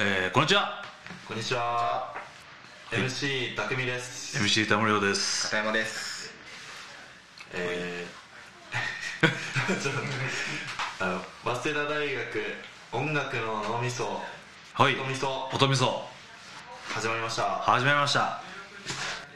[0.00, 0.84] えー、こんにちは。
[1.26, 2.14] こんにちは。
[2.92, 4.38] MC たくみです。
[4.38, 5.46] MC 田村です。
[5.50, 6.32] 片山です。
[7.52, 9.26] えー
[9.82, 11.24] ちょっとあの
[11.56, 12.56] 早稲田大学
[12.92, 14.22] 音楽の脳みそ。
[14.74, 14.94] はい。
[14.94, 15.50] 音みそ。
[15.52, 16.08] 音みそ。
[16.94, 17.56] 始まりました。
[17.56, 18.40] 始めました。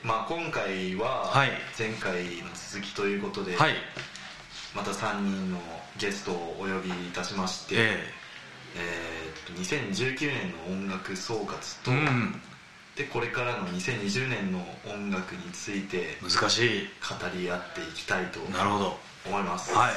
[0.05, 1.61] まあ今回ははい。
[1.77, 3.75] 前回の続きということで、はい。
[4.77, 5.61] また3人の
[5.97, 8.15] ゲストをお呼びいたしましてえ
[8.77, 9.13] え。
[9.17, 12.41] ーっと2019年の音楽総括えと、うん。
[12.97, 16.89] でこれからの2020年の音楽について難しい。
[17.01, 18.99] 語り合っていきたいとなるほど。
[19.27, 19.75] 思います。
[19.75, 19.93] はい。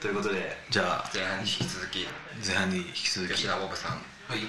[0.00, 0.56] ということで。
[0.70, 2.06] じゃあ前半に引き続き。
[2.46, 3.34] 前半に引き続き。
[3.34, 3.92] 吉田ボブさん。
[3.92, 3.98] は
[4.34, 4.42] い。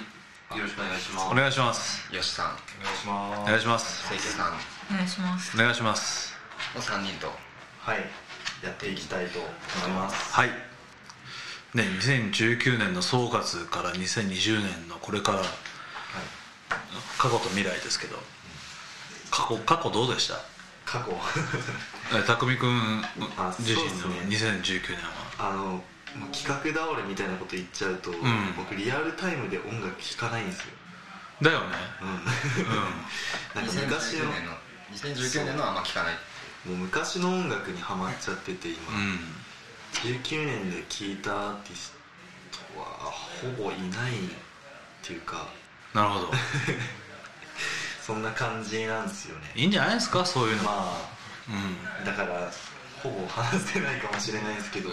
[0.56, 1.26] よろしくお願いします。
[1.30, 2.10] お願いします。
[2.10, 2.46] 吉さん。
[2.46, 4.08] お願いしまお願いします。
[4.08, 4.52] 清家さん。
[4.92, 5.56] お願いします。
[5.56, 6.34] お願いします。
[6.74, 7.32] の3人と。
[7.80, 7.98] はい。
[8.62, 9.48] やっていきたいと思
[9.88, 10.32] います。
[10.32, 10.71] はい
[11.74, 15.42] ね2019年の総括から2020年のこれから
[17.18, 18.16] 過去と未来ですけど
[19.30, 20.34] 過去過去どうでした？
[20.84, 21.12] 過去。
[22.14, 23.02] え匠君
[23.38, 24.96] あ自身のそう2019年
[25.38, 25.50] は。
[25.50, 25.82] あの
[26.14, 28.14] もう企画倒れみたいなこと言っちゃうと、ん。
[28.56, 30.64] 僕リアルタイムで音楽聴かないんですよ、
[31.40, 31.66] だよね。
[32.02, 32.24] うん、
[33.56, 34.26] なんか昔の。
[34.26, 34.52] 2019年の
[34.92, 36.14] 2019年のはあんま聞かない
[36.66, 39.41] もう昔の音楽にハマっちゃってて今、うん
[39.92, 41.92] 19年で聴いたアーティス
[42.74, 42.86] トは
[43.40, 44.14] ほぼいないっ
[45.02, 45.46] ていうか
[45.94, 46.30] なるほど。
[48.04, 49.52] そんな感じなんですよね。
[49.54, 50.24] いいんじゃないですか？
[50.24, 50.62] そういうの。
[50.64, 50.98] ま
[51.48, 51.76] うん。
[52.02, 52.50] あだから
[53.02, 54.92] ほぼ話せないかもしれないですけど、う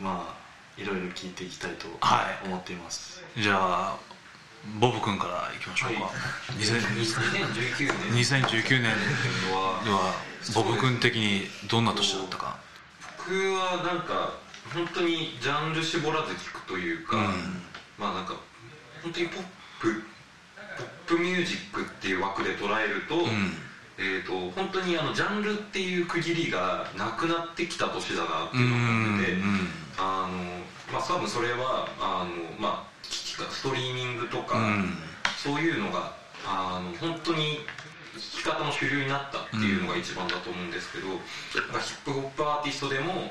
[0.00, 2.46] まあいろいろ聞いていきたいとはい。
[2.46, 3.96] 思っています、んじゃあ
[4.78, 6.10] ボブ君からいきましょうか、は
[6.58, 8.90] 2000 2019 2019年。
[9.54, 10.12] は では
[10.54, 12.56] ボブ君的にどんな年だったか。
[12.56, 12.69] 僕
[13.32, 14.34] はなんか
[14.72, 17.24] 本当にジャンル絞らず聞くというか、うん。
[17.98, 18.34] まあなんか
[19.02, 19.42] 本当にポッ
[19.80, 20.02] プ
[20.78, 23.52] ポップミュージックっていう枠で捉えると,、うん。
[23.98, 29.68] えー、と本当にあのジャンルっていう区切りがなくなってきた年だなってういうのを思ってて、ん
[29.98, 34.94] あのまあ多分それはあのまあ聞きかストリーミングとか、うん。
[35.42, 36.12] そういうのが
[36.44, 37.79] あの本当に弾
[38.20, 41.18] き方の主流になったっていうのが一番だと思うんですけど、なん
[41.74, 43.30] かヒップホップアーティストでも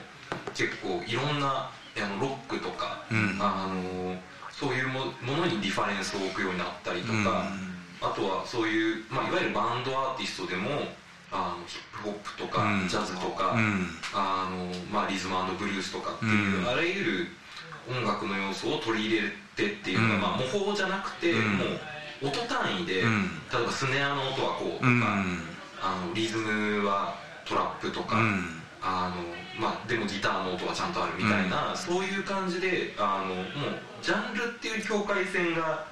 [0.53, 3.38] 結構いろんなあのロックとか、うん。
[3.39, 4.16] あの
[4.51, 7.45] そういうもものにリファレンスを置くようになったりとか、
[8.01, 10.91] あとはそういう、まあ、いわゆるバンドアーティストでも
[11.31, 12.88] あのヒップホップとか、うん。
[12.88, 13.88] ジャズとか、うん。
[14.13, 16.67] あのまあ、リズムブルースとかっていう、うん。
[16.67, 17.28] あらゆる
[17.88, 20.22] 音楽の要素を取り入れてっていうのが、うん。
[20.22, 21.57] まあ、模倣じゃなくて、うん。
[21.57, 21.67] もう
[22.22, 23.24] 音単位で、うん。
[23.52, 25.40] 例えばスネアの音はこうとか、うん。
[25.81, 27.16] あのリズムは
[27.46, 28.62] トラップとか、うん。
[28.81, 33.46] あのまあ、でもギターの音はちゃんとあるみたいな、そういう感じであのもう
[34.02, 35.85] ジャンルっていう境界線が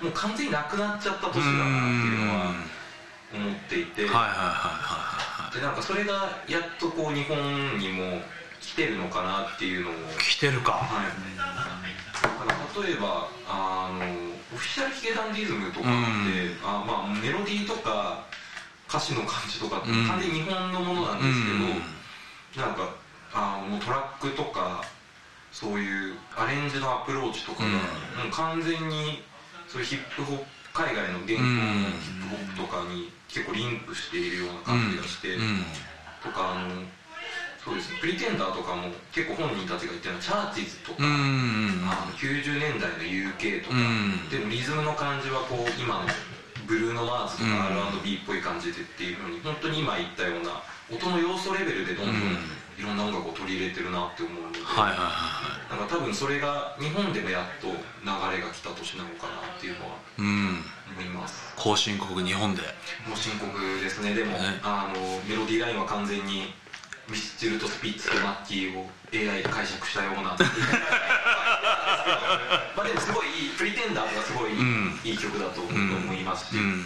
[0.00, 2.52] もう完全になくなっちゃった年だなっていうのは
[3.34, 4.02] 思っていて。
[4.02, 5.18] はいはいはいは
[5.52, 8.20] でなんかそれがやっとこう日本にも
[8.60, 10.86] 来てるのかなっていうのを、はい来てるか。
[12.22, 14.04] だから例えばあの
[14.52, 15.90] オフィシャルヒゲダンディズムとかっ
[16.24, 16.68] て、うん。
[16.68, 18.24] あまあ、メロディーとか
[18.88, 20.06] 歌詞の感じとかってうん。
[20.06, 22.94] 完全に日本のものなんですけど、なんか
[23.32, 24.82] あのもうトラックとか
[25.52, 27.74] そういうアレンジのアプローチとかが、うん。
[27.74, 29.22] もう完全に
[29.68, 35.64] そういうヒップホップ海外の言語のヒップホップとかに結構リンクしているような感じがして、うん。
[36.22, 36.82] とかあの
[37.68, 37.98] そうですね。
[38.00, 46.08] プリテンダーとかも結構本人たちが言ってるのはチャーチーズとか、うんあの90年代の UK とか、うんでもリズムの感じはこう今の
[46.64, 48.00] ブルーノ・マーズとかうん。
[48.00, 52.38] R&B っぽい感じでっていうのに本当に今言ったような音の要素レベルでどんどんうん。
[52.78, 61.52] いろんな音楽を取り入れてるなって思うので、はいはいはなんか多分それが日本でもやっと流れが来た年なのかなっていうのは思います。
[61.58, 62.62] 後進国日本で。
[63.02, 63.50] もう深刻
[63.82, 64.14] ですね。
[64.14, 64.62] でも、ね。
[64.62, 66.54] あのメロディーラインは完全に
[67.08, 70.36] ミスチルとスピッツとマッキーを AI で解釈したような。
[72.76, 75.00] まあでもすごいいいプリテンダーズがすごいいい,、うん。
[75.04, 76.84] いい曲だと思うんいますし、うん。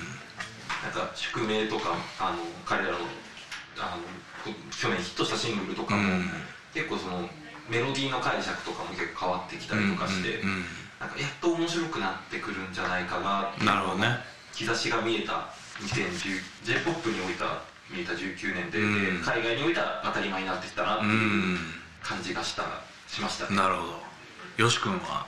[0.83, 2.99] なんか宿命とかあの彼らの
[3.79, 4.03] あの
[4.45, 6.31] こ去年ヒットしたシングルとかも、うん。
[6.73, 7.29] 結構その
[7.69, 10.49] メロディーの解釈とかも結構変わってきたりとかして、うん。
[10.49, 10.67] うん。
[11.03, 14.21] なんかやっと面白くなってくるんじゃないかななるほどね
[14.53, 15.49] 兆しが見えた
[15.81, 19.23] 2010j p o p においた見えた19年で,で、うん。
[19.23, 21.17] 海外においた当たり前になってきたなってういう
[21.55, 21.59] ん。
[22.03, 22.65] 感じがした
[23.07, 23.49] しました。
[23.49, 24.65] ね、なるほど。
[24.65, 25.27] よし君は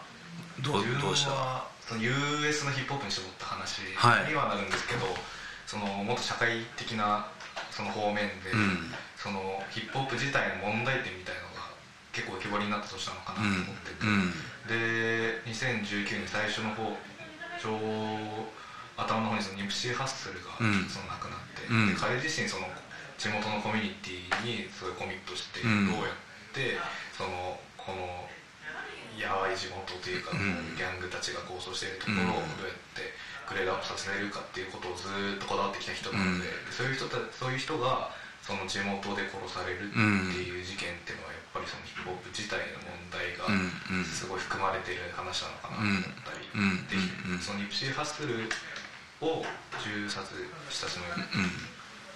[0.60, 1.30] どうどうした？
[1.32, 4.28] はその US のヒップホップに絞った話はい。
[4.28, 5.06] にはなるんですけど、
[5.66, 7.26] そのもっと社会的な
[7.70, 8.92] その方面で、うん。
[9.16, 11.70] そのヒップホップ自体の問題点みたいのが
[12.12, 14.32] 結構浮き彫りになった年なのかなと思ってて、うん。
[14.68, 16.96] で2019年最初の方
[17.60, 18.48] ちょう
[18.96, 20.86] 頭の方にそのニプシー・ハッスルがうん。
[20.86, 21.94] その亡くなって、うん。
[21.94, 22.70] で彼自身その
[23.18, 25.90] 地元のコミュニティにすごいコミットして、うん。
[25.90, 26.14] どうやっ
[26.54, 26.78] て
[27.16, 28.26] そのこの
[29.14, 30.74] やばい地元というか、うん。
[30.74, 32.58] ギャングたちが構想しているところをうん。
[32.58, 33.14] どうやって
[33.50, 36.72] グレードアップさせられるかっていうことをずーっとこだわってきた人なので、うん。
[36.72, 38.14] そういう人たそういう人が
[38.44, 39.98] その地元で殺されるって
[40.44, 43.48] いう事件っていうのはやっぱりそのヒップホップ自体の問題が
[44.04, 46.84] すごい含まれている話なのかなと思ったり、うん。
[46.84, 46.96] で
[47.32, 47.40] うん。
[47.40, 48.44] そのニプシー・ハッスル
[49.20, 49.44] を
[49.82, 50.26] 銃殺
[50.70, 51.74] したそのうん。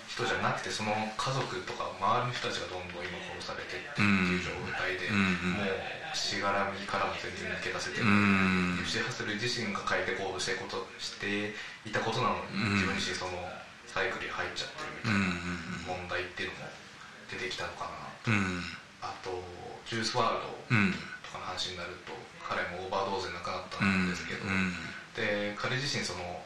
[0.08, 8.80] 人じゃなくてその家族とか周りの人たちがどんどん今殺されてっていう状態で、うんもうしがらみからも全然抜け出せてる、うん。
[8.80, 11.52] ニプシー・ハッスル自身が変えて行動していことして
[11.84, 12.80] いたことなのに、うん。
[12.80, 13.36] 自分自身その
[13.84, 16.72] サイクルに入っちゃってるみたいな問題っていうのも
[17.28, 17.92] 出てきたのか
[18.26, 18.32] な。
[18.32, 18.40] うん。
[18.40, 18.64] うん
[19.04, 19.30] あと
[19.86, 20.92] ジュースワールドうん
[21.22, 22.10] とかの話になると
[22.42, 24.74] 彼もオーバードーズで亡くなったうんんですけど、うん。
[25.14, 26.42] で彼自身その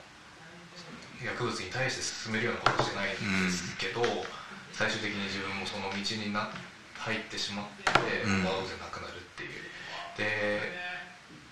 [1.25, 4.03] 薬物に対して進めるようなことしてないんですけど、
[4.73, 6.51] 最終的に自分もその道にな
[6.99, 8.47] 入ってしまって、うん。
[8.47, 9.63] オードで亡くなるっていう。
[10.17, 10.73] で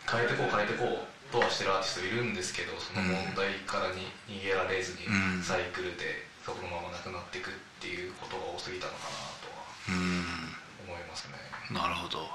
[0.07, 5.43] 変えてこう変えてこうとはしてるアーティストいるんですけどその問題からに逃げられずにうん。
[5.43, 10.91] サイクルでそこのままなくなっていくっていうことが多すぎたのかなとはうん。
[10.91, 11.39] 思いますね。
[11.71, 12.27] なるほど。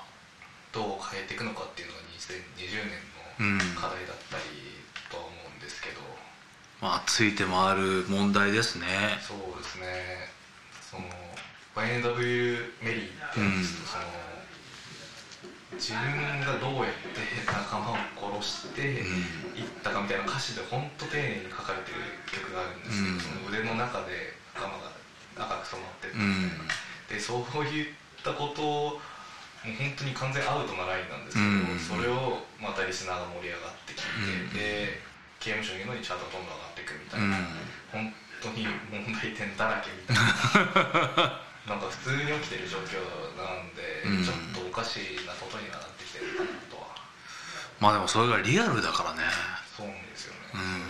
[0.72, 3.00] どう変えていくのかっていうのが2020年
[3.44, 3.76] のうん。
[3.76, 4.80] 課題だったり
[5.12, 6.00] とは思うんですけど、
[6.82, 8.86] まあついて回る問題ですね。
[9.22, 10.30] そうですね。
[10.82, 11.04] その
[11.76, 13.64] YNW メリーってうん。
[13.64, 14.04] その
[15.76, 17.98] 自分がどうやって仲間を
[18.40, 18.82] 殺して
[19.60, 22.00] いったかみたいな歌詞で本当丁寧に書かれてる
[22.32, 23.20] 曲があるんですけど、うん。
[23.20, 24.96] その腕の中で仲間が
[25.36, 26.72] 赤く染まってるうんみたいな、
[27.12, 27.94] でそういっ
[28.24, 29.02] たことを
[29.68, 32.04] もう本当に完全アウトなラインなんですけど、そうん。
[32.04, 34.54] れをまたリスナーが盛り上がってきて、うん。
[34.54, 35.02] で
[35.46, 37.30] 刑務所にいるのにチャートどんどん上がっていくみたいうん。
[37.30, 37.38] な、
[37.94, 38.10] 本
[38.42, 41.46] 当に問題点だらけみたいな。
[41.70, 42.98] なんか普通に起きてる状況
[43.38, 44.26] なんで、うん。
[44.26, 46.98] ちょっとおかしなことにはなってきてるかなとは。
[47.78, 49.22] まあでもそれがリアルだからね。
[49.78, 50.40] そうなんですよね、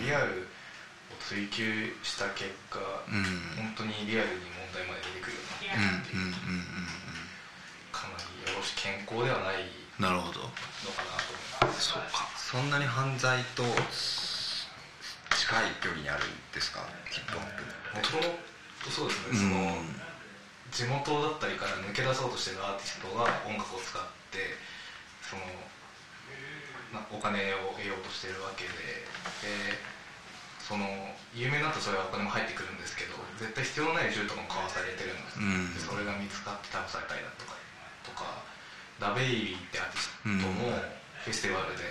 [0.00, 0.06] ん。
[0.06, 0.48] リアル
[1.12, 3.52] を追求した結果、うん。
[3.56, 6.46] 本当にリアルに問題まで出てくるようにうんなって
[7.92, 11.32] かなりよろし健康ではないうんなるほどのかなと
[11.64, 11.92] 思います。
[11.92, 12.28] そうか。
[12.36, 13.64] そんなに犯罪と
[15.36, 16.80] 近い距離にあるんですか？
[17.12, 18.34] ヒップホップもとも
[18.84, 20.06] とそうですね、うんその
[20.74, 24.02] 地元だったりから抜け出そうとしてるアーティストが音楽を使っ
[24.34, 24.58] て
[25.22, 25.46] その
[26.92, 29.06] なお金を得ようとしてるわけで
[29.46, 29.78] で
[30.58, 30.84] その
[31.32, 37.54] 有名になったらそれはお金も入ってくるんですけど絶対必要のない銃とかも買わされてるんでそれが見つかって逮捕されたりだとか
[38.02, 38.42] とか
[38.98, 39.22] ダベ
[39.54, 40.74] イリーってアーティストも
[41.22, 41.86] フェスティバルで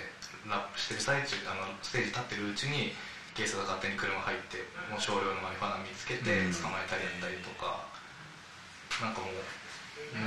[0.51, 2.91] ラップしてる最中あのステージ立ってるうちに
[3.35, 6.55] 警察が勝手に車入ってもう少量のマリファナ見つけてうん。
[6.55, 7.83] 捕まえたりやったりとか、
[9.03, 9.35] なんかもう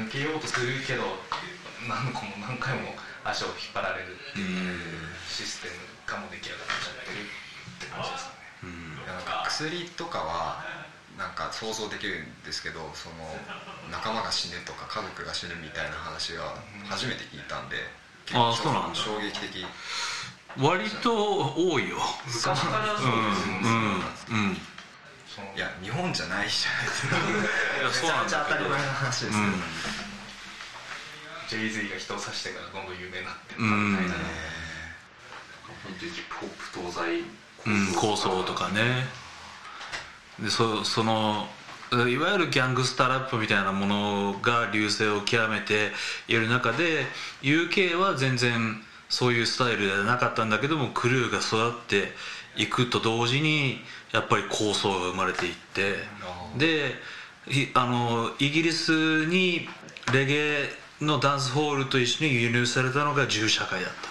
[0.04, 1.16] 抜けようとするけど
[1.88, 2.92] 何個も何回も
[3.24, 4.76] 足を引っ張られるっていう
[5.24, 8.36] システムがもう出来上がっちゃってるって感じですかね。
[8.64, 9.00] うん。
[9.00, 10.60] いやなんか薬とかは
[11.16, 13.16] なんか想像できるんですけどその
[13.90, 17.76] 仲間が死ぬとか家族が死ぬみたいな話は初めて聞いたんで
[18.36, 18.94] あーそうなんだ。
[18.94, 19.64] 衝撃的
[20.56, 21.98] 割と多いよ。
[22.26, 23.68] 昔からそうですよね、
[24.30, 24.54] うんうんう
[25.54, 27.16] いや日本じゃないじゃないですか。
[27.16, 29.52] いやそうなんめちゃめちゃ当たり前の話ですけど、うん。
[31.48, 37.24] ジェイズイが人を刺してからどんどん有名になってったうんみたいな、本当にヒップホップ東西
[37.66, 39.06] うん、構想とかね。
[40.40, 41.48] でそその
[41.90, 45.90] いわゆるギャングスターラップみたいなものが流星を極めて
[46.28, 47.06] いる中で
[47.42, 52.12] UK は全然そういうスタイルではなかったんだけどもクルーが育って
[52.56, 53.80] いくと同時に
[54.12, 55.94] やっぱり構想が生まれていって
[56.56, 56.94] で
[57.48, 59.68] いあのイギリスに
[60.12, 60.68] レゲエ
[61.00, 64.08] のダンスホールと一緒に輸入されたのが銃社会だった。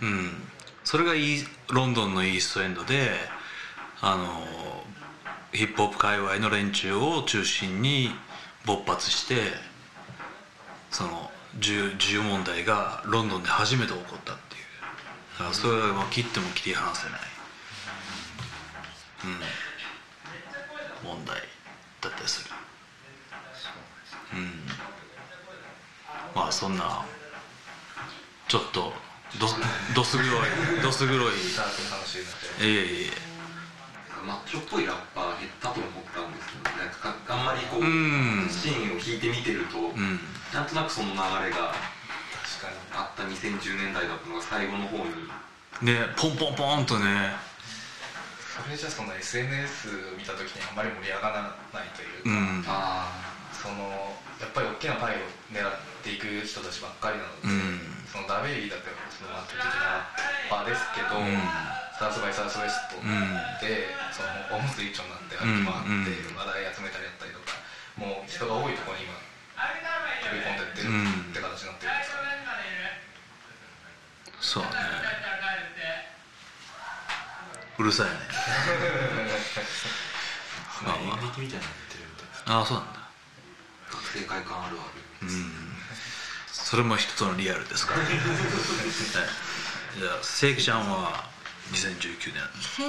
[0.00, 0.30] うん、
[0.84, 3.10] それがイーロンドンのイーストエンドで
[4.00, 4.26] あの
[5.52, 8.10] ヒップホップ界隈の連中を中心に
[8.64, 9.34] 勃発して
[10.90, 14.62] その銃銃問題がロンドンで初めて起こったっていう。
[15.38, 17.20] だからそれは切っても切り離せない、
[21.04, 21.36] うん、問題
[22.00, 22.54] だったりする。
[24.34, 24.66] うん。
[26.34, 27.04] まあそんな
[28.46, 28.92] ちょっと
[29.38, 29.46] ど
[29.94, 30.30] どす黒い
[30.82, 31.18] どす黒い。
[31.56, 32.66] ダークな話になっちゃう。
[32.66, 33.27] いえいえ
[34.28, 38.44] マッチョっぽいラッパー減ったと思ったんですけどなんかかあんまりこう、うん。
[38.52, 40.20] シーンを引いて見てると、うん。
[40.52, 41.72] なんとなくその流れが
[42.44, 42.76] 確かに。
[42.92, 45.16] あった2010年代だったのが最後の方に。
[45.80, 47.32] ねポンポンポンとね。
[48.52, 52.64] それじゃその SNS 見た時にあんまり盛り上がらないというか、うん。
[52.68, 53.08] あ
[53.58, 58.06] そのやっぱり大きなパイを狙っていく人たちばっかりなので、うん。
[58.06, 60.06] そのダベリーだってその圧倒的な
[60.46, 61.42] 場ですけど、うん。
[61.98, 63.34] サウスバイサウスウェストうん。
[63.58, 67.58] で、そのオムス一丁になって歩き回ってうん話題集めたりだったりとか
[67.98, 69.18] もう人が多いところに今
[70.22, 72.38] 飛び込んでってるって形になってるんですかね、
[74.38, 74.70] そうね。
[77.78, 78.12] うるさいね。
[80.82, 82.97] まあま演劇みたいになってるみたいああそうなんだ
[84.18, 84.90] 学生会館あるあ
[85.22, 85.28] る。
[85.28, 85.52] うん。
[86.50, 88.08] それも一つのリアルですから、は い、
[89.98, 91.24] じゃあ正規ちゃんは
[91.72, 92.42] 2019年。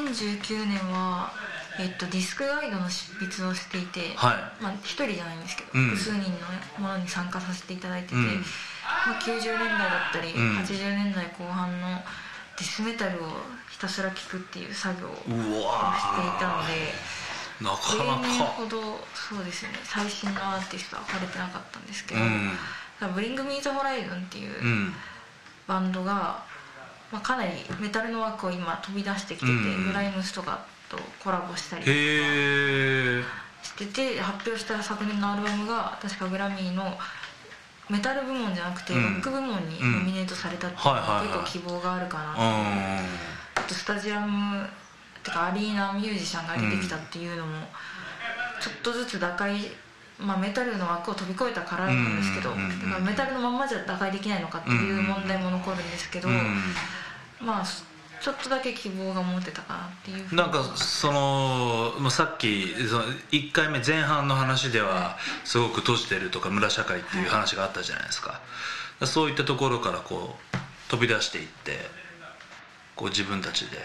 [0.04, 1.32] 2019年は、
[1.78, 4.64] えっと、ディスクガイドの執筆をしていて、はい。
[4.64, 5.90] まあ、一人じゃないんですけど、うん。
[5.90, 6.32] 複数人
[6.78, 8.26] のものに参加させていただいてて、うん。
[8.26, 10.58] まあ、90年代だったり、うん。
[10.60, 12.04] 80年代後半の
[12.58, 13.28] ディスメタルを
[13.70, 15.96] ひたすら聴くっていう作業をしてういわ
[16.40, 16.94] たので
[17.62, 18.14] なかな
[18.46, 19.00] ほど。
[19.14, 19.72] そうですね。
[19.84, 23.14] 最新のアーティストは枯れてなかったんですけど、うん。
[23.14, 24.94] ブリング・ミー・ザ・ホライゾンっていう、うん。
[25.68, 26.44] バンドが、
[27.12, 33.24] まあ、かなりメタルの枠を今飛び出してきてて、うんグライムスとかとコラボしたりへえ
[33.62, 36.98] してて発表した昨年のアルバムが確かグラミーの
[37.90, 39.04] メタル部門じゃなくてうん。
[39.04, 42.36] ロック部門にうんノミネートされたっていうのは結構希望があるかなう。
[42.36, 44.68] と、あとスタジアム
[45.24, 47.54] てかアリーナミュージシャンが出てきたっていうのも
[48.62, 49.56] ちょっとずつ打開
[50.20, 52.62] まあ、メタルの枠を飛び越えたからなんですけど、だか
[52.96, 56.34] らメタルのまんまじゃ打開できないのかっていう問題も残るんですけど、ん
[57.40, 57.64] まあ
[58.22, 60.36] ちょっとだけ希望が持てたかなっていう。
[60.36, 68.42] なんかそのまあさっきその1回目前半の話ではすごく閉じてるとか村社会っていう話があったじゃないですか、
[69.06, 70.58] そういったところからこう
[70.90, 71.78] 飛び出していって
[72.98, 73.78] こう自分たちで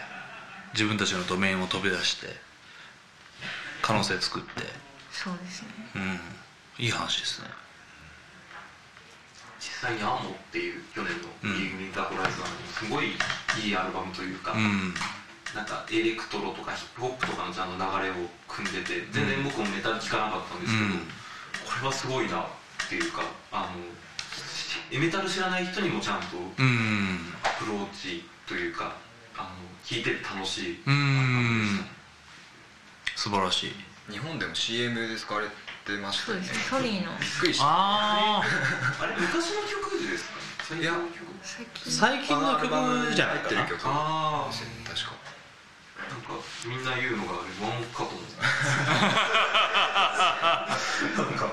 [0.74, 2.26] 自分たちのドメインを飛び出して
[3.80, 4.48] 可能性作って。
[5.12, 5.68] そうですね。
[5.94, 6.84] うん。
[6.84, 7.48] いい話ですね。
[9.60, 11.54] 実際に「アモ」っていう去年のうん。
[11.54, 13.14] リーグミンターホライズンにすごい
[13.62, 14.94] いいアルバムというか、うん。
[15.54, 18.14] なんかエレクトロとかヒップホップとかのちゃんと流れを
[18.48, 20.92] 組んでて全然僕もメタル聴かなかったんですけど、うん。
[20.98, 21.06] こ
[21.82, 22.46] れはすごいなっ
[22.88, 23.70] ていうかあ
[24.92, 27.32] のメタル知らない人にもちゃんとうん。
[27.44, 28.96] アプローチというか
[29.36, 29.48] あの
[29.84, 30.82] 聴いてて楽しい。
[30.86, 31.84] うん。
[33.16, 33.72] 素晴らしい。
[34.12, 36.44] 日本でも CM で使われてましたよね。
[36.46, 36.78] そうですね。
[36.78, 37.12] ソニーの。
[37.18, 37.64] びっくりした。
[37.66, 38.42] ああ
[39.02, 40.40] あれ昔の曲ですか？
[40.40, 41.14] ね最近の曲？
[41.42, 43.56] 最近最近の曲じゃないかな。
[43.60, 44.52] 入ってる曲ああ
[44.88, 45.12] 確か。
[46.10, 46.32] なんか
[46.66, 48.36] みんな言うのがあれワンオクかと思って。
[51.16, 51.46] た なんか。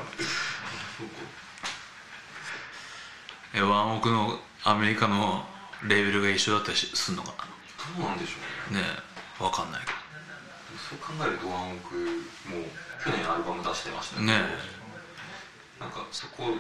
[3.54, 5.46] えワンオクのアメリカの
[5.84, 7.48] レーベルが一緒だったりしすんのか
[7.98, 8.82] どうなんでしょうね。
[8.82, 8.96] なね
[9.40, 9.44] え。
[9.44, 9.92] わかんないけ
[10.78, 11.96] そう考えるとワンオク
[12.48, 12.64] も
[13.04, 14.34] 去年アルバム出してましたけどね
[15.80, 16.54] なんかそこ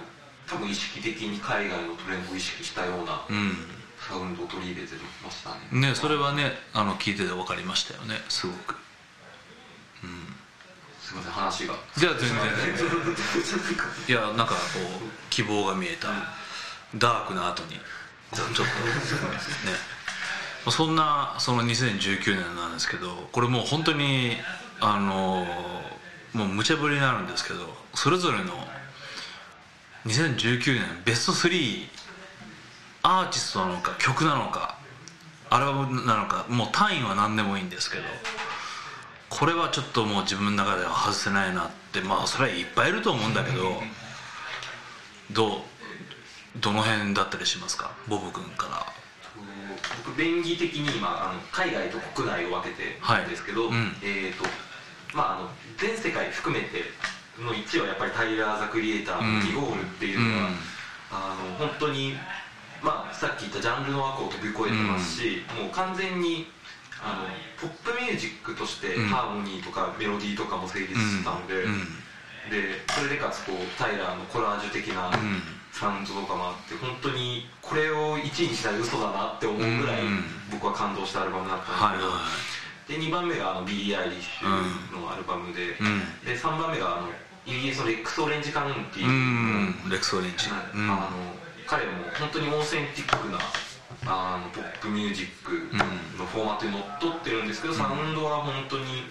[0.49, 3.53] 多分意識的に海外のトレンドを意識したようなどうん。
[4.01, 5.89] サウンドを取り入れてましたね。
[5.89, 8.15] ねそれはねあの聞いてて分かりましたよね。
[8.29, 8.75] すごく。
[10.99, 11.75] すいません話が。
[11.95, 12.37] じゃあ全然。
[14.07, 14.57] いやなんかこ
[15.05, 16.07] う希望が見えた。
[16.97, 17.79] ダークな後に
[18.33, 18.69] ちょっとね
[20.69, 24.37] そんなその2019年なんですけどこれもう本当に
[24.79, 25.45] あの
[26.33, 27.59] もう無茶ぶりになるんですけど
[27.95, 28.53] それぞれの
[30.05, 31.87] 2019年ベスト3
[33.03, 34.77] アーティストなのか曲なのか
[35.49, 38.03] アルバムなのかもう単位は何でもいいんですけど
[39.29, 43.81] これはちょっともう自分の中では外せないなってまあそれはいっぱいいると思うんだけど
[45.31, 45.61] どう
[46.59, 47.91] どの辺だったりしますか？
[48.07, 49.00] ボブ君から。
[50.05, 53.95] 僕便宜的に今あの海外と国内を分けてるんですけど、はいうん。
[54.01, 54.45] えっ、と
[55.13, 56.83] まああの全世界含めて
[57.39, 60.55] の1はやっぱりタイラー・ザ・クリエイターの「ギゴール」っていうのは、うん。
[61.11, 62.15] あの本当に
[62.81, 66.51] まあさっき言ったジャンルの枠を飛び越えてますし、もう完全に
[67.01, 67.27] あ
[67.61, 69.07] のポップミュージックとしてうん。
[69.07, 72.01] ハーモニーとかメロディーとかも成立したので、うん。
[72.49, 80.23] でそれでかつこうタイラーのコラージュ的なうんサウンドとかもあって本当にこれを1位にしたら嘘だなって思うぐらいうん。
[80.51, 85.79] 僕は感動したアルバムだったんはいはですけど、で2番目があのビリー・アイリッシュのアルバムで、
[86.27, 87.07] で3番目があの
[87.45, 90.47] イギリスのレックス・オレンジ・カウンティうーんレックス・オレンジ。
[90.51, 93.39] あの彼も本当にオーセンティックな
[94.05, 95.73] あのポップミュージック
[96.17, 99.07] のフォーマットにのっとってるんですけど、サウンドは本当に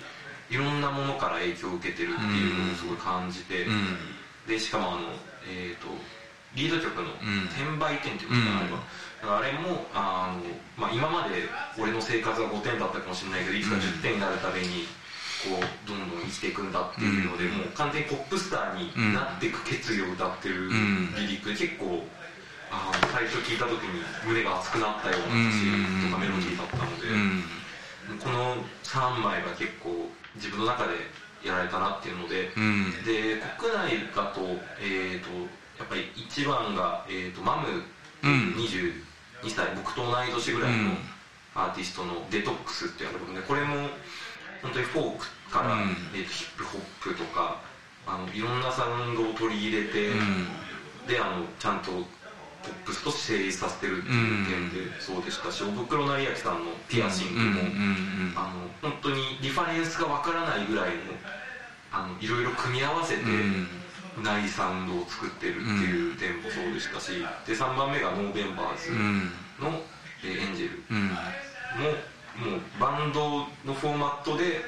[0.50, 3.96] いろんなものから影響を受けてるっていうのをすごい感じて、うん。
[4.46, 5.00] でしかもあの
[5.48, 5.88] えっ、と
[6.54, 7.46] リード曲のうん。
[7.46, 9.38] 転売点っていうことかな、うん。
[9.38, 10.42] あれもあの、
[10.76, 11.46] まあ、今まで
[11.78, 14.88] 俺の生活が5点だったかもしれないけどいつか10点になるために
[15.46, 17.58] こうどんどん生きていくんだっていうので、うん。
[17.58, 21.14] もう完全にポップスターになっていく決意を歌ってるん。
[21.14, 22.04] リリックで結構
[22.70, 25.66] あの最初聞いた時に胸が熱くなったような歌詞
[26.06, 27.08] とかメロディーだったので。
[27.08, 27.42] うん。
[28.18, 30.94] この3枚が結構自分の中で
[31.44, 32.90] やられたなっていうので、うん。
[33.04, 34.40] で国内だと,、
[34.80, 35.28] えー、と
[35.80, 37.66] やっぱり一番が、えー、とマム
[38.22, 38.52] うん。
[38.54, 40.98] 22歳、僕と同い年ぐらいのうん。
[41.54, 43.88] アーティストの「デトックス」っていうアルバムでこれも
[44.62, 45.96] 本当にフォークから、うん。
[46.14, 47.56] えーとヒップホップとか
[48.06, 50.46] あのいろんなサウンドを取り入れて、うん。
[51.08, 51.90] であのちゃんと
[52.62, 61.00] ポップスとして成立させてるっていう点でそうでしたし、おぶくろ成明さんの「ピアシングも」うんあの本当にリファレンスがわからないぐらいの
[61.90, 63.22] あのいろいろ組み合わせて
[64.16, 67.12] うんないサウンドを作ってるっていう点もそうでしたし
[67.46, 69.30] で3番目が NOVEMBERS うん。
[69.60, 69.80] の、
[70.24, 70.82] えー ANGELS。
[70.90, 71.08] うん。
[71.08, 71.14] も
[72.50, 74.62] もうバンドのフォーマットで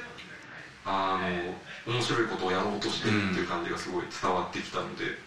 [0.85, 1.19] あ
[1.87, 5.17] の面白いことをやろうとしてるっていう感じがすごい伝わってきたので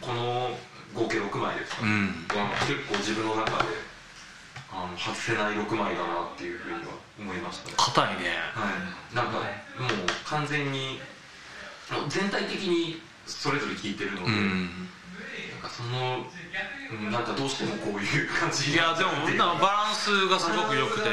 [0.00, 0.56] この
[0.94, 2.38] 合計6枚ですかね、うん。
[2.38, 3.68] は結構自分の中で
[4.72, 7.74] あの外せない6枚だなっていうふうには思いましたね。
[7.76, 8.36] 硬いね。
[8.52, 8.72] は
[9.12, 9.44] い、なんかもう
[10.24, 11.00] 完全に
[12.08, 14.70] 全体的にそれぞれ聴いてるので、うん。
[15.52, 16.26] なんかその、
[16.90, 19.24] うん、なんかどうしてもこういう感じいやでもな
[19.54, 21.08] んかバランスがすごく良くて。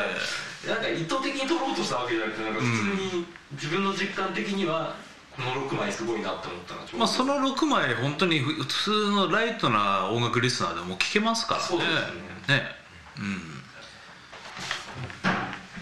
[0.67, 2.71] なんか意図的に取ろうとしたわけじゃなくてなんか普通
[3.17, 4.93] に自分の実感的には
[5.33, 11.65] この6枚すごいなって思ったまあその6枚本当に普通のライトな音楽リスナーでも聴けますからね。
[11.65, 11.95] そうですね。
[12.57, 12.75] ね。
[13.19, 13.41] うん。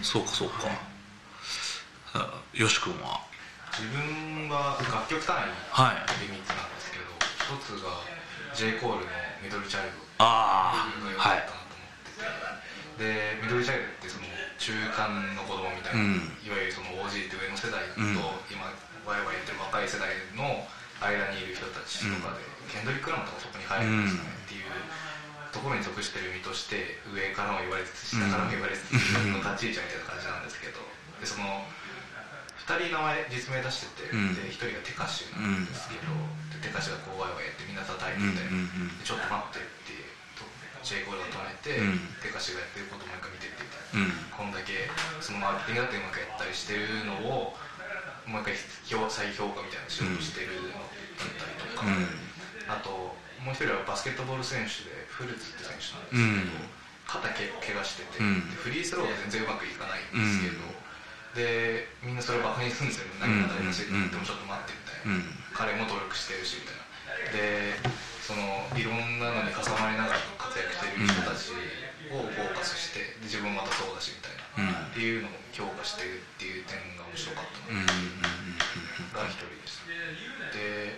[0.04, 0.68] そうかそうか。
[2.14, 3.26] あよし君は？
[3.78, 6.02] 自分は楽曲単位はい。
[6.18, 8.02] で3つなんですけど一つが
[8.50, 8.74] J.
[8.82, 14.26] コールの「ミドルチャイルド」ああが良かはいったなと思ってて、でミドルチャイルドってその
[14.58, 16.34] 中間の子供みたいな、うん。
[16.42, 18.18] いわゆるその OG って上の世代と、うん。
[18.50, 18.66] 今
[19.06, 20.66] ワイワイ言ってる若い世代の
[20.98, 24.74] 間にいる人たちとかで、ケンドリック・ラマーとかそこに入るんですかね、っていう
[25.54, 30.82] ところに属してる身として上からも言われつつ下からも言われつつ、の立ち位置みたいな感じなんですけど。
[31.18, 31.66] でその
[32.68, 34.36] 2人名前実名出してて、うん。
[34.36, 36.12] で1人がテカシなんですけど、
[36.52, 38.68] でテカシがこうワイワイやってみんな叩いてて、うん。
[38.68, 39.96] うんちょっと待ってって
[40.36, 40.44] と
[40.84, 42.12] J コールが止めて、うん。
[42.20, 44.20] テカシがやってることもう一回見てってみたいな、うん。
[44.28, 44.92] こんだけ
[45.24, 47.56] そのマーケティングだってうまくやったりしてるのを
[48.28, 50.84] もう一回評再評価みたいな仕事してるのだ
[51.24, 52.04] ったりとか、うん。
[52.68, 56.68] あともう一人はバスケットボール選手でフルーツって選手なんですけど、
[57.08, 60.60] 肩け怪我してて、フリースローが全然うまくいかないんですけど、
[61.38, 66.86] でみんなそれをバカにするんですよ何が当たり前って言ってもちょっと待ってみたいな、うん彼も努力してるしみたいな。
[67.34, 67.74] で
[68.22, 71.50] そのいろんなのに挟まりながら活躍してる人たち
[72.14, 74.94] をフォーカスしてで自分もまたそうだしみたいな、うん。
[74.94, 77.74] っていうのを評価してるっていう点が面白かったの。
[77.74, 77.90] うん
[79.10, 79.90] が一人でした。
[80.54, 80.94] で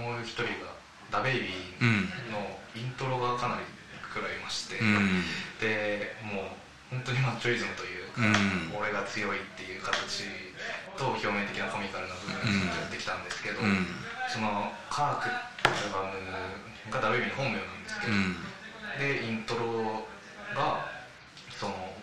[0.00, 0.72] もう一人が
[1.12, 2.08] 「ダベイビーうん。
[2.32, 3.68] のイントロがかなり
[4.08, 5.20] 食らいまして、うん。
[5.60, 6.56] でも
[6.88, 8.74] う本当にマッチョイズムというか、うん。
[8.76, 10.24] 俺が強いっていう形
[10.96, 13.86] と表面的なコミカルな部分をやってきたんですけど、うん。
[14.28, 18.36] その「カーク」ってアルバムがダベイビーの本名なんですけど、うん。
[18.98, 20.06] でイントロ
[20.54, 20.90] が
[21.50, 21.96] その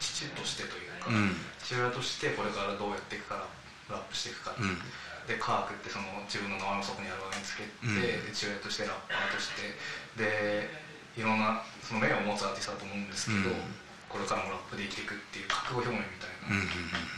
[0.00, 1.36] 父としてというか、うん。
[1.62, 3.46] 父親としてこれからどうやっていくか
[3.90, 4.64] ラップしていくか、う。
[4.64, 4.78] ん。
[5.26, 8.00] でカークってその自分の名前をそこにアルバムにつけて、うん。
[8.00, 9.76] で父親としてラッパーとして。
[10.16, 10.82] で
[11.14, 13.81] いろんなその目を持つアーティストだと思うんですけど、うん
[14.12, 16.68] これからもラップで生きていくっていう覚悟表明みたいなうん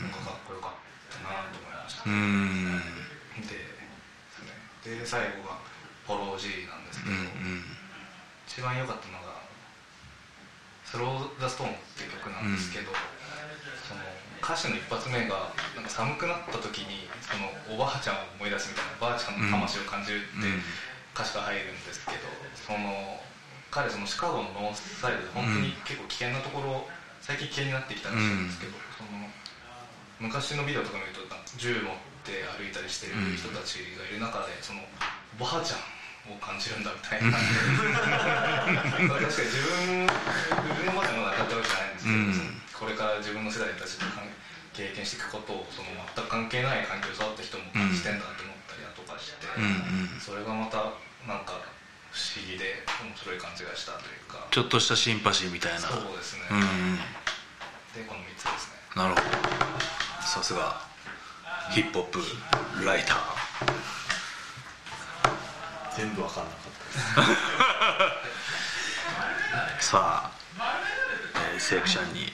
[0.07, 0.79] のがかっこよかっ
[1.11, 2.79] たなと思いました、うん
[3.43, 3.59] で
[4.47, 5.59] ねで最後が
[6.07, 7.75] 「フォロー G」なんですけど、うん
[8.47, 9.41] 一番良かったのが
[10.85, 12.93] 「スロー・ザ・ストーン」っていう曲なんですけど、
[13.83, 13.99] その
[14.39, 20.63] 歌詞の一発目がなんか寒くなった時にそのおばあちゃんを思い出すみたいなばあちゃんの魂を感じるってうん。
[21.15, 22.27] 歌詞が入るんですけど
[22.67, 23.23] その
[23.75, 26.87] 彼そのシカゴのノースサイドで本当に結構危険なところ
[27.19, 29.27] 最近危険になってきたらしいんですけど、その
[30.23, 31.27] 昔のビデオとか見ると
[31.59, 34.79] 銃持って歩いたりしてる人たちがいる中でその
[35.35, 35.83] おばあちゃん
[36.31, 37.35] を感じるんだみたいな。
[37.35, 44.07] 確かに自分自分のばあちゃんまだ当たったわけじゃないんですけど、これから自分の世代たちと
[44.71, 49.51] 経験していくことをその全く関係ない環境で育った人も感じてんだって思ったりだとかして、
[50.23, 50.95] それがまた
[51.27, 51.59] なんか
[52.15, 54.47] 不思議で面白い感じがしたというか。
[54.49, 55.79] ちょっとしたシンパシーみたいな。
[55.79, 56.95] そうですね、うんうん。
[56.95, 57.01] で
[58.07, 58.79] この3つですね。
[58.95, 59.27] なるほど。
[60.25, 60.81] さすが
[61.71, 62.07] ヒップホッ
[62.79, 63.17] プライター。
[65.97, 66.61] 全部わかんなかっ
[67.13, 67.21] た
[69.75, 69.89] です。
[69.91, 70.79] さあ、
[71.53, 72.33] えー、セレクションに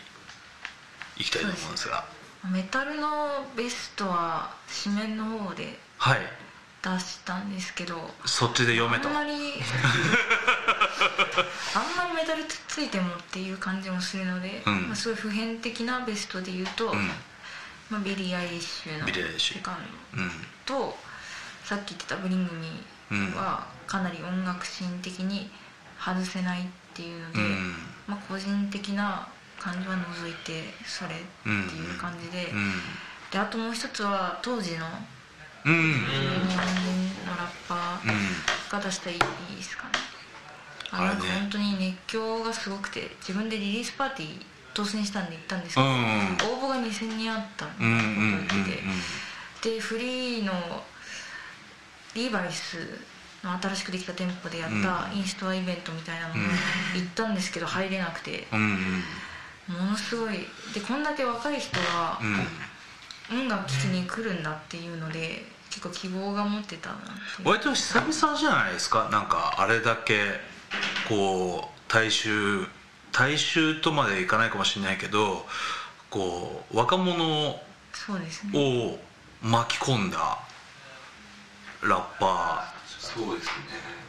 [1.17, 2.05] 行きたいと思うんですが。
[2.51, 4.51] メタルのベストは
[4.83, 5.79] 紙面の方で。
[5.97, 6.40] はい
[6.81, 9.07] 出したんですけどそっちで読めと。
[9.07, 9.31] あんまり
[11.75, 14.87] あんまりメダルついてもっていう感じもするので、うん。
[14.87, 17.07] まあ、すごい普遍的なベストで言うと、うん。
[17.89, 19.77] まあ、ビリー・アイリッシュのセカン
[20.13, 20.31] うん。
[20.65, 20.97] ドと
[21.63, 25.51] さっき言ってた「Bring Me」はかなり音楽シーン的に
[26.03, 27.75] 外せないっていうので、うん。
[28.07, 29.27] まあ、個人的な
[29.59, 32.81] 感じは除いてそれっていう感じで,、うん。
[33.29, 34.87] であともう一つは当時の
[35.65, 35.73] うん。
[35.73, 35.81] うん。
[35.83, 39.17] のラッパーが出した EP
[39.55, 39.89] ですかね、
[40.91, 41.17] ああなん。
[41.17, 45.29] か本当に熱狂がすごくて自分でリリースパーティー当選したん。
[45.29, 45.63] で行ったん。
[45.63, 45.91] ですけど、応
[46.63, 47.85] 募が2000人あったうん。
[47.85, 47.91] うん。
[47.91, 48.47] うん。
[48.47, 48.83] ので、
[49.61, 50.83] でフリーの
[52.15, 52.99] リーバイス
[53.43, 56.41] の新しくできた店舗でやったインストアイベントみたいなのに
[56.95, 57.35] 行ったん。
[57.35, 58.57] ですけど入れなくても
[59.85, 61.03] のすごいでこん。
[61.03, 62.19] だけ若い人が
[63.31, 66.97] 音楽聴きに来るんだっていうので結構希望が持ってたな
[67.43, 69.09] 割と久々じゃないですか？
[69.11, 70.39] なんかあれだけ
[71.07, 72.65] こう大衆
[73.11, 75.45] 大衆とまでいかないかもしれないけど
[76.09, 77.59] こう若者
[77.93, 78.97] そうですね
[79.43, 80.37] を巻き込んだ
[81.83, 83.51] ラッパそうですね。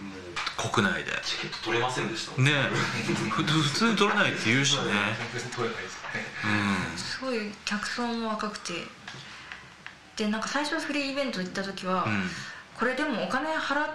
[0.03, 1.11] もうー国内で。
[1.25, 2.51] チケット取れませんでしたね。
[3.31, 4.85] ふ普通に取れないって言うしね。
[4.93, 5.17] ね。
[6.95, 8.87] うすごい客層も若くて
[10.16, 12.22] でなんか最初フリーイベント行った時は、んうん。
[12.79, 13.88] これでもお金払っ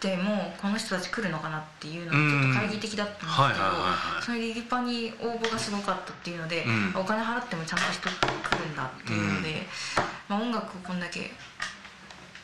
[0.00, 3.70] てもこの人たち来るのかなっていうのがちょっと懐疑的だったんですけど、
[4.22, 7.00] そのリリパに応募がすごかったっていうので、うん。
[7.00, 8.12] お金払ってもちゃんと人来
[8.58, 9.66] るんだっていうので、
[10.28, 11.30] まあ、音楽をこんだけ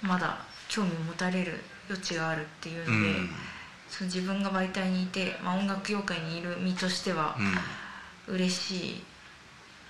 [0.02, 3.30] まだ興味を持たれる余地があるっていうので、うん。
[3.88, 8.34] その自分が媒体にいて、まあ、音楽業界にいる身としてはうん。
[8.34, 9.02] 嬉しい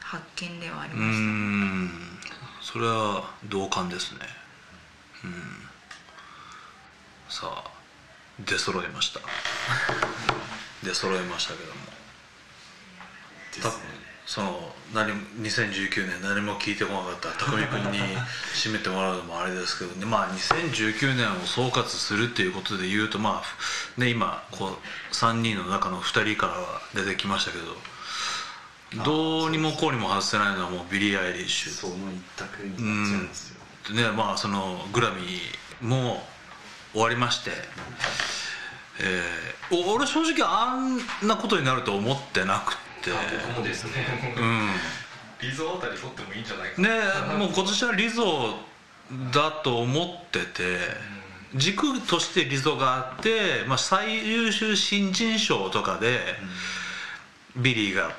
[0.01, 1.91] 発見ではありうました、ん
[2.71, 4.19] それは同感ですね。
[5.25, 5.33] うん。
[7.31, 7.65] さあ
[8.41, 9.21] 出揃いました。
[10.85, 11.81] 出揃いましたけども。
[13.63, 13.73] た
[14.27, 17.47] その何も2019年何も聞いてこなかった。
[17.47, 18.01] 匠君に
[18.55, 20.05] 締めてもらうのもあれですけどね。
[20.05, 27.75] まあ2019年を総括するっていうことで言うとまあね今こう3人の中の2人からは出てきましたけど
[29.05, 31.73] どうにもこうにも外せないのはもうビリー・アイリッシュ。
[31.73, 36.23] その一択になっちゃいますよ、ねまあそのグラミーも
[36.93, 37.51] 終わりまして、
[39.01, 43.11] えーお俺正直あんなことになると思ってなくって。
[43.11, 43.15] あ
[43.49, 43.91] 僕もですね。
[44.39, 44.71] うん。
[45.43, 46.81] リゾあたり取ってもいいんじゃないか。
[46.81, 48.55] ねもう今年はリゾ
[49.31, 51.19] だと思ってて。
[51.55, 56.21] 軸としてリゾがあって、まあ、最優秀新人賞とかで
[57.57, 58.15] ビリーが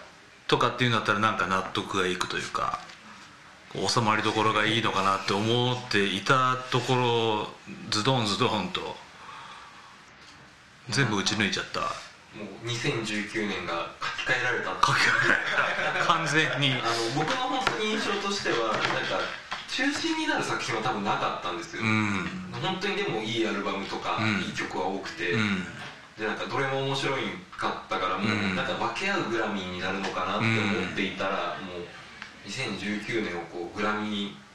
[0.50, 2.80] とかっていうんだったらなんか納得がいくというか
[3.88, 7.48] 収まりどころがいいのかなって思っていたところ
[7.92, 8.82] ズドンズドンと
[10.90, 11.82] 全部打ち抜いちゃった。
[12.34, 14.74] もう2019年が書き換えられた。
[14.86, 16.06] 書き換えられた。
[16.06, 16.74] 完全に。
[16.74, 19.22] あの僕の本当に印象としてはなんか
[19.70, 22.26] 中心になる作品は多分なかったんですよ、うん。
[22.60, 24.42] 本当にでもいいアルバムとか、うん。
[24.42, 25.64] いい曲は多くて、うん
[26.20, 27.24] でなんかどれも面白い
[27.56, 28.56] かったからもう、うん。
[28.56, 34.50] なんか分け合うグラミーになるのかなって思っていたら、もう2019年をこうグラミー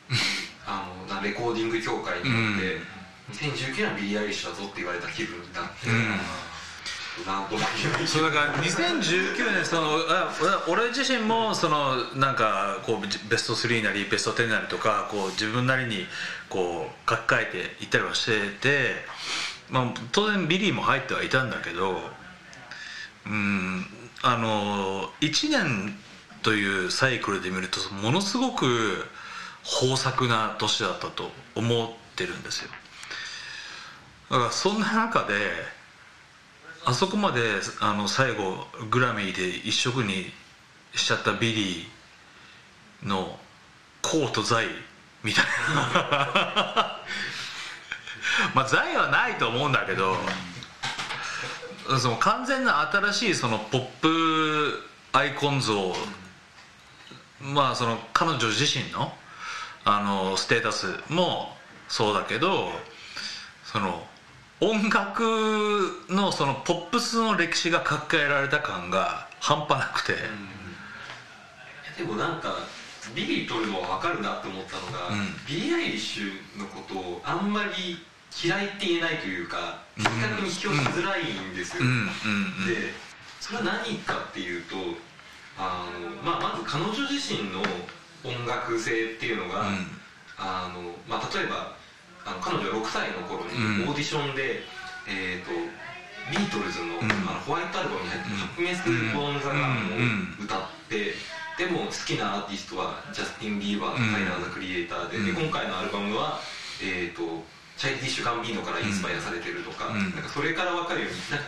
[0.67, 2.85] あのなレコーディング協会によって、
[3.33, 6.45] 2019年はビリー・アイリッシュだぞって言われた気分になって、うん。
[7.27, 7.61] なんとも
[7.99, 10.35] 言そうだから2019年そのあ
[10.67, 16.09] 俺自身もそのなんかこうベスト3なりベスト10なりとかこう自分なりに
[16.49, 19.07] こう書き換えていったりはしてて、
[19.71, 21.99] まあ、当然ビリーも入ってはいたんだけど
[23.27, 23.87] うん
[24.23, 25.97] あの1年
[26.43, 29.05] というサイクルで見るとものすごく
[29.83, 32.71] 豊作な年だったと思ってるんですよ。
[34.31, 35.35] だからそんな中で
[36.85, 37.41] あそこまで
[37.81, 40.27] あの最後グラミーで一色に
[40.95, 43.39] しちゃったビリーの
[44.03, 44.67] コート財
[45.23, 47.01] みたいな
[48.55, 50.17] まあ財はないと思うんだけど
[51.99, 54.81] その完全な新しいそのポップ
[55.13, 55.95] アイコン像
[57.41, 59.13] まあその彼女自身の
[59.85, 61.57] あのステータスも
[61.89, 62.71] そうだけど
[63.65, 64.07] その
[64.61, 65.23] 音楽
[66.09, 70.15] のそのポップスの歴史が書き換えられた感が半端なくて、
[71.99, 72.55] でもなんか
[73.15, 75.35] ビリー取るのは分かるなって思ったのが、うん。
[75.47, 77.99] ビリー・アイリッシュのことをあんまり
[78.43, 84.77] 嫌いって言えないというか的確に引き寄せづらいんですよ、うんうんでそれは何かっていうと
[85.59, 87.61] あの、まあ、まず彼女自身の
[88.25, 89.87] 音楽性っていうのが、うん。
[90.37, 91.77] あのまあ、例えば
[92.25, 93.89] あの彼女は6歳の頃にうん。
[93.91, 94.65] オーディションで、
[95.07, 95.53] えー、と
[96.33, 97.13] ビートルズの,、うん。
[97.29, 98.83] あのホワイトアルバムに入ってる「ハッピネス・
[99.15, 101.15] ボーン・ザ・ガン」を歌って、
[101.59, 104.11] でも好きなアーティストはジャスティン・ビーバーうん。
[104.11, 105.45] の「タイラー・ザ・クリエイターで」でうん。
[105.45, 106.41] 今回のアルバムは、
[106.81, 107.45] えー、と
[107.77, 110.01] チャイルディッシュ・ガンビーノからインスパイアされてるとか,、うん。
[110.15, 111.47] なんかそれから分かるようになんか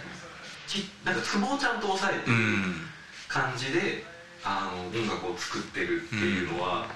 [0.67, 2.87] ちなんかツボをちゃんと押さえてうるん。
[3.29, 4.05] 感じで、
[4.45, 6.87] あの音楽を作ってるっていうのは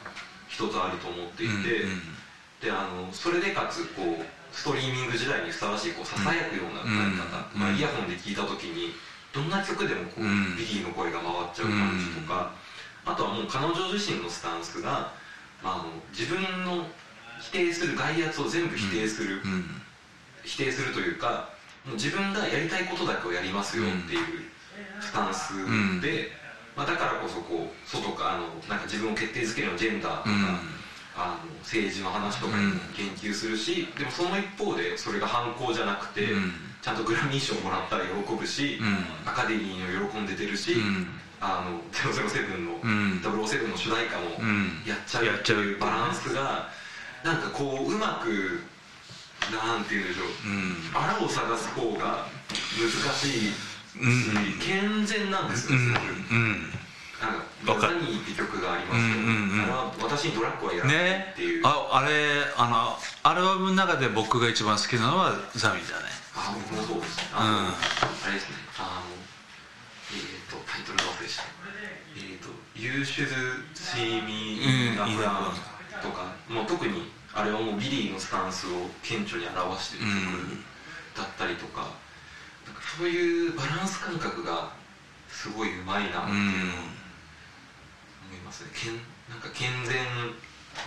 [0.48, 1.86] 一つあると思っていて。
[2.60, 7.60] であのそれでかつこうストリーミング時代にふさわしいこうささやくような歌い方、うん。
[7.60, 8.92] まあ、イヤホンで聴いた時に
[9.32, 10.56] どんな曲でもこう、うん。
[10.56, 12.52] ビギーの声が回っちゃう感じとか、
[13.06, 15.10] あとはもう彼女自身のスタンスが、
[15.62, 16.84] まあ、あの自分の
[17.40, 19.82] 否定する外圧を全部否定する、うん
[20.42, 21.50] 否定するというか
[21.84, 24.20] もう自分がやりたいことだけをやりますよっていう
[25.00, 25.52] スタンス
[26.00, 26.28] で、
[26.76, 30.80] まあ、だからこそこう外かあのなんか自分を決定づけるようなジェンダーとか、うん。
[31.16, 36.52] あの政治の話とかにも言及するし、でもその一方でそれが反抗じゃなくて、うん。
[36.80, 39.04] ちゃんとグラミー賞もらったら喜ぶし、うん。
[39.28, 41.06] アカデミーの喜んで出るし、うん。
[41.40, 43.20] あの007の、うん。
[43.20, 44.82] 007の主題歌もうん。
[44.86, 46.70] やっちゃうやっちゃうっていうバランスが
[47.24, 48.62] なんかこううまく
[49.52, 50.28] なんて言うんでしょう。
[50.46, 50.76] うん。
[50.94, 52.26] あらを探す方が
[52.76, 53.52] 難しいし、
[54.00, 54.58] うん。
[54.60, 55.88] 健全なんですうん。
[55.92, 56.34] よすごく。
[56.34, 56.70] うん。
[57.20, 60.02] なんわかザニーって曲がありますよ、うんうんうん。
[60.02, 62.12] 私にドラッグはやらないねっていう、ああれ
[62.56, 66.08] あのアルバムの中で僕が一番好きなのはザミだね。
[66.34, 67.18] あ僕もそうです。
[67.18, 68.56] ねあの、あれですね。
[68.78, 69.20] あの
[70.12, 71.44] えっ、とタイトル忘れした。
[72.16, 73.28] えっ、と「You should
[73.74, 80.12] see me in うん a crown とか、もう特にあれはもうビリーのスタンスを顕著に表しているうん。
[80.12, 80.64] 曲
[81.16, 81.88] だったりとか,、
[82.98, 84.72] そういうバランス感覚が
[85.28, 86.76] すごいうまいなっていうのを
[88.28, 88.70] 思いますね。
[88.74, 88.94] けん
[89.28, 89.96] なんか健全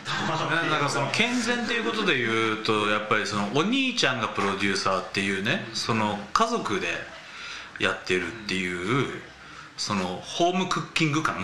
[0.05, 6.87] だななんかその健全ということで言うとやっぱりそのお兄ちゃんがプロデューサーっていうねその家族で
[7.79, 9.21] やってるっていう
[9.77, 11.43] そのホームクッキング感。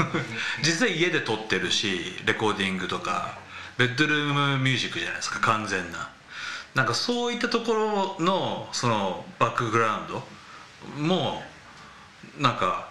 [0.62, 3.38] 実際家で撮ってるしレコーディングとか。
[3.80, 6.10] ベッドルームミュージックじゃないですか完全な。
[6.74, 10.22] なんかそういったところのそのバックグラウンド
[10.98, 11.42] も
[12.38, 12.90] なんか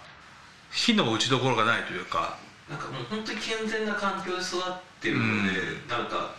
[0.72, 2.36] 火の打ちどころがないというか。
[2.68, 5.52] なんかもう本当に健全な環境で育ってるので、
[5.88, 6.34] なんか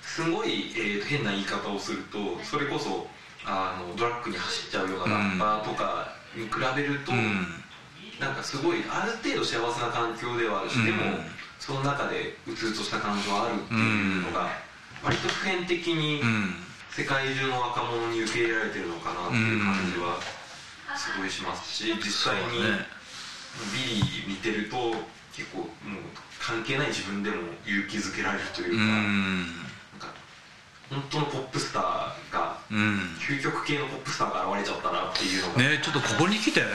[0.00, 3.08] すごい、えーと変な言い方をするとそれこそ
[3.44, 7.64] あのドラッグに走っちゃうようなラッパーとかに比べると、うん
[8.20, 11.18] なんかすごいある程度幸せな環境ではあるし、でもうん
[11.58, 14.48] その中でうつうつとした感情はあるっていうのが
[15.02, 16.54] 割と普遍的にうん。
[16.96, 20.16] 世界中の若者に受け入れられてるのかなっていう感じは
[20.96, 22.56] すごいしますし実際に
[23.76, 24.76] ビリー見てると
[25.36, 25.68] 結構もう
[26.40, 30.08] 関係ない自分でも勇気づけられるといううか,、
[30.88, 32.98] 本当のポップスターがうん。
[33.20, 36.66] 究極系のポップスターが現れちゃったなっていうのが、ねちょっとここに来てね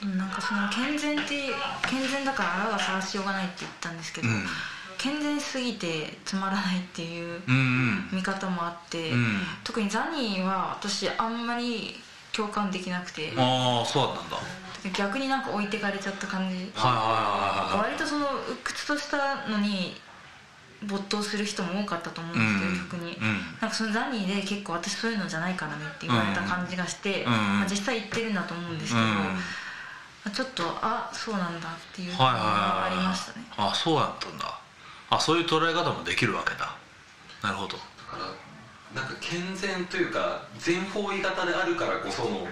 [0.00, 1.50] でもなんかその健全って
[1.88, 4.44] 健全だからあらが探しようがないって言ったんですけど、うん。
[4.96, 9.40] 健全すぎてつまらないっていううん見方もあって、うん。
[9.64, 11.94] 特にザニーは私あんまり
[12.32, 14.36] 共感できなくて、ああそうだったんだ。
[14.36, 14.42] は
[14.92, 16.56] 逆になんか置いてかれちゃった感じ。
[16.56, 19.94] いはいはいはい割とその鬱屈としたのに
[20.86, 22.76] 没頭する人も多かったと思うんですけど、うん。
[22.76, 23.40] 逆に、うん。
[23.60, 27.32] なんかそのザニーで結構私そういうのじゃないからねって言われた感じがして、うん。
[27.32, 27.38] うん。
[27.60, 29.06] まあ、実際言ってるんだと思うんですけど、
[30.30, 32.90] ちょっとあそうなんだっていうのはいはいがあはい。
[32.96, 33.46] りましたね。
[33.56, 34.58] あそうだったんだ。
[35.10, 36.74] あそういう捉え方もできるわけだ。
[37.42, 37.76] なるほど。
[37.76, 38.16] だか
[38.94, 42.46] らなんか健全というか全方位型であるからこその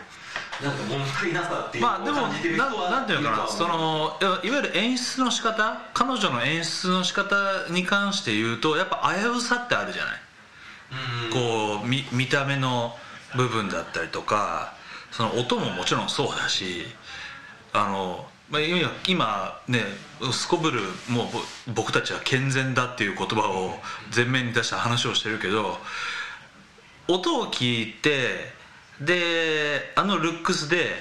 [0.62, 3.48] なんか物足りなさっていうまあでものを感じてる人はななんていうのかな。
[3.48, 10.20] そのいわゆる演出の仕方彼女の演出の仕方に関して言うとやっぱ危うさってあるじゃない。
[10.92, 12.96] うんこう見見た目の
[13.34, 14.72] 部分だったりとか
[15.10, 16.86] その音ももちろんそうだし
[17.76, 19.80] あの、まあ、今今ね
[20.32, 21.40] すこぶるもうぼ
[21.74, 23.78] 僕たちは健全だっていう言葉を
[24.14, 25.78] 前面に出した話をしてるけど
[27.08, 28.54] 音を聞いて
[29.00, 30.94] であのルックスで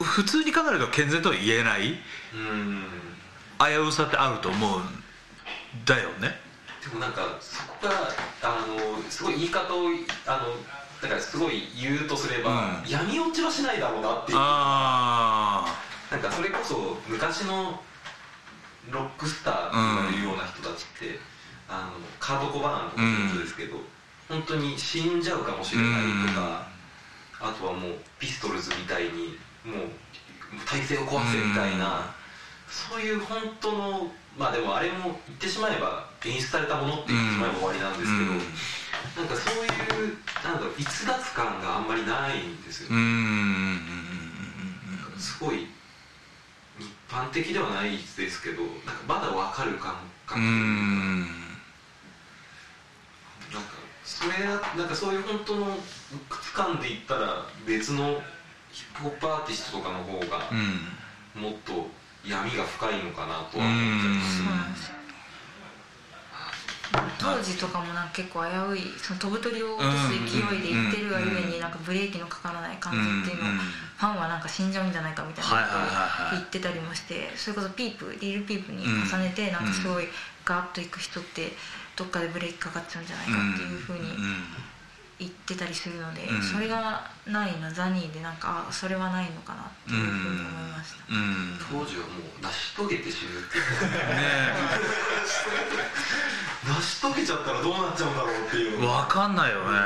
[0.00, 1.92] 普通に考えると健全とは言えない
[2.34, 2.84] うん。
[3.58, 4.82] 危うさってあると思うん
[5.84, 6.36] だよね。
[6.82, 7.90] でもなんかそこが
[8.42, 9.88] あのすごい言い方を
[10.26, 10.54] あの
[11.02, 12.88] だからすごい言うとすれば、うん。
[12.88, 14.38] 闇落ちはしないだろうなっていう。
[14.38, 15.66] あ
[16.10, 17.82] なんかそれこそ昔の
[18.90, 21.18] ロックスターと言われるような人たちって、
[21.68, 23.76] あのカード・コバーンとかそうですけど、
[24.28, 26.66] 本当に死んじゃうかもしれないとか、
[27.40, 29.88] あとはもうピストルズみたいにもう
[30.64, 32.14] 体制を壊せみたいな、
[32.68, 38.32] そういう本当のまあでもあれも言ってしまえば演出されたものって言ってしまえば終わりなんですけど、
[39.16, 42.88] なんかそういうなんだろう逸脱感があんまりないんですよ。
[42.90, 42.96] うん。
[42.96, 43.04] うん。
[45.14, 45.20] うん。
[45.20, 45.66] すごい
[46.78, 49.94] 一般的ではないですけどなんかまだ分かる感
[50.26, 51.22] 覚うなん。
[53.52, 53.60] か
[54.04, 54.88] それなん。
[54.88, 55.78] かそういう本当の
[56.28, 58.22] 区間で言ったら別の
[58.72, 61.42] ヒップホップアーティストとかの方がうん。
[61.42, 61.88] もっと
[62.24, 64.92] 闇が深いのかなとは思っちゃいます
[67.18, 76.36] 当時とかもなんか結構危ういその飛ぶ鳥を落とす勢いでいってるがゆえになんかブレーキのかからない感じっていうのをファンはなんか死んじゃうんじゃないかみたいなはいはいはいはい。
[76.36, 80.08] 言ってたりもしてそれこそピープリルピープに重ねてなんかすごい
[80.44, 81.52] ガーッといく人って
[81.96, 84.12] どっかでブレーキかかっちゃうんじゃないかっていうふうに
[85.22, 86.42] 言ってたりするのでうん。
[86.42, 91.14] それがないのザニーでなんかあそれはないのかなっていうふうに思いました。
[91.14, 91.18] うん。
[91.18, 93.64] うん当時はもう成し遂げて死ぬっていう
[94.14, 94.52] ね
[96.76, 98.78] 成し遂げちゃったらどうなっちゃうんだろうっていう。
[98.82, 99.78] え分かんないよね。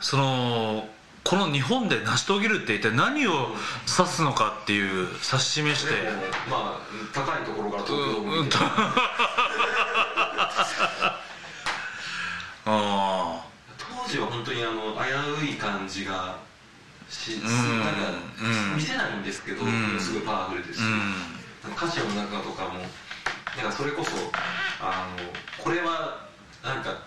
[0.00, 0.88] その
[1.24, 3.54] この日本で成し遂げるって一体何を
[3.86, 5.94] 指すのかっていう指し示して。
[6.48, 6.80] まあ
[7.12, 8.44] 高いところから飛ぶようん。
[8.46, 8.68] みたいな
[12.70, 13.47] あ当
[14.08, 16.38] 時は本当にあの危うい感じが
[17.08, 18.76] し、んなんかうん。
[18.76, 20.00] 見せないんですけど、うん。
[20.00, 20.84] すごいパワフルですし、
[21.76, 22.80] 歌詞の中とかも
[23.56, 24.10] なんかそれこそ
[24.80, 26.26] あのこれは
[26.64, 27.02] なんか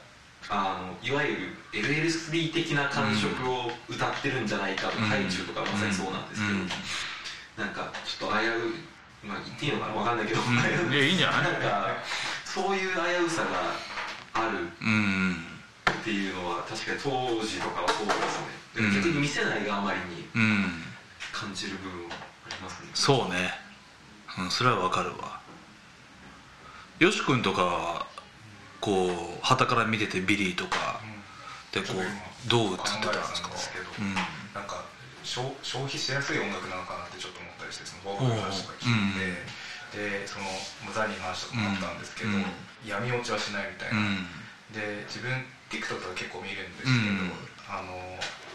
[0.50, 5.10] あのいわゆる LL3 的な感触を歌ってるんじゃないかとか、うん。
[5.10, 6.70] ハイチュウとかまさにそうなんですけど、うん。
[7.58, 8.50] なんかちょっと危う
[9.24, 10.56] いまあ言っていいのかなわかんないけど、うん。
[10.94, 11.44] いやいいんじゃない？
[11.54, 11.88] なんか
[12.46, 13.74] そういう危うさが
[14.34, 14.58] ある。
[14.82, 15.46] うん
[15.92, 17.10] っていうのは確かに当
[17.46, 18.88] 時とかはそうですね。
[18.88, 18.96] うん。
[18.96, 20.84] 逆に見せないがあまりにうん。
[21.32, 22.90] 感じる部分はありますね。
[22.94, 23.54] そうね、
[24.40, 25.40] うん、それはわかるわ。
[27.00, 28.06] よし君とかは
[28.80, 31.02] こう旗から見ててビリーとか
[31.72, 33.50] でこうどう映ってたんですか？
[34.00, 34.14] うん。
[34.54, 34.84] なんか
[35.24, 38.94] 消消費しやすい音楽なのかなってちょっと思ったりしてそのボーカルの話とか聞い
[39.94, 40.46] て、でその
[40.94, 42.46] ザニーの話とかもあったんですけど、うん。
[42.86, 44.16] 闇落ちはしないみたいうん。
[44.74, 45.30] な、で自分
[45.72, 47.32] TikTok とか結構見るんですけど、うん。
[47.72, 47.96] あの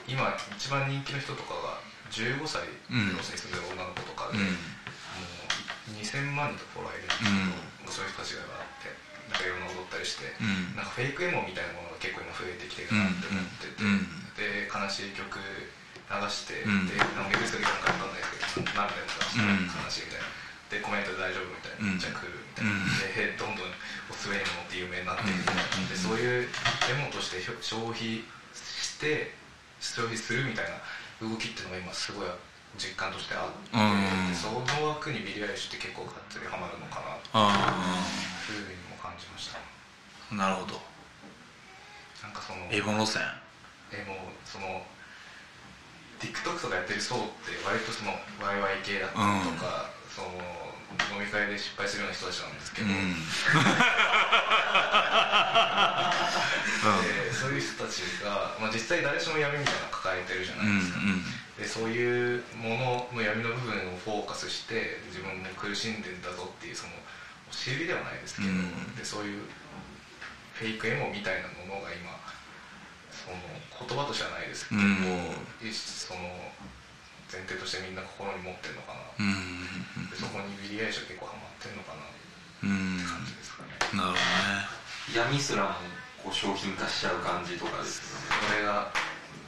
[0.04, 1.80] 今一番人気の人とかが
[2.12, 3.16] 15歳うん。
[3.16, 4.44] ロスに住んでる女の子とかで、うん。
[4.44, 8.92] もう2000万人とフォロワーいるんですけど、そういう人たちがあって
[9.32, 10.76] なんかいろんな踊ったりして、うん。
[10.76, 14.04] なんかフェイクエモみたいなものが結構今増えてきてるなって思ってて、うん。
[14.36, 16.86] で悲しい曲流して、うん。
[16.86, 21.98] でなんかめぐりすぎたのかんないですけど涙も出して悲しいみたいなでコメントで大丈夫みたいな、うん。
[21.98, 22.90] じゃあ来るみたいな、うん。
[23.14, 23.70] でどんどん
[24.10, 25.88] おすすめにもって有名になっていくみたいな、うん。
[25.88, 29.34] でそういうエモとして消費して
[29.78, 30.82] 消費するみたいな
[31.22, 32.28] 動きっていうのが今すごい
[32.76, 34.32] 実感としてあって、うん。
[34.32, 37.78] でその枠にビリー・アイリッシュって結構がっつりハマるのかなとあ
[38.50, 39.62] いうふうにも感じました。
[39.62, 40.82] あなるほど。
[42.26, 43.22] なんかそのエゴ路線？
[43.94, 44.82] えもうその
[46.18, 48.10] TikTok とかやってる層って割とその
[48.42, 50.32] ワイワイ系だったりとか、その
[51.12, 52.96] 飲み会で失敗するような人たちなんですけど、うん。
[57.04, 61.00] でそういう人たちが、まあ、実際誰しも闇みたいなの抱えてるじゃないですか、
[61.60, 66.96] でそういうものの闇の部分をフォーカスして自分も苦しんでんだぞっていうその
[67.50, 68.96] お尻ではないですけど、うん。
[68.96, 69.44] でそういう
[70.56, 72.16] フェイクエモみたいなものが今
[73.12, 73.36] その
[73.84, 74.96] 言葉としてはないですけど、うん
[75.60, 76.20] 一その
[77.30, 80.10] 前提としてみんな心に持ってるのかな、うん。
[80.10, 82.06] でそこにビリー・アイリッシュ結構ハマってるのかな。
[82.06, 82.06] っ
[82.62, 82.98] うん。
[82.98, 84.66] て感じですかね、なるほどね
[85.14, 85.78] 闇すらも
[86.22, 88.26] こう商品化しちゃう感じとかですよね。
[88.46, 88.90] それが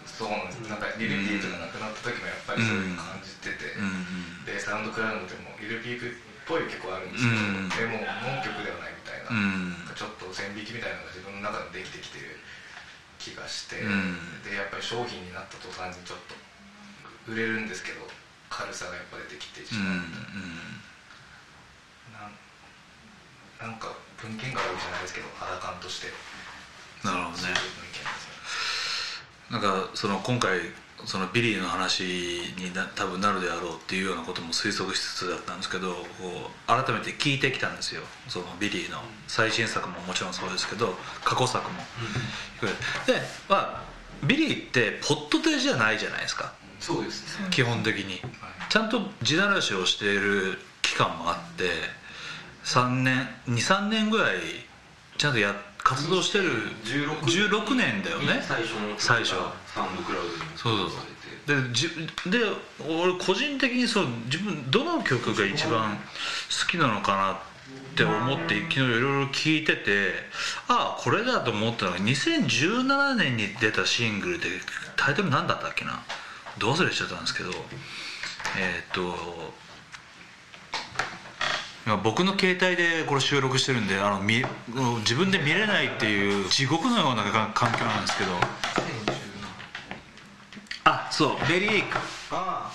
[0.07, 6.11] そうなんですなんかリルピープがなくなった時もやっぱりそういうの感じてて、うんでサウンドクラウドでもリルピープっ
[6.49, 7.69] ぽい曲はあるんですけど、うん。
[7.71, 9.95] でも本曲ではないみたいな,、うん。
[9.95, 12.35] ちょっと線引きみたいなのが自分の中でできてきてる
[13.23, 14.43] 気がして、うん。
[14.43, 16.35] でやっぱり商品になった途端にちょっと
[17.29, 18.01] 売れるんですけど
[18.49, 19.87] 軽さがやっぱ出てきてしうん
[22.13, 26.09] まう、なんなんか文献があるわけじゃないですけど肌感として。
[27.05, 27.55] なるほどね。
[29.51, 30.61] なんかその今回
[31.05, 32.03] そのビリーの話
[32.57, 35.95] にな多分なるであろうっていうようなことも推測しつつだったんですけど
[36.67, 38.03] 改めて聞いてきたんですよ。
[38.27, 38.99] そのビリーの。
[39.29, 41.83] 最新作ももちろんそうですけど過去作も、
[43.07, 43.15] で
[43.49, 43.85] まあ
[44.25, 47.49] ビリーってぽっと出じゃないじゃないですかそうですね。
[47.51, 48.21] 基本的に。
[48.69, 51.71] ちゃんと地ならしをしている期間もあって
[52.65, 54.39] 3年23年ぐらい
[55.17, 56.51] ちゃんとや活動してる
[56.85, 58.03] 16 16年。
[58.03, 58.43] だよね。
[58.47, 59.31] 最初の最初。
[59.75, 60.35] サウンドクラウドに。
[60.57, 61.19] そうされて
[61.49, 62.39] でじで
[62.87, 67.37] 俺個人的にそう自分どの曲が一番好きなのかなっ
[67.97, 70.13] て思って昨日いろいろ聞いてて
[70.69, 74.47] ああこれだと思ったのが2017年に出たシングルで
[74.97, 76.03] タイトル何だったっけな
[76.59, 79.59] ど忘れしちゃったんですけどえーっと
[81.89, 84.45] 今僕の携帯でこれ収録してるんであの見
[84.99, 88.33] 自分で見れないっていう地獄のようなか環境なんですけど。
[90.85, 91.49] あそう。
[91.49, 91.97] ベリーエイク
[92.31, 92.71] あ。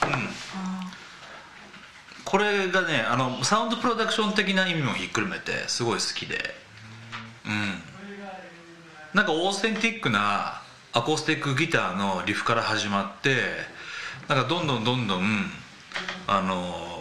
[2.26, 6.56] これがねあのサウンドプロダクション的な意味もひっくるめてすごい好きで。
[7.46, 7.84] うん。
[9.14, 13.73] なんかオーセンティックなアコースティックギターのリフから始まって
[14.28, 15.52] なんかどんどんどんどん
[16.28, 16.94] あのー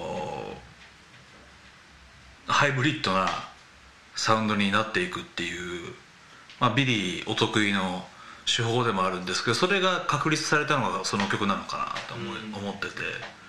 [2.47, 3.29] ハイブリッドな
[4.15, 5.95] サウンドになっていくっていう、
[6.61, 8.05] まあ、ビリーお得意の
[8.45, 13.43] 手法でもあるんですけどそれが確立されたのがその曲なのかなと思い、思ってて。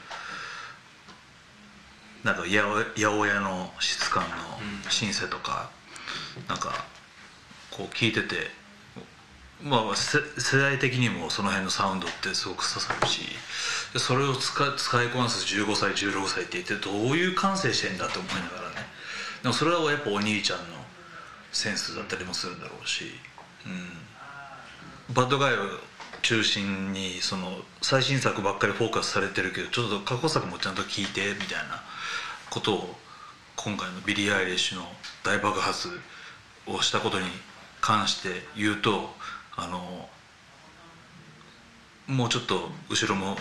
[2.24, 4.30] なんか八百八百屋の質感の
[4.90, 5.70] シンセとか、
[6.48, 6.86] なんか
[7.70, 8.50] こう聴いてて
[9.64, 10.22] まあ世
[10.60, 13.22] 代的にもその辺のサウンドってすごく刺さるし
[13.94, 18.76] でそれを使使いこなす15歳16歳って言ってどういう感性してんだって思いながらね。
[19.42, 20.66] でもそれはやっぱお兄ちゃんの
[21.52, 23.06] センスだったりもするんだろうし、
[23.66, 25.58] うん、 bad guy を
[26.22, 31.84] 中心にその最新作ばっかりフォーカスされてるけどちょっと過去作もちゃんと聞いてみたいな
[32.50, 32.96] ことを
[33.56, 34.86] 今回のビリー・アイリッシュの
[35.24, 35.90] 大爆発
[36.66, 37.28] をしたことに
[37.82, 39.14] 関して言うと
[39.56, 40.10] あの
[42.08, 43.38] もうちょっと後ろも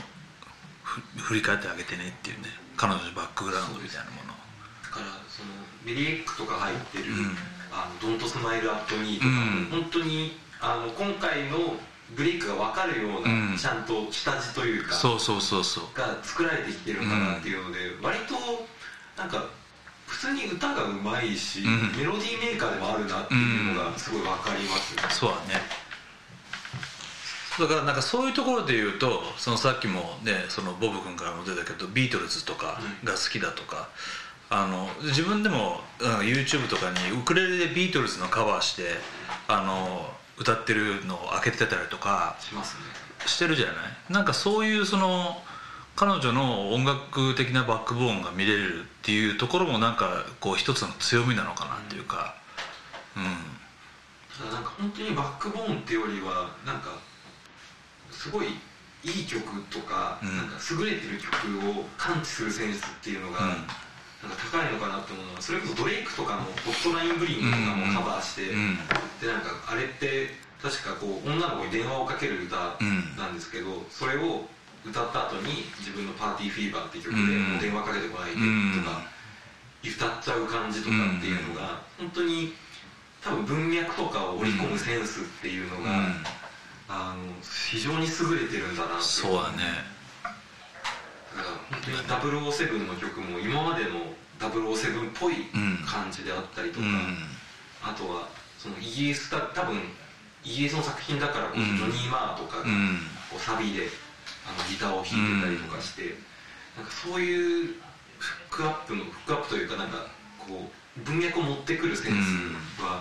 [0.83, 4.33] ふ振り返ってあげてねっていうね彼女のバックグラウンドみたいなもの
[4.83, 5.49] だからその
[5.85, 7.37] bellyache とか入ってるうん
[7.73, 9.69] 「あの Don't Smile at Me とか、うん。
[9.71, 11.75] 本当にあの今回の
[12.15, 13.57] ブレイクが分かるような、うん。
[13.57, 15.85] ちゃんと下地というかそうそうそうそう。
[15.97, 18.35] が作られてきてるんだなっていうので、割と
[19.17, 19.49] なんか
[20.07, 21.97] 普通に歌がうまいし、うん。
[21.97, 25.63] メロディーメーカーでもあるなっていうのがすごい分かります、そうだね
[27.59, 33.89] だからなんかそういうところで言うとそのさっきもねそのボブ君からも出たけどビートルズとかが好きだとか、
[34.49, 38.85] あの自分でも YouTube とかにウクレレでビートルズのカバーして
[39.49, 42.83] あの歌ってるのを開けてたりとかしますね。
[43.27, 43.77] してるじゃない？
[44.09, 45.37] なんかそういうその
[45.95, 52.35] 彼女の音楽的なバックボーンが見れるっていうところもなんかこう一つの強みなのかなっていうか。
[53.15, 53.25] うん。
[54.35, 56.91] ただなんか本当にバックボーンってよりはなんか
[58.23, 58.47] すごい
[59.03, 60.37] いい曲とか,、うん。
[60.37, 63.49] なんか優れてる曲を感知するセンスっていうのが、うん。
[64.23, 68.79] なんか高いのかなって思うのはそれこそドレイクとかの「ホットラインブリング」とかもカバーして、うん。
[69.19, 73.17] でなんかあれって確かこう女の子に電話をかける歌うん。
[73.17, 74.47] なんですけど、それを
[74.87, 77.17] 歌った後に自分の「パーティーフィーバー」っていう曲
[77.59, 78.85] で電話かけてこないでうん。
[78.85, 79.03] とか
[79.83, 82.55] 歌っちゃう感じとかっていうのが本当に
[83.21, 86.25] 多分文脈とかを織り込むセンスっていうのが、うん
[86.93, 89.05] あの非常に優れてるんだなって。
[89.05, 89.65] そうだね。
[91.33, 91.97] だから本当に
[92.45, 97.17] 007の曲も今までの007っぽいうん感じであったりとか、うん。
[97.83, 98.29] あとは
[98.59, 99.81] そのイギリスだ多分
[100.45, 102.99] イギリスの作品だからジョニー・マーとかがうん。
[103.31, 103.89] こうサビで
[104.45, 106.17] あのギターを弾いてたりとかして、
[106.77, 107.75] なんかそういう
[108.19, 113.01] フックアップのフックアップというかなんかこう文脈を持ってくるセンスは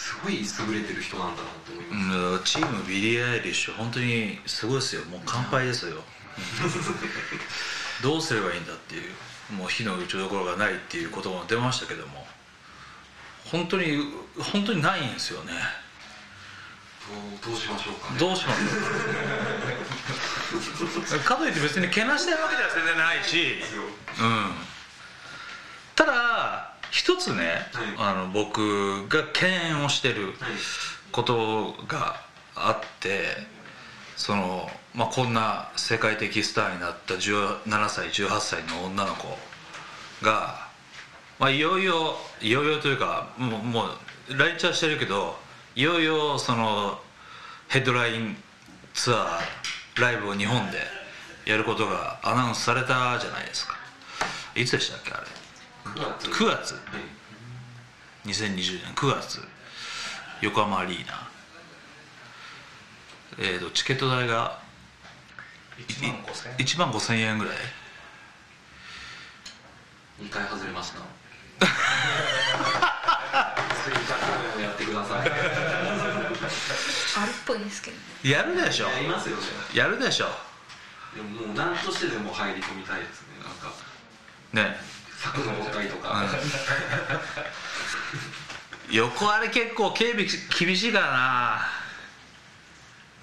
[0.00, 5.04] すごい優れてる人なんだなと思います、うんチームビリー・アイリッシュ本当にすごいですよ。
[5.04, 6.02] もう乾杯ですよ。
[8.02, 9.12] どうすればいいんだっていう
[9.52, 12.26] もう火の打ちどころがないっていうことも出ましたけども。
[13.44, 15.52] 本当に本当にないんですよね。
[17.44, 18.18] どうしましょうかね。
[18.18, 18.54] どうしま
[21.06, 23.62] す かといって別にけなしてるわけじゃ全然ないし。
[24.18, 24.52] うん。
[25.94, 27.66] ただ一つね、
[27.98, 30.34] あの僕が敬遠をしてるはい。
[31.12, 32.20] ことが
[32.54, 33.24] あって
[34.16, 39.26] その、まあ、こんな世界的スターになった17歳18歳の女の子
[40.22, 40.68] が、
[41.40, 43.84] まあ、いよいよいよいよというかもうも
[44.28, 45.36] う来日はしてるけど
[45.74, 47.00] いよいよその
[47.68, 48.36] ヘッドライン
[48.94, 50.78] ツアーライブを日本で
[51.46, 53.74] やることがアナウンスされたじゃないですか。
[54.54, 55.26] いつでしたっけあれ？
[55.94, 56.28] 9月。
[56.30, 59.40] 9月はい2020年9月。
[60.42, 61.28] 横浜アリーナ。
[63.38, 64.58] えー、とチケット代が
[65.78, 66.56] 1万5000円。
[66.56, 67.54] 1万5000円ぐらい
[70.20, 70.98] ？2回外れました
[73.84, 75.20] 追加やってください。
[75.20, 75.24] あ
[77.26, 78.02] るっぽいですけどね。
[78.30, 78.88] やるでしょ。
[78.88, 79.42] やりますよね
[79.74, 80.26] やるでしょ。
[81.14, 83.72] でももう何としてでも入り込みたいですねなんか。
[84.52, 84.76] ね
[85.20, 86.24] 柵登ったりとか、
[88.90, 90.26] 横あれ結構警備
[90.58, 91.12] 厳しいからな。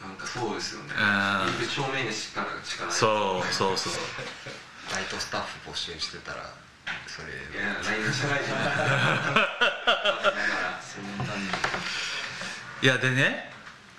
[0.07, 0.93] なんかそうですよね。
[0.93, 2.93] う正面にしかしかない。
[2.93, 3.93] そうそうそう。
[4.93, 6.53] ライトスタッフ募集してたら
[7.07, 9.59] それいや LINE 社会人だから
[10.81, 11.17] そん。
[11.17, 11.29] なに
[12.81, 13.51] いやでね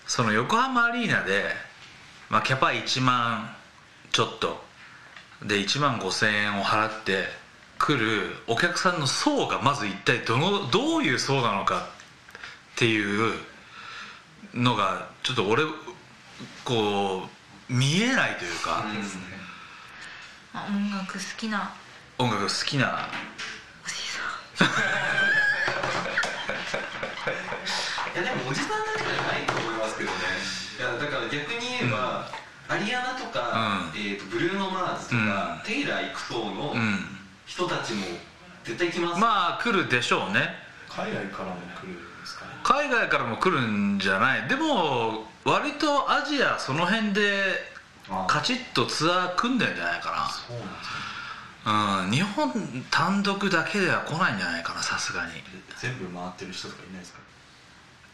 [0.07, 1.45] その横浜アリーナで、
[2.31, 3.55] まあ、キャパ1万
[4.13, 4.67] ちょっと。
[5.45, 7.27] で1万5000円を払って
[7.79, 11.89] 来るお客さんの層がまず一体どのどういう層なのか
[12.75, 13.33] っていう
[14.55, 15.63] のがちょっと俺
[16.65, 17.23] こ
[17.71, 18.85] う見えないというか、
[20.53, 21.73] まあ音楽好きな
[22.19, 23.07] 音楽好きな。
[23.85, 24.67] おじさん。
[28.13, 30.17] いやでもおじさんだけじゃないと思いますけどね。
[30.79, 32.29] いやだから逆に言えば、
[32.69, 34.01] アリアナとか、うん。
[34.01, 35.67] えー、とブルーノ・マーズとか、うん。
[35.67, 37.18] テイラー行く層のうん
[37.49, 38.05] 人たちも
[38.63, 40.51] 絶対来ます、まあ来るでしょうね。
[40.89, 42.51] 海外からも来るんですかね。
[42.63, 44.49] 海外からも来るんじゃない。
[44.49, 47.43] でも割とアジアその辺で
[48.11, 50.97] あカチッとツアー組んでんじゃないかそうなんですね。
[51.65, 55.33] なうん日本単独だけでは来ないんじゃないかなさすがに。
[55.81, 57.19] 全部回ってる人とかいないですか？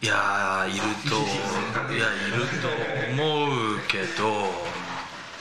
[0.02, 1.16] いやーいると
[1.92, 2.68] いやいると
[3.22, 4.04] 思うけど。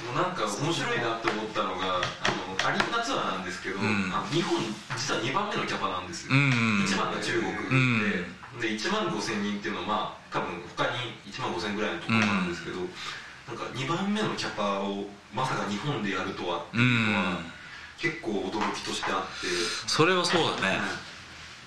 [0.04, 2.02] でもなんか面白いなって思ったのが
[2.64, 3.84] あのアリーナツアーなんですけど、ん。
[4.14, 4.57] あの日本
[4.95, 7.51] 実は2番目のキャパなんですよ、うん1番が中国
[7.99, 8.24] で、
[8.61, 12.80] で1万5000人っていうのはまあ多分他に1万5000ぐらいのところなんですけど、
[13.47, 15.05] なんか2番目のキャパを
[15.36, 17.51] まさか日本でやるとはってういうのは、ん。
[17.99, 19.47] 結構驚きとしてあって、
[19.88, 20.80] それはそうだね。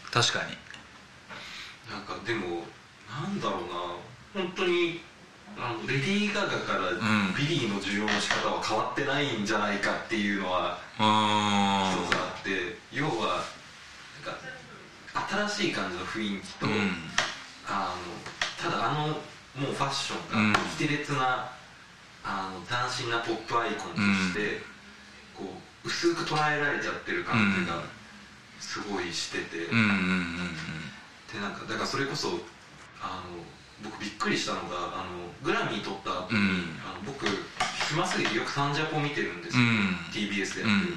[0.09, 0.53] う確かに。
[0.53, 2.65] んなんかでも
[3.09, 4.43] なんだろうな。
[4.43, 5.01] 本当に
[5.59, 7.35] あのレディー・ガガからん。
[7.35, 11.01] ビリーの需要の仕方は変わってないんじゃないかっていうのは一
[12.11, 13.43] つあって要は
[14.25, 16.73] なんか新しい感じの雰囲気と、うん。
[17.67, 20.51] あのただあのもうファッショうん。
[20.51, 21.51] ンが奇烈な、
[22.23, 24.61] あの斬新なポップアイコンとして、
[25.35, 25.55] こ
[25.85, 27.83] う薄く捉えられちゃってる感じが
[28.61, 30.37] すごいしてて、うんうんうん。
[31.33, 32.29] でなんかだからそれこそ
[33.01, 33.41] あの
[33.83, 36.81] 僕びっくりしたのがあのグラミー取った後に、うん。
[36.85, 37.27] あの僕
[37.89, 39.97] 暇すぎてよくサンジャポ見てるんですよ、うん。
[40.13, 40.97] TBS でやってる、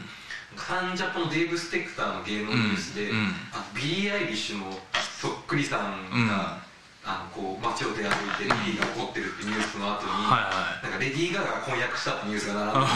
[0.56, 3.18] サンジャポのデーブ・スペクターの芸能ニュースで、うん。
[3.18, 3.28] うん。
[3.52, 4.72] あビリー・アイリッシュの
[5.20, 6.60] そっくりさんが、
[7.06, 12.94] あのこう街を出歩いてビリーが怒ってるってニュースの後に、はいはいなんかレディー・ガガが婚約したってニュースが並んでて。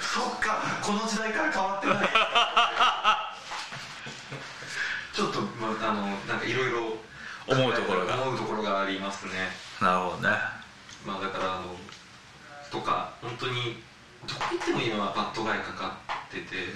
[0.00, 1.96] そっかこの時代から変わってない
[5.14, 6.98] ちょっと、まあ、あのなんかいろいろ
[7.46, 9.32] 思うところが思うところがありますね。
[9.80, 10.34] なるほどね。
[11.06, 11.76] まあだからあの
[12.72, 13.78] とか本当に
[14.26, 16.66] どこ行っても今はバッドガイかかってて。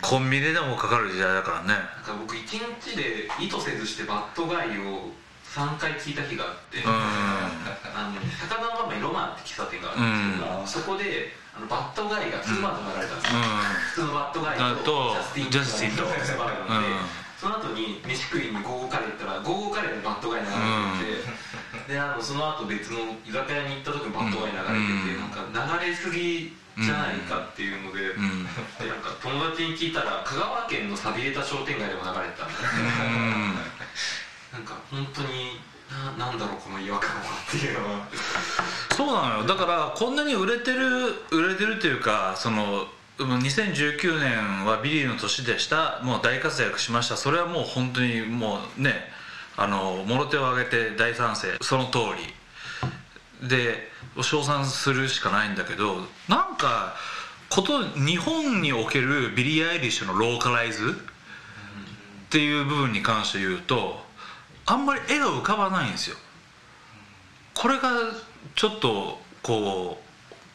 [0.00, 1.74] コンビニでもかかる時代だからね。
[1.74, 5.10] なんか僕一日で意図せずしてバッドガイを
[5.42, 6.86] 3回聞いた日があって、うん。
[6.86, 10.66] あの高田馬場にロマンって喫茶店があるんですけど、うん。
[10.66, 13.40] そこであのバッドガイが2バンド流れたんですよ、
[13.94, 15.16] 普通の bad guy あとと
[15.50, 20.54] ジャスティンと2バージョンで、うんその後に飯食いにゴーゴーカレー行ったらゴーゴーカレーのバッドガイ流れ
[21.18, 21.26] て
[21.90, 24.70] て、であのその後別の居酒屋に行った時も bad guy 流れて
[25.10, 25.50] て、うん。
[25.50, 28.46] なんか流れすぎじゃないかっていうので、うん。
[28.78, 33.58] でなんか友達に聞いたら香川県の寂れた商店街でも流れてたみたいな。
[34.54, 35.58] なんか本当に
[35.90, 38.06] ななんだろうこの違和感はっていうのは。
[38.94, 39.50] そうなのよ。
[39.50, 42.86] だからこんなに売れてる売れてるっていうかその
[43.26, 46.00] 2019年はビリーの年でした。
[46.02, 47.16] もう大活躍しました。
[47.16, 48.94] それはもう本当にもうね
[49.56, 51.56] あのもろ手を挙げて大賛成。
[51.60, 53.48] その通り。
[53.48, 53.88] で
[54.20, 55.96] 称賛するしかないんだけど
[56.28, 56.94] なんか
[57.48, 64.00] こと日本におけるビリー・アイリッシュのローカライズっていう部分に関して言うと
[64.64, 66.16] あんまり絵が浮かばないんですよ。
[67.54, 67.90] これが
[68.54, 69.98] ちょっとこ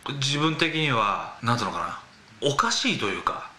[0.10, 2.07] う自分的にはなんていうのかな。
[2.42, 3.52] おかしいというか。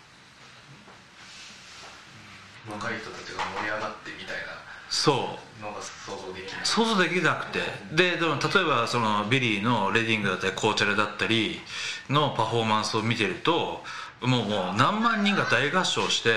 [2.71, 4.39] 若い人たちが盛り上がってみたい
[4.91, 5.63] そう。
[5.63, 6.61] なのが想像できない。
[6.65, 7.61] 想像できなくて。
[7.93, 11.61] ででも例えばそのビリーのレディングだったりコーチェラだったり
[12.09, 13.83] のパフォーマンスを見てると
[14.23, 16.31] もうもう何万人が大合唱して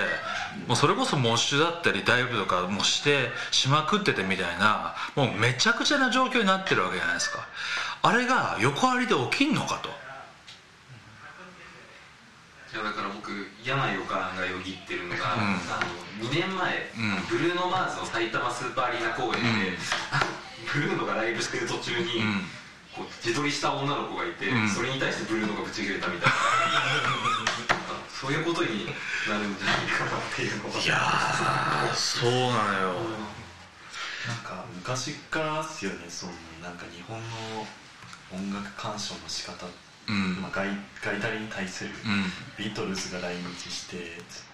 [0.67, 7.47] もうそれこそモッシュだったりダイブとかもしてしまくっててみたいなもうめちゃくちゃな状況になってるわけじゃないですか。
[8.03, 9.89] あれが横ありで起きんのかと。
[9.89, 9.91] い
[12.77, 13.31] やだから僕
[13.63, 15.59] 嫌な予感がよぎってるのが、うん。
[15.67, 17.27] あの2年前、うん。
[17.27, 19.77] ブルーノ・マーズの埼玉スーパーアリーナ公演で、うん。
[20.71, 22.47] ブルーノがライブしてる途中に、うん。
[22.95, 24.69] こう自撮りした女の子がいて、うん。
[24.69, 26.35] それに対してブルーノがブチ切れたみたいな。
[28.07, 30.79] そういうことになるんじゃないかなっていうのは。
[30.79, 33.31] いやーそうなのよ。
[34.27, 37.65] なんか昔からですよねそのなんか日本の
[38.31, 39.71] 音楽鑑賞の仕方、うん
[40.41, 40.69] まあ、ガイ
[41.03, 42.25] ガイタレに対する、うん。
[42.57, 43.97] ビートルズが来日して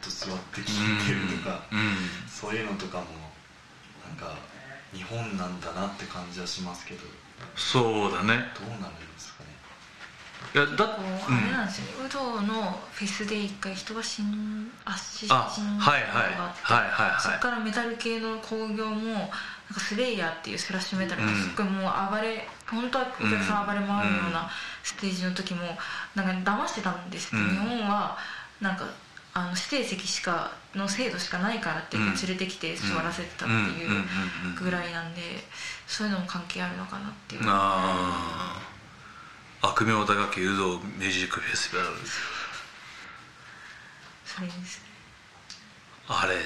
[0.03, 1.95] ずっと座って聴いてるとか、うん。
[2.27, 3.05] そういうのとかも
[4.07, 4.37] なんか
[4.93, 7.01] 日本なんだなって感じはしますけど
[7.55, 8.51] そうだね。
[8.55, 9.49] どうなるんですかね？
[10.53, 10.97] いやだあ
[11.45, 24.49] れなんですよね、有働のフェスで一回人が死ん圧死死んだあはいはいのがあってはいはいはいそこからメタル系の興行もなんかスレイヤーっていうスラッシュメタルがすっごいもう暴れ、本当はお客さん暴れ回るような
[24.87, 25.61] ステージの時も
[26.15, 27.49] なんか騙してたんですって、うん。
[27.49, 28.17] 日本は
[28.61, 28.85] なんか
[29.33, 34.05] あの指定席しかの制度しかないからって言って連れてきて座らせてたっていう
[34.59, 35.21] ぐらいなんで
[35.85, 37.41] そういうのも関係あるのかなっていう。
[37.45, 38.59] あ
[39.61, 41.95] あ悪名高き有働ミュージックフェスティバル
[44.25, 44.79] それです。
[44.79, 44.85] ね
[46.07, 46.41] あれね。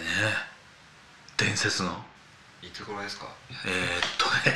[1.38, 2.04] 伝説の。
[2.62, 3.28] いつ頃ですか？
[3.66, 4.56] えー、っとね。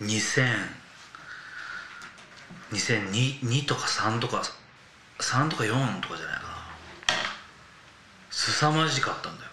[0.00, 0.79] 2000
[2.72, 4.42] 2002とか3とか
[5.18, 6.48] 3とか4とかじゃないかな。
[8.30, 9.50] 凄まじかったんだよ。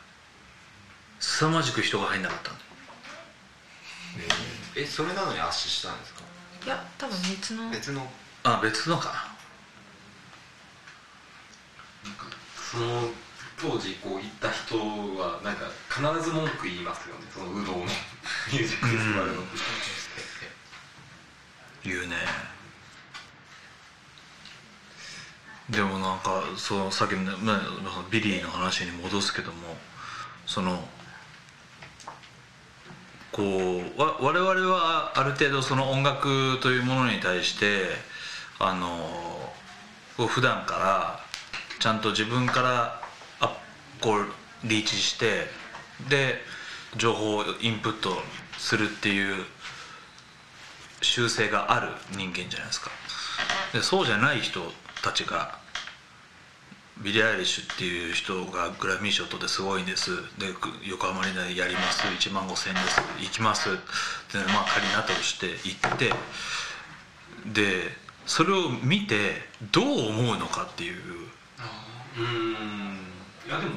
[1.20, 2.66] 凄まじく人が入んなかったんだよ。
[4.76, 6.22] えそれなのに圧死したんですか？
[6.66, 7.70] いや多分別の。
[7.72, 8.08] 別の。
[8.44, 9.36] あ別のか
[12.72, 13.10] その
[13.60, 14.78] 当時こう行った人
[15.18, 17.22] はなんか必ず文句言いますよね。
[17.34, 19.44] その有働のミュージックフェスティバルの、
[21.84, 22.16] 言うね
[25.70, 29.76] でもなんかそのさっきの、ね、まあビリーの話に戻すけども
[30.46, 30.80] その
[33.34, 37.88] こうわ我々はある程度その音楽というものに対して
[38.60, 38.88] あの
[40.16, 41.20] こう普段から
[41.80, 43.02] ちゃんと自分から
[43.42, 43.58] あ
[44.02, 45.48] こうリーチして
[46.10, 46.42] で
[46.96, 48.18] 情報をインプット
[48.58, 49.44] するっていう
[51.02, 52.90] 習性がある人間じゃないですか。
[53.74, 54.62] でそうじゃない人
[55.02, 55.58] たちが
[57.02, 60.12] ビリー・アイリッシュっていう人がグラミー賞取ってすごいんです。
[60.40, 62.02] でく横浜アリーナでやります。
[62.02, 63.02] 1万5000円です。
[63.20, 63.70] 行きます。
[63.70, 63.80] って
[64.52, 66.14] まあ仮になったとして行って
[67.46, 67.96] で
[68.26, 69.42] それを見て
[69.72, 71.02] どう思うのかっていう。
[72.18, 72.98] うーん。
[73.46, 73.76] いやでも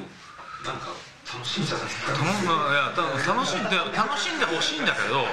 [0.65, 0.89] なんか
[1.31, 5.25] 楽しいんじゃないですか楽しんで楽しんでほしいんだけど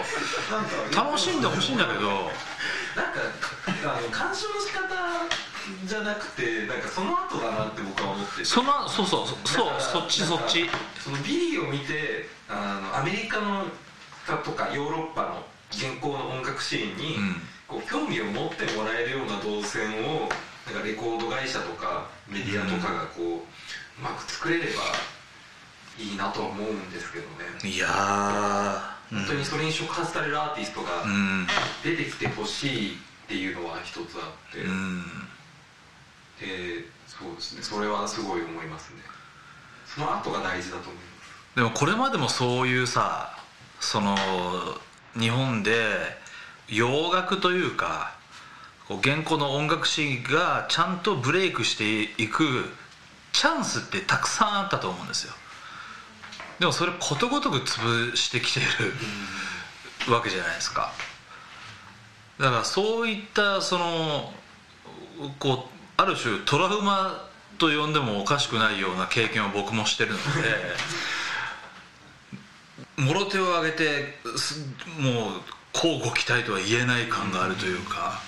[0.95, 2.31] 楽しんでほしいんだけど。
[2.97, 3.21] なんか
[3.95, 4.83] あの鑑賞の仕方
[5.85, 8.45] じゃなくてなんかその後だなって僕は思ってて。
[8.45, 10.69] そのそうそうそうそっちそっち。
[10.99, 13.65] そのビリーを見てあのアメリカの
[14.45, 17.37] とかヨーロッパの現行の音楽シーンに、うん。
[17.69, 20.29] こう興味を持ってもらえるような動線を
[20.67, 23.41] なんかレコード会社とかメディアとかがこう、う
[24.03, 24.71] まく作れれば
[25.99, 27.75] いいなとは思うんですけどね。
[27.75, 28.99] いやー。
[29.11, 31.47] 本当にそれに触発されるアーティストがうん。
[31.85, 32.97] 出てきてほしいっ
[33.27, 35.28] ていうのは一つあって、うん
[36.41, 37.63] でそうですね。
[37.63, 39.03] それはすごい思いますね。
[39.87, 41.57] その後が大事だと思います。
[41.57, 43.37] でもこれまでもそういうさ
[43.81, 44.17] その
[45.19, 45.73] 日本で
[46.69, 48.17] 洋楽というか
[48.87, 52.65] こう現行の音楽シーンがちゃんとブレイクしていく
[53.33, 55.33] チャンスってたくさんあったと思うんですよ。
[56.59, 58.61] でもそれことごとく潰してきて
[60.07, 60.93] るわけじゃないですか。
[62.39, 64.33] だからそういったその
[65.39, 67.29] こうある種トラウマ
[67.59, 70.77] と呼んでもおかしくないような経験を僕もしてるので
[73.03, 74.61] もろ手を挙げてす
[74.97, 75.43] もう
[75.73, 78.21] 乞うご期待とは言えない感があるというか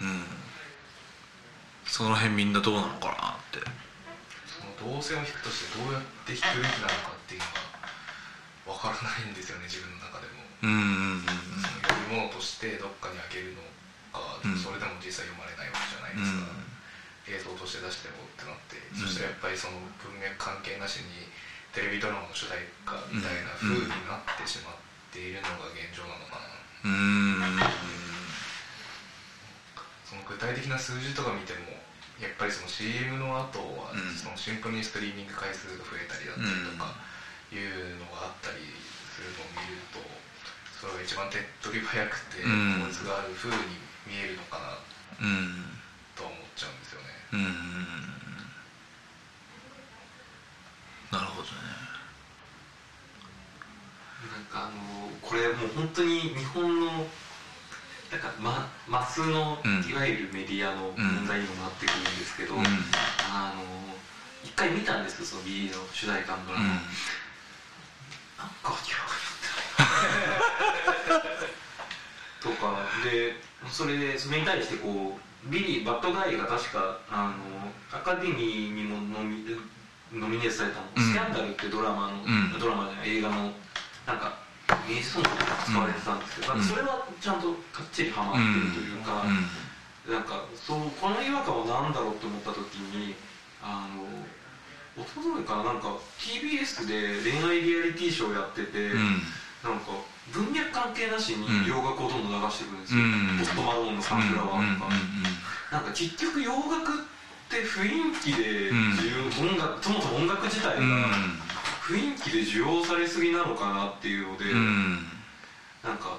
[0.00, 0.24] うん。
[1.86, 3.64] その辺みんなどうなのかなって。
[4.44, 7.40] その動線を引くとしてどうやって引くべきなのかっていう
[8.66, 10.42] のが分からないんですよね自分の中でも。
[10.62, 10.82] うんうんう
[11.14, 13.62] んその読み物としてどっかに開けるの
[14.16, 14.56] か、うん。
[14.56, 16.48] それでも実際読まれないわけじゃないですか、
[17.28, 18.96] 映像として出してもってなって、ん。
[18.96, 21.28] そしたらやっぱりその文脈関係なしに
[21.76, 24.74] テレビドラマの主題歌みたいな風になってしまっ
[25.12, 27.40] ているのが現状なのかな、うん。
[30.08, 31.60] その具体的な数字とか見ても
[32.16, 34.14] やっぱりその CM の後はうん。
[34.16, 36.94] そのシンプルにストリーミング回数が増えたりだったりとか
[37.52, 38.56] いうのがあったり
[39.12, 40.00] するのを見ると
[40.80, 42.80] それが一番手っ取り早くてうん。
[42.80, 43.76] 効率がある風に
[44.06, 44.78] 見えるのかな
[45.20, 45.64] うん
[46.14, 47.06] とは思っちゃうんですよね。
[47.32, 47.44] ううん
[51.10, 51.52] なるほどね。
[54.32, 57.06] なんかあのこれもう本当に日本の
[58.10, 59.84] なんかまマスのうん。
[59.88, 62.64] いわゆるメディアの問題にもなってくるんですけど、うん。
[63.32, 63.62] あの
[64.44, 66.78] 一回見たんですよその B の主題歌のドラマ、なん
[68.62, 71.50] か訳わかんない
[72.40, 73.34] とかで
[73.70, 79.44] それでそれに対してこうビリー・バッドガイが確かあのアカデミーにもノミ
[80.12, 81.02] ノミネートされたの、うん。
[81.02, 82.58] スキャンダルってドラマの、ん。
[82.58, 83.50] ドラマじゃない映画の
[84.06, 84.38] なんか
[84.88, 85.34] 名ソングが
[85.66, 86.62] 使われてたんですけど、うん。
[86.62, 89.24] それはちゃんとかっちりハマってるというか、
[90.06, 93.14] なんかそうこの違和感は何だろうと思った時に
[93.62, 94.06] あの
[95.02, 99.22] 一昨日かななんか TBS で恋愛リアリティショーやってて、うん。
[99.62, 99.90] なんか
[100.32, 101.66] 文脈関係なしにうん。
[101.66, 103.38] 洋楽をどんどん流してくるんですよ、うん。
[103.38, 105.22] ポストマローンのサンフラワーとか、うん。
[105.70, 106.98] なんか結局洋楽っ
[107.48, 108.76] て雰囲気でうん。
[108.90, 110.82] 需要、音楽そもそも音楽自体が
[111.82, 114.52] 雰囲気で需要されすぎなのかなっていうので、
[115.82, 116.18] なんか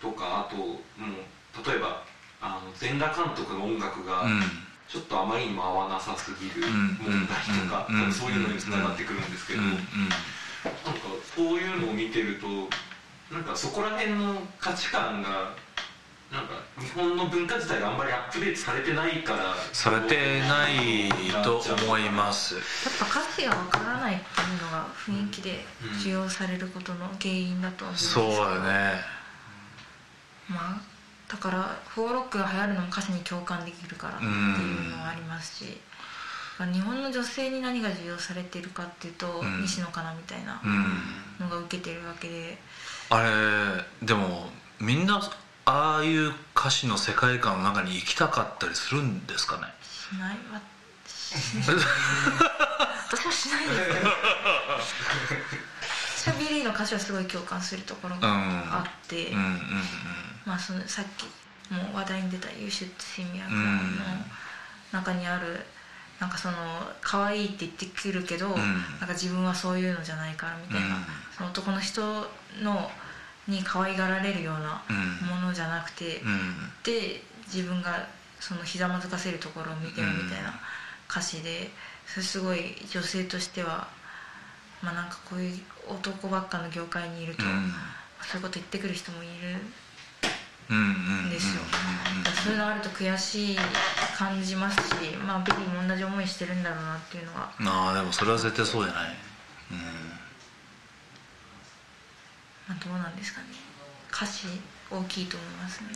[0.00, 2.04] とかあともう例えば
[2.40, 4.40] あの全裸監督の音楽がうん。
[4.88, 6.96] ちょっとあまりにも合わなさすぎるん。
[7.00, 9.70] 問題とか、そういうのにつながってくるんですけど、うん。
[9.72, 9.82] なんか
[11.34, 12.68] そういうのを見てると
[13.32, 15.54] なんかそこら辺の価値観が
[16.30, 21.08] なんか日本の文化自体があんまりアップデートされてないからされてない
[21.44, 22.54] と思います。
[22.54, 22.64] やっ
[22.98, 25.64] ぱ歌詞がわからないっていうのが雰囲気で
[26.02, 29.00] 需要されることの原因だと思うんですけどそうだね。
[30.48, 30.80] まあ
[31.28, 35.78] だからフォーロックが流行るのも歌詞に共感できるからっていうのはありますし、
[36.58, 39.62] まあ日本の女性に何が需要されているかっていうと、うん。
[39.62, 42.58] 西野カナみたいなうんのが受けてるわけで、
[43.08, 44.50] あれでも
[44.80, 45.20] みんな
[45.64, 49.62] ああいう歌詞の世界観の中に行きたかったりするんですかね？
[49.82, 50.60] しないわ
[51.06, 51.36] し
[53.08, 54.10] 私はしないですけど。
[56.16, 59.60] 私はビリーの歌詞はすごい共感するところがあって、うんうん
[60.44, 61.24] まあ、そのさっき
[61.72, 64.02] も話題に出た「You should see me a う clown」んの
[64.92, 65.64] 中にある
[66.18, 66.56] なんかその
[67.00, 68.52] 可愛いって言ってくるけど、ん。
[68.54, 71.04] なんか自分はそういうのじゃないからみたいな、うん。
[71.36, 72.26] その男の人
[72.62, 72.90] の
[73.48, 75.26] に可愛がられるようなうん。
[75.28, 76.72] ものじゃなくて、うん。
[76.82, 78.06] で自分が
[78.40, 80.54] そのひざまずかせるところを見てるみたいな
[81.08, 81.70] 歌詞で
[82.06, 83.88] それすごい女性としては
[84.82, 87.72] まあなんかこういう男ばっかの業界にいると、うん。
[88.22, 89.32] そういうこと言ってくる人もいる
[90.68, 91.62] うんうんんですよ、
[92.42, 93.58] そういうのあると悔しい
[94.18, 94.94] 感じますし
[95.24, 97.52] まあビリーも同じ思いしてるんだろうなっていうのは。
[97.60, 99.16] ああでもそれは絶対そうじゃない？
[102.68, 103.46] まあどうなんですかね。
[104.12, 104.46] 歌詞
[104.90, 105.88] 大きいと思いますね。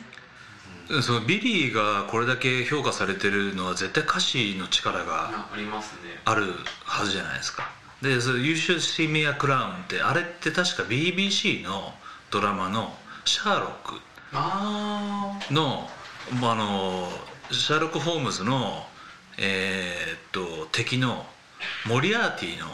[0.89, 6.19] うんそのビリーがこれだけ評価されてるのは絶対歌詞の力があありますね。
[6.25, 6.53] ある
[6.83, 7.69] はずじゃないですか。
[8.01, 11.93] でその「You should see me in a clown」ってあれって確か BBC の
[12.29, 14.01] ドラマの「シャーロック」
[14.33, 15.89] あの
[16.39, 17.11] まああの
[17.51, 18.87] シャーロック・ホームズの
[19.37, 21.27] えーっと敵の
[21.85, 22.67] モリアーティの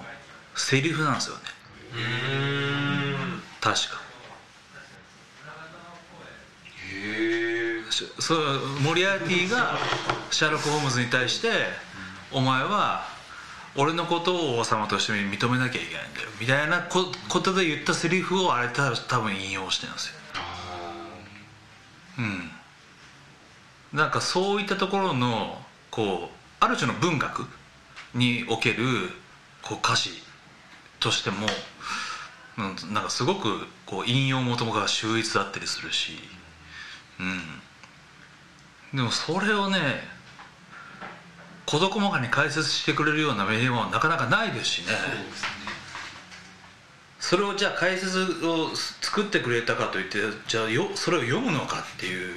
[0.56, 1.41] セリフなんですよね。
[1.93, 4.01] あうん確か。
[6.93, 8.39] へえしそう
[8.82, 9.78] モリアーティが
[10.32, 11.49] シャーロック・ホームズに対して
[12.32, 13.05] 「お前は
[13.76, 20.13] 俺のことを王様として認めなきゃいけないんだよ」みたいなこことで言ったセリフをあれた多分引用してるんですよ。
[22.20, 22.51] うん。
[23.91, 25.61] なんかそういったところの
[25.91, 27.45] こうある種の文学
[28.13, 29.11] における
[29.61, 30.24] こう歌詞
[30.99, 31.53] としても、うん、
[32.58, 36.14] なんかすごくこう引用元が秀逸だったりするし、
[37.20, 37.24] う
[38.95, 39.78] ん、でもそれをね
[41.68, 44.93] 事細かに解説してくれるようなメディアはなかなかないですしね。
[47.20, 48.70] それをじゃあ解説を
[49.01, 52.36] 作ってくれたかといってじゃあよそれを読むのかっていう。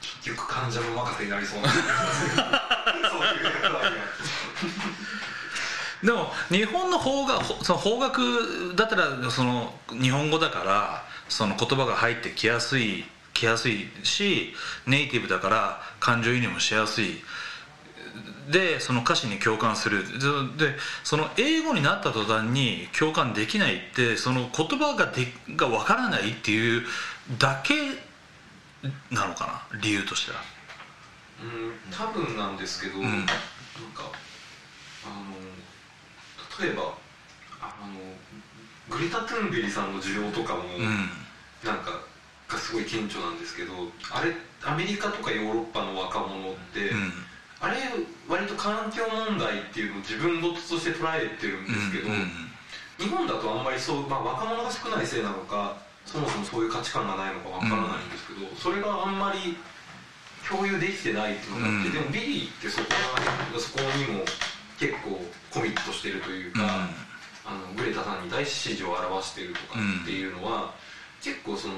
[0.00, 1.68] 結局患者の任せになりそうな。
[1.70, 1.84] そう
[3.20, 4.02] いう役割が
[6.04, 14.54] でも日本の法学その法学だったらその日本語だからその言葉が入ってきやすいきやすいし
[14.86, 17.22] ネイティブだから感情移入もしやすい。
[18.50, 20.04] でその歌詞に共感する。
[20.58, 25.26] ででその英語になった途端に共感できないってその言葉がで
[25.56, 26.84] がわからないっていう
[27.38, 27.74] だけ
[29.10, 30.38] なのかな理由としては。
[31.42, 33.02] うん多分なんですけど、ん。
[33.02, 33.34] なんか
[35.04, 35.36] あの
[36.60, 36.94] 例えば
[37.60, 41.08] あのグレタ・トゥンベリさんの需要とかも、うん。
[41.64, 42.02] なんか
[42.48, 43.72] がすごい顕著なんですけど
[44.12, 44.30] あれ
[44.62, 47.12] アメリカとかヨーロッパの若者って、うん。
[47.58, 47.76] あれ
[48.28, 52.08] 割と環境問題っていうのを自分事として捉えてるんですけど、
[52.98, 59.56] 日本だとあんまりそう、まあ、若者が少ないせいなのかそもそもそういう価値観がないのかわからないんですけど、それがあんまり
[60.46, 61.92] 共有できてないっていうのがあって、うん。
[61.94, 62.86] でもビリーってそこ
[63.52, 64.24] らそこにも
[64.78, 65.24] 結構
[65.56, 66.60] コミットしてるというか、
[67.46, 70.74] あのグレタさんに大支持を表してるとかっていうのは、
[71.24, 71.74] 結構その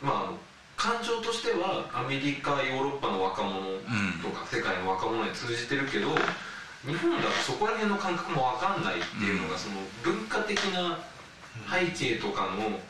[0.00, 3.60] まあ感情としてはアメリカヨーロッパの若者
[4.24, 6.08] とか世界の若者に通じてるけど
[6.88, 10.98] 日本だとそこら辺の感覚も分かんないっていうのが、その文化的な
[11.68, 12.80] 背景とかの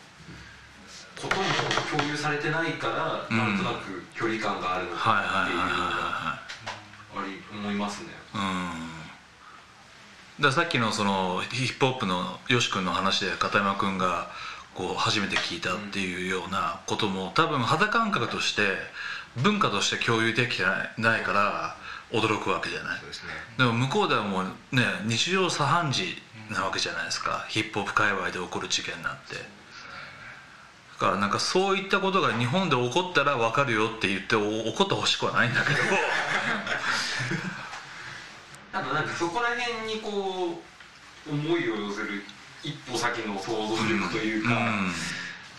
[1.18, 1.42] ことも
[1.90, 3.36] 共有されてないから、うん。
[3.36, 6.38] なんとなく距離感があるのはいかはいはいっていうのがは
[7.16, 8.10] あり思いますね。
[8.34, 9.03] うん
[10.40, 14.28] ださっきのそのヒップホップのよし君の話で片山君が
[14.74, 18.62] こう初めて聞いたっていうようなことも多分肌感覚として
[19.36, 21.76] 文化として共有できてないないから
[22.10, 23.00] 驚くわけじゃない。
[23.58, 27.44] でも向こうではもうね日常茶飯事なわけじゃないですか。
[27.48, 29.36] ヒップホップ界隈で起こる事件なんて。
[30.94, 35.76] だからなんかそういったことが日本で起こったら分かるよって言ってお起こってほしくはないんだけど
[38.74, 40.58] ただなんかそこら辺にこ
[41.28, 42.24] う思いを寄せる
[42.64, 44.50] 一歩先の想像力というか、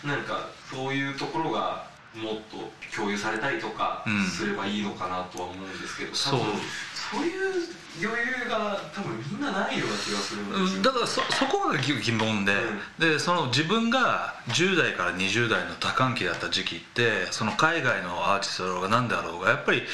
[0.04, 6.40] なんかそういうところがもっと共有されたりとかうんすればいいのかなとは思うんですけど、そう。
[6.40, 6.54] 多分
[6.94, 10.76] そういう余裕が多分みんなないような気がするんですよ。
[10.76, 10.82] うん。
[10.82, 12.52] だからそそこが疑疑問で,、
[12.98, 19.84] でその自分が10代から20代の多感期だった時期ってその海外のアーティストだろうが何であろうがやっぱり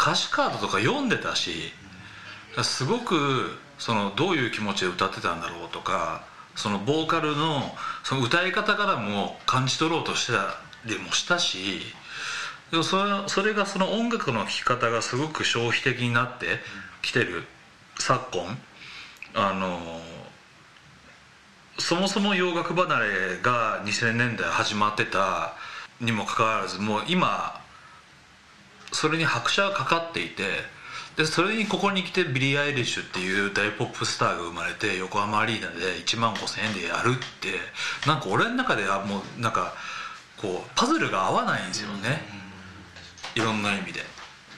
[0.00, 1.72] 歌詞カードとか読んでたし
[2.62, 6.24] すごくそのどういう気持ちで歌ってたんだろうとか
[6.56, 11.80] そのボーカルのその歌い方からも感じ取ろうとしてたりもしたし
[12.70, 16.58] でもそれそれがその音楽の聴き方がすごく消費的になって
[17.02, 17.44] きてる
[17.98, 18.58] 昨今。
[19.32, 20.00] あの
[21.78, 25.54] そもそも洋楽離れが2000年代始まってた
[26.00, 27.60] にもかかわらずもう今
[28.92, 30.42] それに拍車がかかっていて
[31.16, 37.58] でそれにここに来てビリー・アイリッシュっていう大ポップスターが生まれて横浜アリーナで1万5000円でやるって
[38.06, 39.74] なんか俺の中ではもうなんか
[40.40, 42.22] こうパズルが合わないんですよね、
[43.34, 44.00] いろんな意味で。
[44.00, 44.06] だ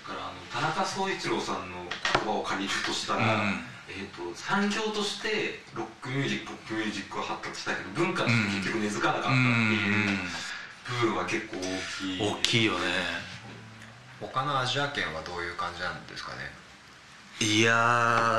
[0.07, 1.83] からあの田中総一郎さんの
[2.15, 3.73] 言葉を借りるとしたら、うん。
[3.89, 10.19] えー、と産業としてロックミュージックポップミュージックは発達したけど文化として結局根付かなかったっていう
[11.01, 12.21] 部分は結構大きい。
[12.21, 13.32] 大きいよね
[14.23, 16.51] 他のアジア圏はどういう感じなんですかね？
[17.41, 17.75] いや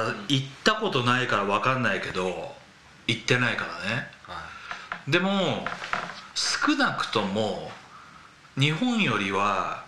[0.08, 2.56] ー行ったことないから分かんないけど
[3.08, 4.08] 行ってないからね。
[4.28, 4.48] は
[5.08, 5.66] でも
[6.36, 7.72] 少なくとも
[8.58, 9.84] 日本よりは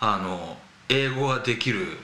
[0.00, 0.58] あの
[0.88, 1.96] 英語ができる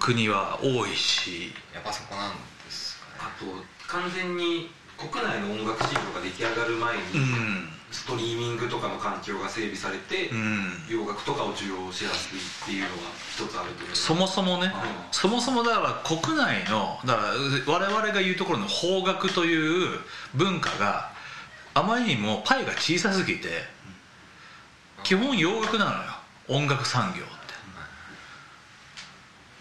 [0.00, 1.54] 国は多いし。
[1.72, 3.32] あやっぱそこなんですかね。
[3.36, 3.46] あと
[3.86, 10.84] 完全に国内の音楽シーンが出来上がる前うに、んストリーミングとかの環境が整備されて、うん。
[10.90, 12.94] 洋楽とかを受容しやすいっていうのが
[13.30, 14.02] 一つあると思います。
[14.02, 14.72] そもそもね、うん
[15.12, 17.28] そもそもだから国内のだから
[17.72, 20.00] 我々が言うところの邦楽という
[20.34, 21.12] 文化が
[21.72, 23.48] あまりにもパイが小さすぎて
[25.04, 25.98] 基本洋楽なのよ。
[26.48, 27.34] 音楽産業って。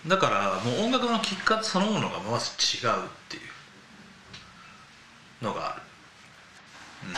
[0.09, 3.39] だからもう音楽の聴き方そのものがまず違うってい
[5.41, 5.81] うのがある、
[7.07, 7.13] うん、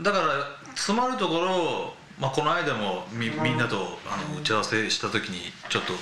[0.00, 0.26] だから
[0.74, 3.76] 詰まるところまあ、この間もみみんなと
[4.08, 5.92] あの打ち合わせした時にちょっと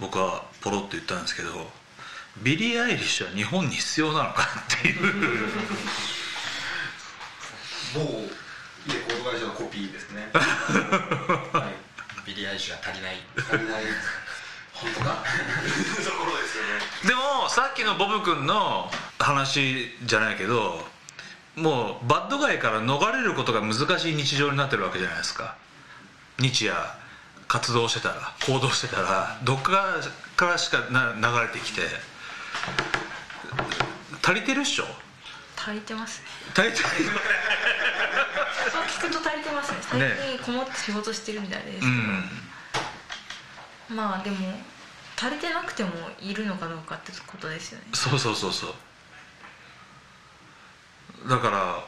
[0.00, 1.50] 僕はポロッと言ったんですけど
[2.42, 4.96] ビリー・アイリッシュは日本に必要なのかっていう。
[7.94, 10.30] 某レコード会社のコピーですね。
[10.32, 11.70] は
[12.24, 12.26] い。
[12.26, 13.16] ビリー・アイリッシュが足りない。
[13.36, 13.84] 足りない。
[14.72, 15.10] 本当か？
[16.02, 16.80] ところですよね。
[17.06, 20.88] でもさっきのボブ君の話じゃないけど
[21.56, 25.56] もうバッドガイから逃れることが難しい日常になってるわけじゃないですか。
[26.38, 26.74] 日夜
[27.46, 30.00] 活動してたら行動してたらどっか
[30.36, 31.82] からしかな流れてきて。
[34.22, 34.84] 足りてるっしょ？
[35.56, 36.26] 足りてますね。
[36.54, 36.84] 足りてる？
[38.70, 39.78] そう聞くと足りてますね。
[39.82, 40.00] 最
[40.38, 41.88] 近こもって仕事してるみたいですけど、
[43.90, 43.96] うん。
[43.96, 44.36] まあでも
[45.16, 45.90] 足りてなくても
[46.20, 47.86] いるのかどうかってことですよね。
[47.92, 48.74] そうそうそうそう
[51.28, 51.84] だから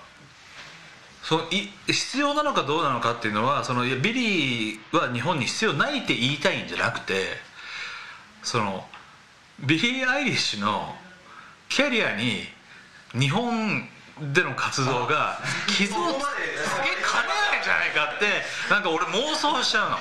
[1.22, 7.24] そい必要なのかどうなのかっていうのはそのビリーは日本に必要ないって言いたいんじゃなくて
[8.42, 8.86] その
[9.60, 10.94] ビリー・アイリッシュの
[11.68, 12.42] キャリアに
[13.12, 13.88] 日本
[14.32, 16.22] での活動が傷をつけ
[17.02, 18.26] かねないんじゃないかって
[18.70, 19.96] なんか俺妄想しちゃうの。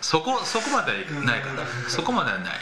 [0.00, 2.54] そこそこまではないからそこまではない。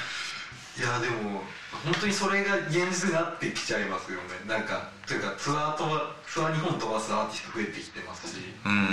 [0.76, 1.42] いやでも
[1.84, 4.24] 本当にそれが現実になってきちゃいますよね。
[4.48, 8.40] なんかというかツアーとばツアー日本飛ばすアーティスト増えてきてますし。
[8.64, 8.88] うん。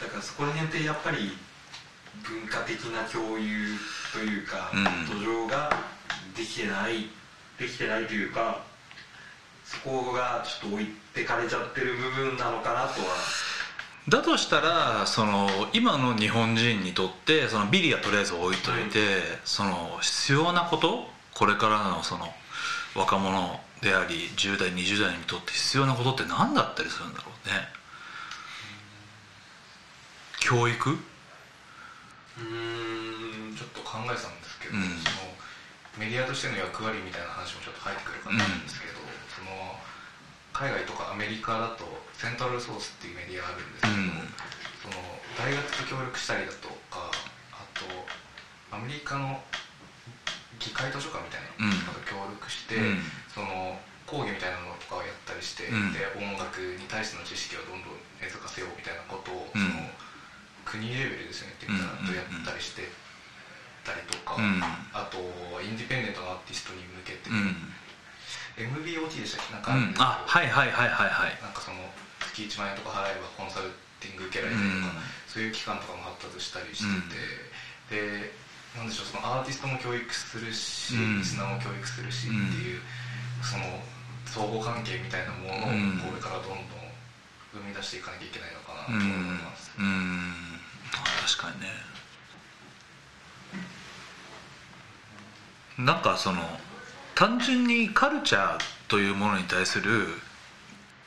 [0.00, 1.38] だからそこら辺ってやっぱり
[2.24, 3.78] 文化的な共有
[4.12, 4.84] というか、うん。
[5.06, 5.70] 土壌が
[6.36, 7.08] できてない
[7.58, 8.64] できてないというか
[9.64, 13.16] そこがちょっと置いてかれちゃってる部分なのかなとは
[14.08, 22.28] だとしたらその今の日本人にとってそのビリはとりあえず置いといて、その必要なことこれからのその
[22.94, 27.54] 若者であり10代20代にとって必要なことって何だったりするんだろうね。
[30.40, 30.90] 教育？
[30.90, 30.96] うー
[33.52, 34.82] んちょっと考えてたんですけど、うん。
[34.82, 34.94] その
[35.98, 38.93] メディアとしての役割みたいな話もちょっと入ってくるかと思うんですけど、
[40.54, 41.82] 海外とかアメリカだと
[42.14, 45.02] セントラルソースっていうメディアあるんですけど、その
[45.34, 47.10] 大学と協力したりだとか
[47.50, 47.82] あと
[48.70, 49.42] アメリカの
[50.62, 53.02] 議会図書館みたいなのと協力して、うん。
[53.28, 53.76] その
[54.06, 55.92] 講義みたいなのとかをやったりして、うん。
[55.92, 59.60] で音楽に対しての知識をどんどん根付かせようみたいなことを、うん。
[59.60, 59.90] その
[60.64, 62.88] 国レベルですねって言ったらとやったりして
[63.84, 64.62] たりとか、うん。
[64.94, 65.18] あと
[65.60, 67.52] インディペンデントのアーティストに向けて、うん、
[68.56, 69.54] MBOT でしたっけ？
[69.54, 71.38] なんかうん、あはいはいはいはいはい。
[71.42, 71.78] なんかその
[72.20, 74.94] 月1万円とか払えばコンサルティング受けられたりとか、
[75.26, 76.90] そういう機関とかも発達したりして
[77.90, 78.32] て、で
[78.76, 81.18] なんでしょうそのアーティストも教育するし、うん。
[81.18, 82.80] リスナーも教育するしっていう、
[83.42, 83.82] その
[84.26, 85.98] 相互関係みたいなものをうん。
[85.98, 86.58] これからどんどん
[87.54, 90.60] 生み出していかなきゃいけないのかなとうん思います、うん。
[91.26, 91.70] 確かにね。
[95.78, 96.60] なんかその
[97.14, 100.06] 単純にカルチャーというものに対する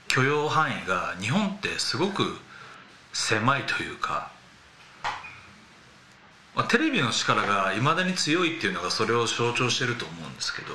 [0.07, 2.37] 許容範囲が日本ってすごく
[3.13, 4.31] 狭いというか、
[6.55, 10.73] まあ、テレビの力がいまだに強いっていうのがそれを象徴してると思うんですけど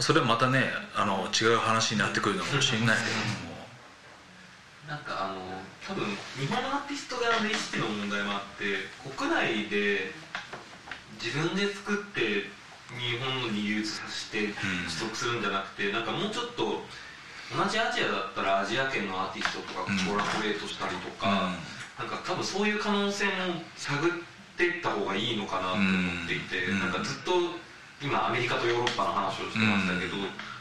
[0.00, 3.58] それはまたねあの違う話になってくるのかもしれないけども。
[4.88, 6.06] なんかあの多分
[6.40, 10.12] 日本のアーティスト側の意識の問題もあって国内で
[11.20, 12.48] 自分で作って
[12.96, 14.54] 日本に流通させて取
[15.10, 16.80] 得するんじゃなくて、なんかもうちょっと
[17.52, 19.98] 同じアジアだったらアジア圏のアーティストとかうん。
[20.06, 21.52] コラボレートしたりとか、
[21.98, 23.32] なんか多分そういう可能性も
[23.76, 24.10] 探っ
[24.56, 26.80] ていった方がいいのかなと思っていて、うん。
[26.80, 27.32] なんかずっと
[28.00, 30.16] 今アメリカとヨーロッパの話をしてましたけど、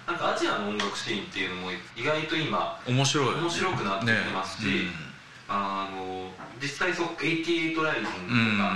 [0.07, 3.35] なんかアジアの音楽シーンっていうのも意外と今面白い。
[3.35, 4.71] 面白くなってきてますしね。
[5.49, 6.31] あの
[6.61, 8.73] 実際そう88ライジングとか、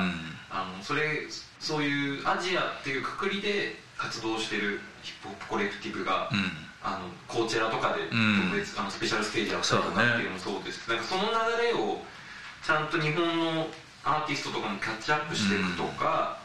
[0.52, 1.28] あのそれ
[1.60, 6.38] そういうアジアっていうくくりで活動してるヒップホップコレクティブが、うん。
[6.38, 6.52] うん
[6.84, 8.10] あのコーチェラとかでん。
[8.10, 10.90] 特別、あのスペシャルステージやったりとかっていうのもそうです。
[10.90, 12.02] なんかその流れを
[12.66, 13.68] ちゃんと日本の
[14.04, 16.42] アーティストとかにキャッチアップしていくとか、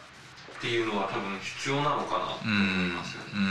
[0.56, 3.50] っていうのは多分必要なのかなと思いますよね、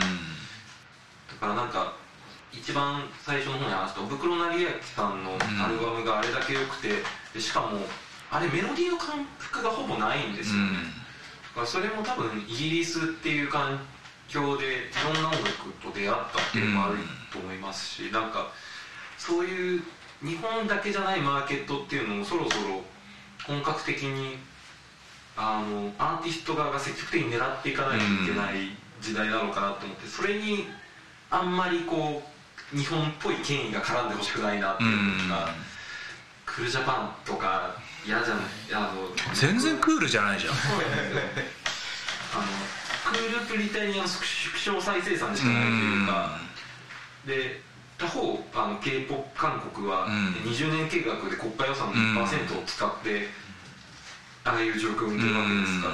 [1.30, 1.94] だからなんか
[2.52, 7.04] 一番最初の方に話したおふくろ成明さんのアルバムがあれだけ良くて
[7.34, 7.86] でしかも
[8.32, 10.62] あれメロディーの感覚がほぼないんですよ。
[10.62, 10.78] ね、
[11.50, 13.80] だからそれも多分イギリスっていう環
[14.28, 16.98] 境でいろんな音楽と出会ったっていうのもある
[17.32, 18.32] と思いますし、なん。
[18.32, 18.52] か
[19.18, 19.82] そういう
[20.22, 22.84] 日本だけじゃないマーケットっていうのをそろそろ
[23.46, 24.38] 本格的に
[25.38, 30.68] あのアーティスト側が積極的に狙っていかないといけない時代なのかなと思ってそれに
[31.30, 32.24] あんまりこ
[32.74, 35.50] う日本っぽい権威が絡んでほしくないなっていうか、
[36.46, 37.76] クールジャパンとか
[38.08, 40.54] 嫌じゃないあの全然クールじゃないじゃん。
[40.56, 41.22] そうなんですよ
[42.36, 42.46] あの
[43.12, 44.24] クールプリタニアの縮
[44.58, 46.40] 小再生産でしかないというか
[47.26, 47.62] で
[47.98, 50.34] 他方あの k p o p 韓国はうん。
[50.52, 53.28] 20年計画で国家予算の1%を使って
[54.44, 55.88] ああいう状況を生んでるわけですか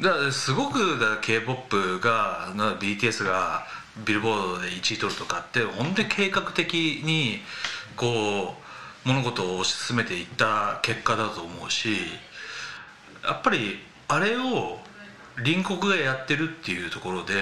[0.00, 3.66] ら、だからすごくだ k p o p がな BTS が
[4.04, 7.40] ビルボードで1位取るとかって本当に計画的に
[7.94, 8.63] こう
[9.04, 11.88] 物事を推し進めていった結果だと思うし
[13.22, 13.78] やっぱり
[14.08, 14.78] あれを
[15.36, 17.32] 隣国がやってるっていうところで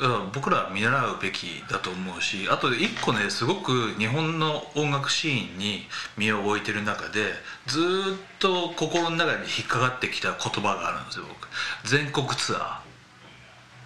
[0.00, 7.24] うん僕らは見習うべきだと思うしあと一個ねすごく日本の音楽シーンに身を置いてる中で
[7.66, 11.48] ずーっと心の中に引っかかってきた言葉があるんですよ僕。
[11.84, 12.80] 全国ツア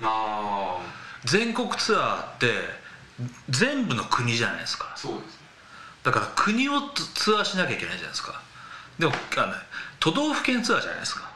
[0.03, 1.29] あー。
[1.29, 2.47] 全国ツアーって
[3.49, 4.93] 全部の国じゃないですか。
[4.95, 5.42] あそうですね
[6.03, 8.41] だから国をツツアーしなきゃいけないじゃないですか。
[8.99, 9.55] でもあの
[10.01, 11.31] 都道府県ツアーじゃないですか。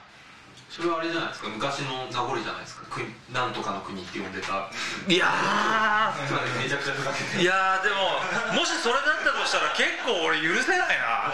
[0.69, 1.49] それはあれじゃないですか。
[1.49, 2.85] 昔の名残じゃないですか。
[2.91, 4.69] 国なんとかの国って呼んでた。
[5.09, 7.97] いやすいませんめちゃくちゃふざけてーいやーでも
[8.61, 11.33] もしそれだったとしたら結構俺許せないな。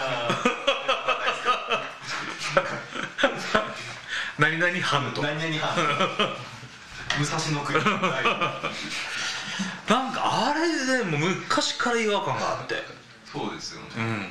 [4.39, 5.21] 何々藩と。
[5.21, 5.75] 何々藩。
[7.19, 7.79] 武蔵の国。
[9.89, 13.02] なんかあれでもう昔から違和感があって
[13.33, 14.29] そうですよね、うん。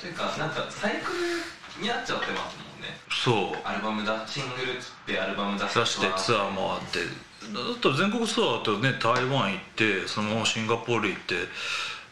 [0.00, 2.96] というかなんかサイクルになっちゃってますもんね。
[3.12, 3.60] そう。
[3.68, 7.04] アルバムだシングルってアルバム出出してツアー回って
[7.52, 11.34] だったら全国ツアーとね台湾行ってそのままシンガポール行って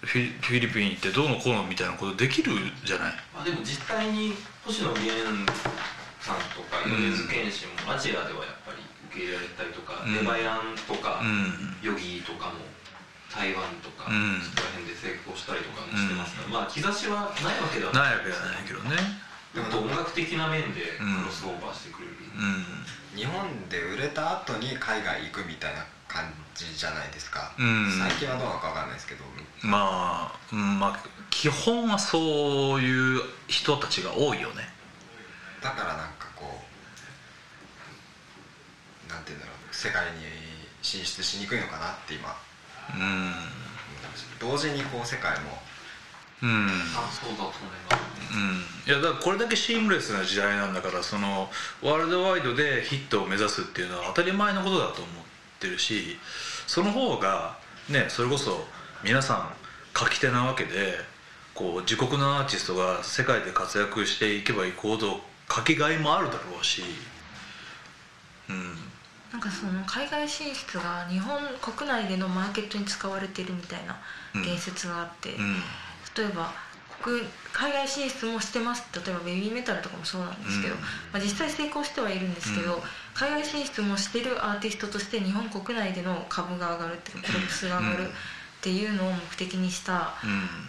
[0.05, 2.53] フィフィリピン行ってどうのこうのみたいなことできる
[2.85, 3.13] じゃない？
[3.35, 4.35] まあ、でも実際に
[4.65, 5.53] 星野源
[6.21, 10.15] さんとか米津玄師もアジアではやっぱり受け入れられたりとか、うん。
[10.15, 11.77] レバヤンとか、うん。
[11.83, 12.61] ヨギーとかも
[13.37, 14.41] 台湾とか、うん。
[14.41, 18.17] そこら辺で成功したりとかもしてますから、まあ兆しはないわけではない。
[18.17, 18.97] わけじゃないけどね。
[19.55, 21.25] もっと音楽的な面でクうん。
[21.25, 22.65] ロスオーバーしてくれる、うん。
[23.17, 27.93] 日本で売れた後に海外行くみたいな感じじゃないですか、うん。
[27.99, 29.25] 最近はどうなのか分かんないですけど。
[29.63, 34.69] まあ、うんまあ基本はそういう人たちが多いよね。
[35.63, 36.65] だからなんかこ
[39.09, 39.75] うなんて言うんだろう。
[39.75, 40.25] 世界に
[40.83, 42.35] 進出しにくいのかなって今
[42.95, 43.35] うん。
[44.39, 45.59] 同時にこう世界も。
[46.43, 46.67] うん。
[46.95, 47.55] あそうだと思い
[47.91, 51.49] ますうん、いやだからこれだけシームレスな時代なんだからその
[51.83, 55.05] ワールドワイドでヒットを目指すっていうのは当たり前のことだと思っ
[55.61, 56.19] てるし
[56.67, 57.57] その方が
[57.89, 58.65] ねそれこそ
[59.05, 59.53] 皆さん
[59.97, 60.95] 書き手なわけで
[61.55, 65.21] こう自国のアーティストが世界で活躍していけばいくほど
[65.51, 66.83] 書きがいもあるだろうし
[68.51, 68.86] うん
[69.37, 73.95] なんかその海外進出が日本国内でのマーケットに使われてるみたいな
[74.43, 75.57] 言説があって、うん。
[76.17, 76.51] 例えば
[77.03, 77.21] 国
[77.53, 80.81] 海外進出もしてます例えばベビーメタルとかもそうなんですけど、うん。
[80.81, 82.81] まあ、実際成功してはいるんですけど、うん。
[83.13, 88.11] 海外進出もしてるアーティストとして日本国内での株が上がるっていうかコロプスが上がるっ
[88.63, 90.15] ていうのを目的にした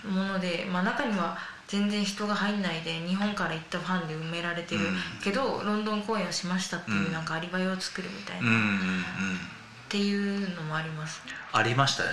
[0.05, 0.13] うん。
[0.13, 1.37] もので、まあ、中には
[1.67, 4.85] 全然人が入んないで日本から行ったファンで埋められてる。
[4.85, 4.97] うん。
[5.21, 7.11] けど、ロンドン公演をしましたっていううん。
[7.11, 8.67] なんかアリバイを作るみたいな、うんうんうん。
[8.67, 11.21] っていうのもあります。
[11.51, 12.09] ありましたね。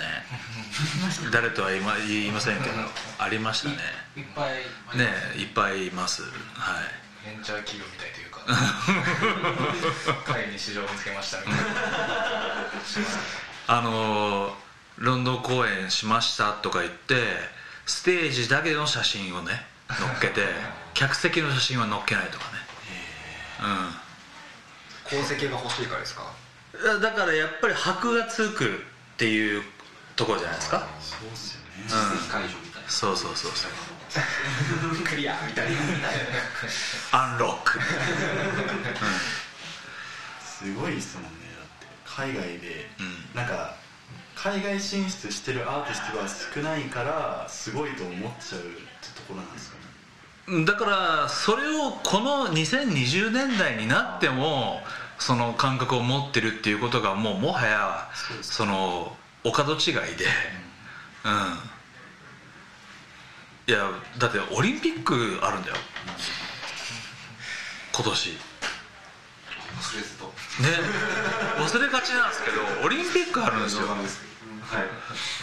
[1.32, 2.74] 誰とは言いま言いませんけど
[3.18, 3.76] ありましたね。
[4.16, 4.54] いっぱい
[4.98, 6.22] ねいっぱいいます。
[6.22, 6.34] はい。
[7.26, 8.40] ベンチャー企業みたいというか。
[10.32, 11.60] 会に市場を見つけましたみたいな。
[13.78, 14.64] あのー
[14.98, 17.14] ロンドン公演しましたとか言って
[17.86, 20.46] ステージだけの写真をね載っけて
[20.94, 22.54] 客席の写真は載っけないとかね。
[25.06, 26.22] 功績が欲しいからですか？
[26.72, 29.62] うんだからやっぱり箔がつくっていう
[30.16, 30.86] ところじゃないですか。
[31.00, 31.66] そうっすよね。
[31.78, 31.88] うん。
[31.88, 31.94] 実
[32.28, 33.70] 績解除みたいな、そうそうそうそう。
[35.04, 35.78] クリアみたいな。
[37.12, 37.80] アンロック、
[40.44, 41.28] すごいですもんね。
[41.58, 43.28] だって海外でうん。
[43.34, 43.74] なんか
[44.44, 48.68] 海外進出してるアーティストが少ないからすごいと思っちゃうって
[49.16, 49.84] ところなんですかね。
[50.48, 54.80] うん、だからそれをこの2020年代になっても
[55.18, 58.10] その感覚を持ってるっていうことがもうもはや
[58.42, 60.26] そのお門違いで
[61.24, 61.32] うん。
[63.66, 65.76] いやだってオリンピックあるんだよ。
[67.94, 68.28] 今年。
[68.28, 68.36] ね
[69.74, 70.32] 忘れずと
[71.58, 73.88] 忘れがちなんですけどオリンピックあるんですよ。
[73.88, 74.33] はい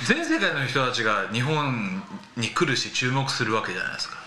[0.05, 2.03] 全世界の人たちが日本
[2.37, 4.17] に来るし注目するわけじゃないですか。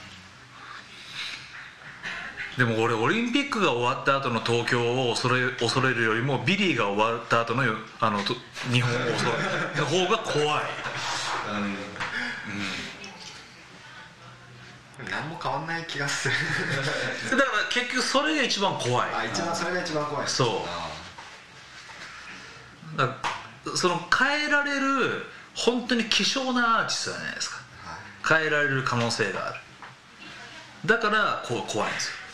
[2.56, 7.64] でも俺オリンピックが終わった後の東京を恐れ恐れるよりもビリーが終わった後の
[8.00, 8.34] あのと
[8.72, 9.36] 日本を恐れ
[9.76, 10.64] る方が怖い。
[15.10, 16.34] 何も変わんない気がする。
[17.32, 19.08] だから結局それが一番怖い。
[19.12, 20.28] あ一番それが一番怖い。
[20.28, 20.58] そう。
[20.68, 20.90] あ
[22.96, 23.16] だ
[23.76, 25.24] その変えられる
[25.54, 27.56] 本当に希少なアーティストじゃないですか。
[28.26, 28.40] はい。
[28.40, 29.60] 変えられる可能性がある。
[30.86, 32.24] だからこう怖いんですよ。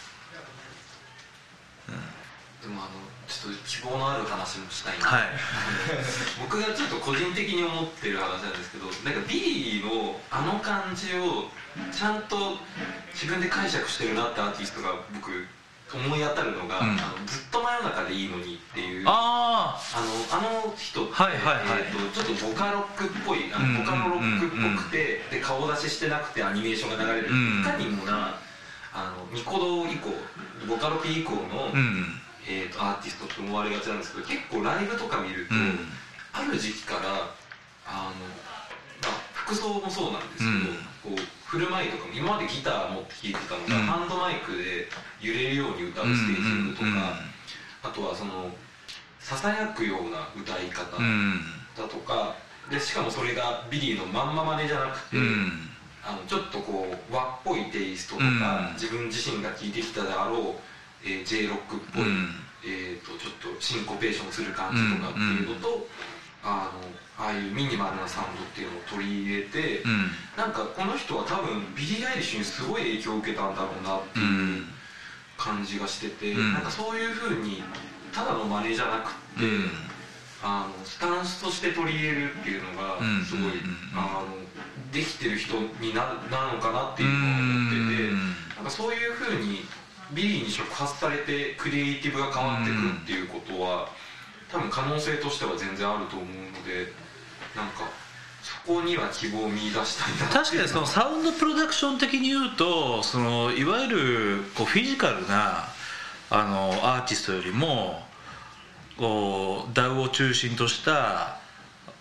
[2.63, 2.91] でもあの
[3.27, 5.23] ちょっと希望のある話もしたいんではい。
[6.43, 11.51] 僕がちょっと個人的に思ってる話なんですけどなんかビリーのあの感じを
[11.93, 12.59] ちゃんと
[13.13, 15.47] 自分で解釈してるなってアーティストが僕
[15.93, 16.91] 思い当たるのが、うん。
[16.91, 19.05] あのずっと真夜中でいいのにっていう。
[19.07, 21.87] ああのあの人って、はいはいはい。
[21.87, 27.61] えーとちょっとボカロックっぽいあうんのボカロロックっぽくて、で顔出ししてなくてアニメーションが流れる、うん。
[27.61, 28.39] いかにもな
[28.93, 30.11] あのニコ動以降
[30.69, 31.71] ボカロ P 以降の、
[32.47, 35.89] えー、とアーティストって思われがちなんですけど結構ライブとか見ると、うん。
[36.33, 37.01] ある時期から
[37.87, 38.50] あの、まあ、
[39.51, 40.47] 服装もそうなんです
[41.03, 43.87] けど、こう振る舞いとかも今までギター持って弾いてたのが、うん。
[43.87, 44.87] ハンドマイクで
[45.21, 47.19] 揺れるように歌うステージングとか、
[47.83, 48.55] あとはその
[49.19, 51.41] ささやくような歌い方うん。
[51.77, 52.37] だとか
[52.71, 55.67] でしかもそれがビリーのまんま真似じゃなくて、うん。
[56.05, 58.73] あのちょっとこう和っぽいテイストとか、うん。
[58.75, 60.63] 自分自身が聴いてきたであろう、
[61.03, 62.31] えー J ロックっぽい、うん。
[62.63, 65.89] えー、とちょっとシンコペーションする感じとかっていうのと、
[66.45, 66.87] あの
[67.21, 70.11] ああいうミニマルなサウンドっていうのを取り入れて、うん。
[70.37, 74.29] なんかこの人は多分ビリー・アイリッシュにすごい影響を受けたんだろうなってういう
[74.63, 74.67] ん
[75.37, 76.55] 感じがしてて、うん。
[76.55, 77.63] なんかそういうふうに
[78.13, 79.71] ただの真似じゃなくって、うん。
[80.43, 83.23] あのスタンスとして取り入れるっていうのがうん。
[83.23, 83.77] すごい、うん。
[83.95, 84.25] あの
[84.91, 89.61] できてる人にななのかなっていうのを思ってて、なんかそういうふうに
[90.13, 93.89] ビリーに触発されてクリエイティブが変わってくるっていうことは、
[94.51, 96.91] 多分可能性としては全然あると思うので
[97.57, 97.89] なんか
[98.43, 100.33] そこには希望を見出したいな。
[100.33, 105.65] 確かにそのサウンドプロダクション的に言うとそのいわゆるこうフィジカルな
[106.31, 108.03] あのアーティストよりも
[108.97, 111.39] こう DAW を中心とした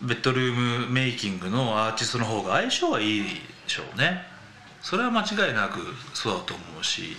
[0.02, 3.30] ベッドルームメイキングのアーティストの方が相性はいいで
[3.68, 4.24] しょうね。
[4.82, 5.80] それは間違いなく
[6.14, 7.18] そうだと思うし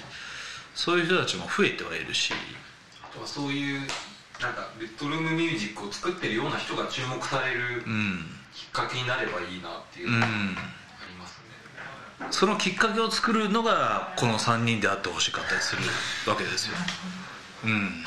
[0.74, 2.32] そういう人たちも増えてはいるし。
[3.02, 3.80] あとはそういう
[4.40, 8.24] なんかベッドルームミュージックを作ってるような人が注目されるうん。
[8.54, 10.48] きっかけになればいいなっていううのがあん。
[10.54, 10.54] り
[11.18, 11.40] ます
[12.20, 15.82] ね、そのきっかけを作るのがこの3人であってほしかったりする
[16.26, 16.74] わけですよ。
[17.64, 18.04] うん。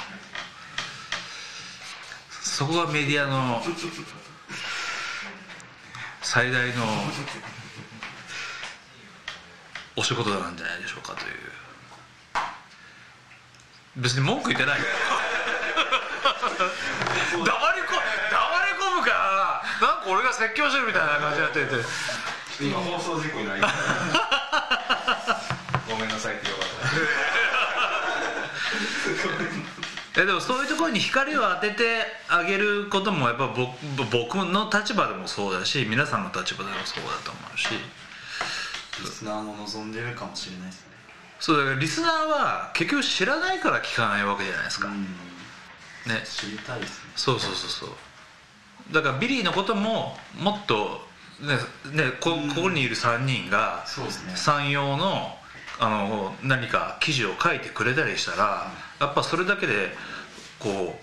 [2.42, 3.62] そこがメディアの
[6.22, 6.84] 最大の
[9.96, 11.34] お仕事なんじゃないでしょうかという。
[13.98, 14.80] 別に文句言ってない。
[14.80, 14.86] よ
[16.54, 21.84] 黙りこ黙り込むからなんか俺が説教してるみたいな感じになってて。
[22.62, 23.68] 今放送事故になりま
[25.90, 26.68] ごめんなさいってよかっ
[30.14, 30.22] た。
[30.22, 33.72] えでもそういうところに光を当ててあげることもやっぱ僕
[34.12, 37.70] 僕の立場でもそうだし皆さんの立場でもそうだと思うし。
[39.02, 40.94] リスナーも望んでるかもしれないですね。
[41.40, 45.08] そうだからリスナーは結局知らないから聞かないわけじゃないですか、うん
[46.08, 46.24] ね。
[46.26, 47.12] 知りたいですね。
[47.16, 47.90] そうそうそうそう。
[48.92, 51.06] だからビリーのことももっと
[51.40, 51.58] ね
[51.92, 54.34] ねこここにいる3人がそうですね。
[54.36, 55.38] 山陽の
[55.80, 59.96] あの何か記事を書いてくれたりしたらやっぱそれだけで
[60.60, 61.00] こ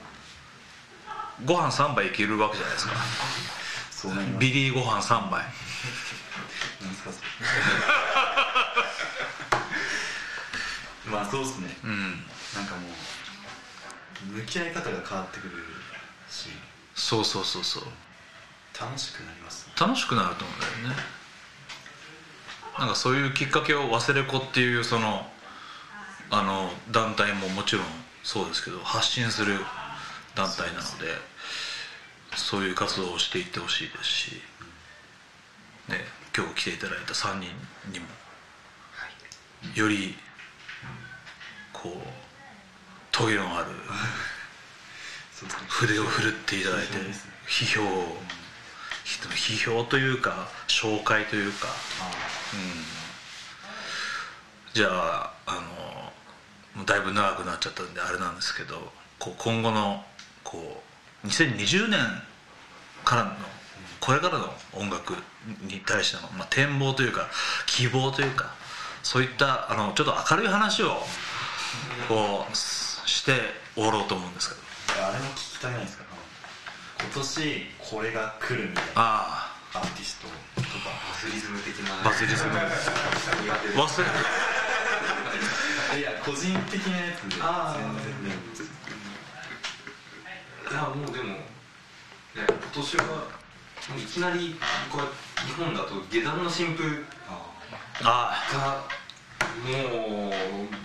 [1.43, 2.95] うご飯3杯いけるわけじゃないですか。
[4.39, 5.45] ビリーご飯3杯。
[11.11, 11.77] まあそうですね。
[11.85, 12.25] うん。
[12.55, 12.91] なんかもう
[14.27, 15.51] 向き合い方が変わってくる
[16.29, 16.49] し。
[16.95, 17.85] そうそうそうそう。
[18.79, 19.73] 楽しくなりますね。
[19.79, 21.03] 楽しくなると思うんだよね。
[22.79, 25.27] なんかそういうきっかけを忘れ子っていうその
[26.31, 27.85] あの団体ももちろん
[28.23, 29.59] そうですけど発信する
[30.35, 31.07] 団体なので
[32.37, 34.33] そういう活動をしていってほしいですし、
[35.89, 36.05] ね、
[36.37, 37.49] 今日来ていただいた3人
[37.93, 38.07] にも
[39.75, 40.15] より
[41.73, 42.20] こう
[43.21, 43.67] トゲのある。
[45.35, 46.95] そうですね筆を振るっていただいて
[47.47, 48.17] 批評を
[49.05, 51.69] 批評というか紹介というか、
[52.01, 52.11] あ
[52.55, 52.61] うん、
[54.73, 55.63] じゃああ
[56.79, 58.77] のだいぶ長くなっちゃったんであれなんですけど
[59.19, 60.03] こう今後の
[60.43, 60.83] こ
[61.25, 61.99] う2020年
[63.05, 63.31] からの
[64.01, 65.15] これからの音楽
[65.63, 67.29] に対しての、まあ、展望というか
[67.67, 68.55] 希望というか
[69.03, 70.97] そういったあのちょっと明るい話を
[72.09, 72.57] こう
[73.11, 73.33] して
[73.75, 74.61] 終わろうと思うんですけど。
[75.03, 76.05] ああれも聞きたくないですか？
[77.01, 78.93] 今年これが来るみたいな。
[78.97, 80.33] あアーティストと
[80.63, 80.91] か。
[81.09, 81.95] バスリズム的な。
[82.01, 82.51] あバズリズム。
[82.51, 84.03] 忘
[85.95, 87.31] れいや個人的なやつで。
[87.31, 87.43] 全然。
[88.25, 88.37] ね
[90.71, 91.43] いやもうでも、ね、
[92.35, 93.11] 今年はも
[93.97, 94.55] ういきなり
[94.91, 95.01] こう
[95.47, 97.03] 日本だと下段の新風
[98.05, 98.85] あが
[99.65, 100.33] もう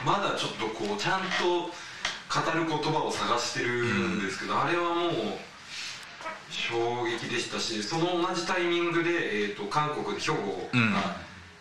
[0.04, 1.72] まだちょっとこうちゃんと語
[2.52, 5.12] る言葉を探してるんですけど、あれはもう
[6.49, 9.10] 衝撃でしたしその同じタイミングで、
[9.44, 10.94] えー、と韓国で兵庫が、うん。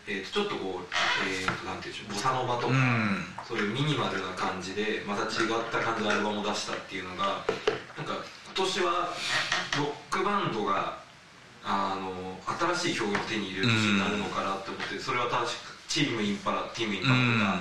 [0.06, 0.86] えー、とちょっとこう、
[1.26, 3.24] えー、となんていうんでしょうボサノバとか、うん。
[3.48, 7.44] そういうミニマルな感じでまた違った感じのアルバムを出したっていうのが
[7.96, 8.20] なんか
[8.54, 9.12] 今年は
[9.78, 10.98] ロックバンドが
[11.64, 12.36] あの
[12.76, 15.50] 新しい表現を手に入れる年になるのかなって思ってそれは確か
[15.88, 17.60] チームインパラティームインパラが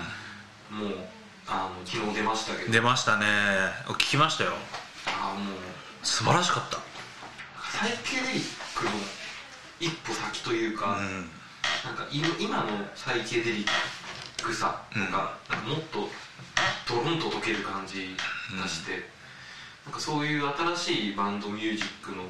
[0.70, 1.08] もう
[1.48, 2.72] あの昨日出ましたけど。
[2.72, 3.26] 出ましたね。
[3.88, 4.52] 聞きましたよ。
[5.08, 5.58] あもう。
[6.06, 6.78] 素晴らしかった。
[7.78, 8.92] サイケデリックの
[9.80, 11.30] 一歩先というか、うん。
[11.84, 12.66] なんか今今の
[12.96, 13.68] サイケデリッ
[14.44, 15.38] クさとか,、なんか
[15.68, 16.10] もっと
[16.88, 18.16] ドロンと溶ける感じ
[18.60, 19.10] がして、
[19.86, 20.44] なんかそういう
[20.76, 22.24] 新しいバンドミュージックの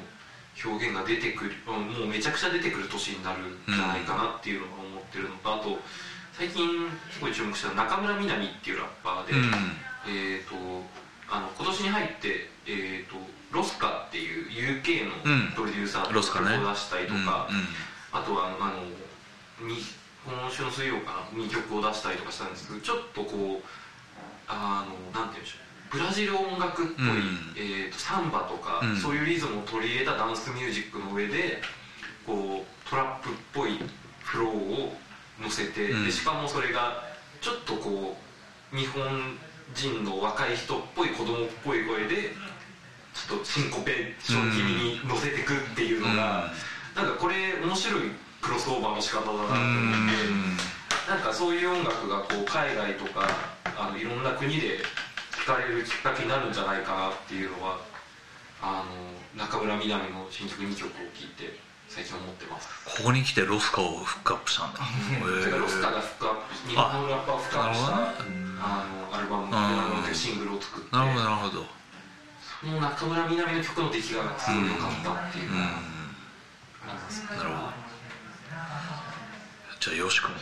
[0.62, 5.78] 表現が出てくるうんもうめちゃくちゃ出てくる年になるんじゃないかなっていうのが思ってるのとあと
[6.36, 9.46] 最近すごい注目した中村みなみっていうラッパーで、うん。
[10.10, 10.54] えー、と
[11.30, 13.14] あの今年に入って、えー、と
[13.52, 14.50] ロスカっていう
[14.82, 15.44] UK うん。
[15.46, 16.58] のプロデューサーロスカね。
[16.58, 17.64] 曲を出したりとか、うんうん。
[18.10, 19.78] あとはあのに
[20.26, 23.68] 今週の水曜かなに曲を出したりとかしたんですけどちょっとこう
[24.48, 27.54] あのなんて言うんでしょうブラジル音楽っぽい、うん。
[27.54, 28.96] えー、とサンバとか、うん。
[28.96, 31.62] そういうリズムを取り入れたダンスミュージックの上で
[32.26, 33.78] こうトラップっぽい
[34.24, 34.96] フローを
[35.40, 36.04] 乗せて、うん。
[36.04, 37.04] でしかもそれが
[37.40, 38.16] ちょっとこ
[38.72, 39.36] う日本
[39.74, 42.32] 人の若い人っぽい子供っぽい声で
[43.14, 46.50] ちょっとシンコペーション気味に乗せてくっていうのが、
[46.96, 48.10] なんかこれ面白い
[48.42, 53.28] クロスオーバーの仕方だなと思って、なんかそういう音楽がこう海外とか
[53.76, 54.78] あのいろんな国で
[55.46, 57.78] 聴かれるきっかけになるんじゃないかなっていうのは
[58.62, 58.84] あ
[59.36, 61.58] の中村みなみの新曲2曲を聴いて
[61.94, 62.66] 最近思ってます。
[62.98, 64.80] ここに来てロスカをフックアップしたんだ。
[64.82, 67.94] それからロスターがフックアップ日本のラッパーをフックアップした。
[67.94, 68.34] なるほどね。
[68.58, 70.90] あのアルバムシングルを作って。
[70.90, 71.70] なるほどなるほど。
[72.58, 75.54] その中村みなみの曲の出来がすごい良かったっていう。
[75.54, 75.78] のがあ
[76.90, 77.78] ります、なるほど。
[79.78, 80.40] じゃあよし君は？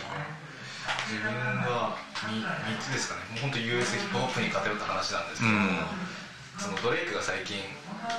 [1.04, 1.28] 自分
[1.68, 3.28] は 3, 三つですかね。
[3.28, 5.68] もう本当 US ヒップホップに偏った話なんですけど、うん
[6.58, 7.58] そのドレイクが最近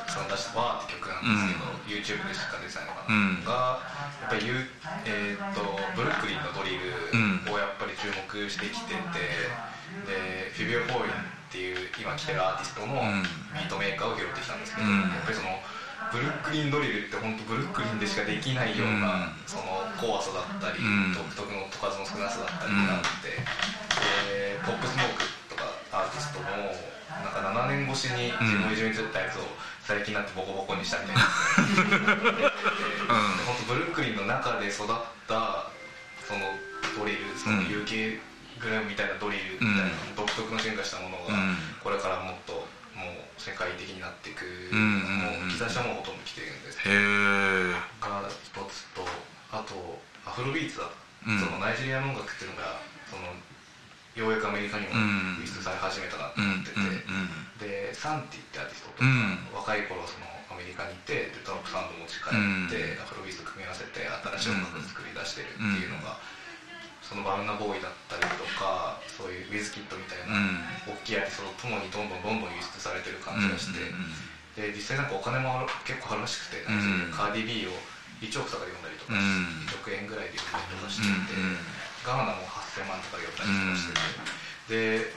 [0.08, 3.44] その出した「ワーって曲なんですけど、YouTube でしか出てないのかな、うん。
[3.44, 3.80] が
[4.22, 4.68] やっぱり、ゆ
[5.06, 9.50] えーっとブルックリンのドリルをやっぱり注目してきてて、
[10.06, 11.16] でフィビオ・フォーインっ
[11.50, 13.24] ていう今来てるアーティストのん。
[13.54, 15.02] ビートメーカーを拾ってきたんですけど、うん。
[15.02, 15.62] やっぱりその
[16.12, 19.34] ブルックリンドリルって本当ブルックリンでしかできないような、うん。
[19.46, 21.14] その怖さだったり、うん。
[21.14, 23.38] 独特の音数の少なさだったりがあって、
[24.02, 25.24] でポップスモーク
[25.94, 26.50] アーティストも
[27.22, 29.46] なんか7年越しに自分をいじめてたやつを
[29.86, 32.50] 最近になってボコボコにしたみたいな、で
[33.46, 34.88] 本当ブルックリンの中で育っ
[35.28, 35.70] た
[36.26, 36.42] その
[36.98, 38.18] ドリルそのうん UK
[38.60, 41.56] グラムみたいなドリルみたいな独特の進化したものがうん。
[41.84, 42.54] これからもっと
[42.96, 49.04] もう世界的になっていくうんもう兆しはもうほとんど来てるんですへえが一つと
[49.52, 50.90] あとアフロビーツだ、
[51.28, 51.40] うん。
[51.40, 52.80] そのナイジェリアの音楽っていうのが
[53.12, 53.36] その
[54.16, 55.42] ようやくアメリカにもうん。
[55.42, 56.80] 輸出され始めたなとうん思ってて、
[57.66, 59.40] でサンティってアーティストとか、うん。
[59.54, 64.06] 若い頃そのアメリカにいてでトラップサウンド持ち帰って、アフロビーツと組み合わせて
[64.38, 66.22] 新しい音楽を作り出してるっていうのが、
[67.02, 70.38] そのバウナボーイだったりとかそういうウィズキッドみたいな、
[70.86, 73.82] 大きいアーティストとともにどんどんどんどん輸出されてる感じがして、
[74.54, 77.10] で実際なんかお金も結構あるらしくて、うん。
[77.10, 77.76] カーディビーを
[78.22, 79.66] 1億とかで読んだりとか、うん。
[79.66, 81.34] 1億円ぐらいで読んだりとかしてて、
[82.06, 83.38] ガーナも8000万とかで読ん。
[83.38, 83.94] だりとかして
[84.68, 85.14] て、で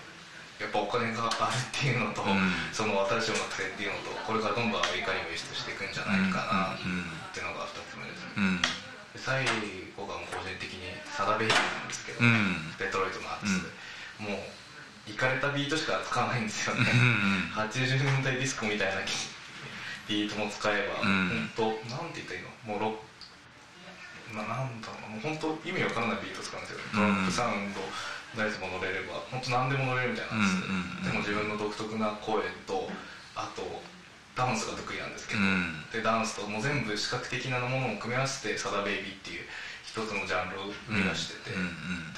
[0.60, 2.52] やっぱお金があるっていうのと、うん。
[2.72, 8.60] その新しい音楽性っていうのとこれからどんどんアメリカにも輸出していくんじゃないかなっていうのが2つ目ですね、
[9.12, 9.44] で最
[9.96, 12.72] 後がもう個人的にサダベイビーなんですけど、うん。
[12.80, 13.68] デトロイトのアーティスト
[14.24, 16.88] で、もういかれたビートしか使わないんですよね、
[17.52, 19.00] 80年代ディスコみたいな
[20.08, 21.50] ビートも使えば、うん。
[21.56, 22.72] 本当なんて言ったらいいの？
[22.72, 22.98] もうロ
[24.36, 26.78] ななんだろうなもう本当意味わからないビート使うんですよ。
[26.78, 27.80] ね、トラップサウンド
[28.36, 30.36] のやつも乗れれば本当何でも乗れるみたいな。
[30.36, 32.92] んです、でも自分の独特な声と
[33.34, 33.64] あと
[34.36, 35.40] ダンスが得意なんですけど、
[35.92, 39.48] でダンスともう全部視覚的なものを組み合わせてサダベイビーっていう
[39.88, 41.56] 一つのジャンルを生み出してて、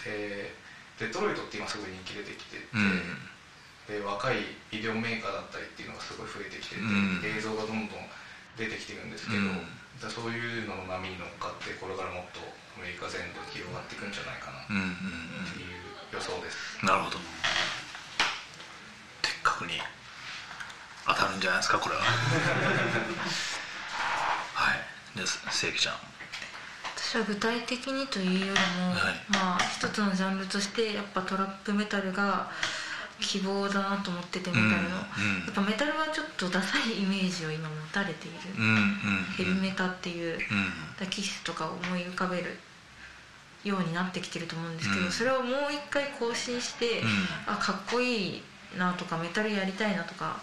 [0.03, 0.51] で
[0.99, 2.67] デトロイトって今すごい人気出てきてて、
[3.87, 4.43] で若い
[4.75, 7.23] ビデオメーカーだったりっていうのがすごい増えてきてて、うん。
[7.23, 8.03] 映像がどんどん
[8.59, 12.39] 出てきてるんですけど、うんだそういうのの波に乗っかってこれからもっと
[12.79, 14.73] アメリカ全土に広がっていくんじゃないかなって
[15.59, 15.83] いう
[16.15, 17.19] 予想です、なるほど。
[19.23, 19.83] 的確に
[21.07, 22.03] 当たるんじゃないですかこれは。
[24.55, 25.19] はい。
[25.19, 25.97] で正義ちゃん。
[26.95, 29.25] 私は具体的にというよりも、はい。
[29.29, 32.51] まあ一つのジャンルとしてやっぱトラップメタルが
[33.21, 34.85] 希望だなと思っててメタルの、うんうん。
[35.45, 38.89] やっぱメタルはちょっとダサいイメージを今持たれている、うんうん
[39.37, 40.39] ヘビメタっていう、
[41.01, 41.07] うん。
[41.09, 42.57] キスとかを思い浮かべる
[43.65, 45.13] ようになってきてると思うんですけど、うん。
[45.13, 47.09] それをもう一回更新して、うん。
[47.47, 48.43] あかっこいい
[48.79, 50.41] なとかメタルやりたいなとか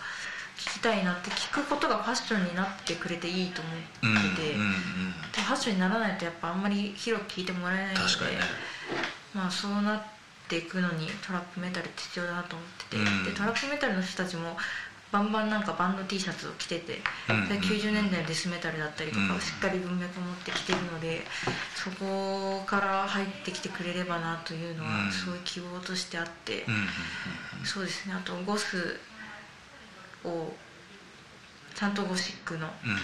[0.58, 4.76] 聞きたいなって聞くことがファッションになってくれていいと思ってて、うんうんうん。
[5.32, 8.06] でファッションにならないとやっぱあんまり広く聞いてもらえないのでね。
[9.34, 10.15] まあそうなって
[10.58, 13.24] いくのにトラップメタルって必要だなと思ってて、うん。
[13.24, 14.58] でトラップメタルの人たちも
[15.12, 17.48] バンバンなんかバンド T シャツを着てて、うん。
[17.48, 19.36] それ90年代のデスメタルだったりとかうん。
[19.38, 21.24] をしっかり文脈を持ってきてるので
[21.76, 24.90] そこから入ってきてくれればなというのうん。
[25.08, 27.66] はすごい希望としてあって、うん。
[27.66, 28.14] そうですね。
[28.14, 29.00] あとゴス
[30.24, 30.54] を
[31.74, 32.98] ちゃんとゴシックのうん。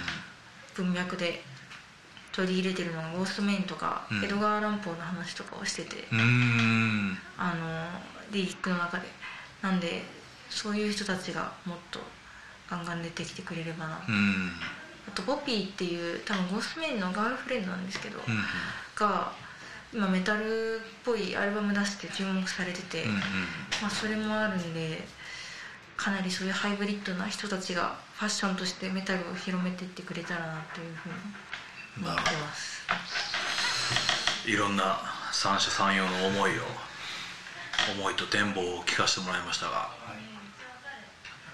[0.74, 1.44] 文脈で
[2.32, 4.24] 取り入れてるのがゴーストメインとか、うん。
[4.24, 6.08] エドガー・ランポーの話とかをしてて、
[7.38, 7.88] あの
[8.32, 9.08] リリックの中で。
[9.62, 10.02] なんで
[10.50, 12.00] そういう人たちがもっと
[12.70, 14.52] ガンガン出てきてくれればな、うん。
[15.08, 18.44] あとポピーっていう多分ゴーストメインのガールフレンドなんですけど、うん
[18.96, 19.32] が
[19.94, 25.00] 今メタルっぽいアルバム出して注目されてて、うんまあ、それもあるんで
[25.98, 31.16] かなりそういうハイブリッドな人たちがファッションとしてメタルを広めていってくれたらなというふうに
[31.98, 32.82] 思ってます。
[34.46, 35.00] いろんな
[35.32, 36.64] 三者三様の思いを
[37.98, 39.90] 思いと展望を聞かせてもらいましたが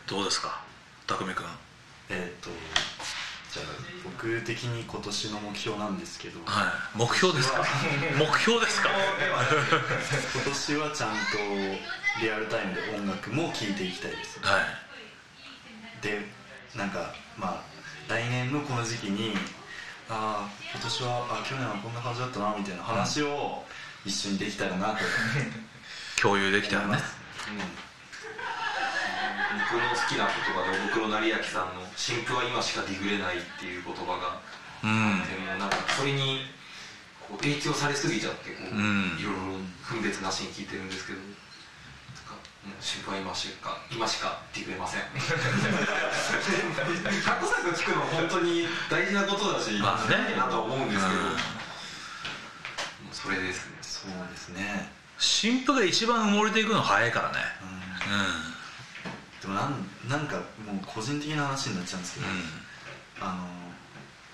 [0.07, 0.61] どうですか？
[1.05, 1.45] 匠君
[2.09, 2.49] えっ、と
[3.51, 3.65] じゃあ
[4.03, 6.65] 僕的に今年の目標なんですけど、は
[6.95, 6.97] い。
[6.97, 7.63] 目標ですか？
[8.17, 8.89] 目標ですか？
[10.35, 11.17] 今年はちゃんと
[12.21, 14.39] リアルタイムで音楽も聴いていきたいです。
[14.41, 14.63] はい。
[16.01, 16.21] で
[16.75, 17.63] なんかまあ
[18.09, 19.33] 来年のこの時期に
[20.09, 23.63] ああ今年はあ去年はこんな感じだったなみたいな話を
[24.05, 24.99] 一緒にできたらなと。
[26.21, 27.87] 共有できたらね思います、
[29.71, 34.41] 僕の好きな言葉でおふくろ成明さんの「新婦は今しかディグれない」っていう言葉が。
[34.83, 35.23] うん。
[35.27, 36.47] でもなんかそれに
[37.19, 39.17] こう影響されすぎちゃってこう、うん。
[39.19, 39.39] いろいろ
[39.83, 41.19] 分別なしに聞いてるんですけど
[42.79, 45.01] 新婦は今しか今しかディグれません。
[47.25, 50.35] 過去作聞くのは本当に大事なことだし、まあね。
[50.37, 51.25] なとは思うんですけど、うん。
[51.25, 51.31] も
[53.11, 53.77] うそれですね。
[53.81, 57.37] そうですね、新婦が一番埋もれていくの早いからね。
[58.05, 58.09] う
[59.39, 62.43] ん、でもなんなんかもう個人的な話になっちゃうんですけど、うん。
[63.19, 63.47] あの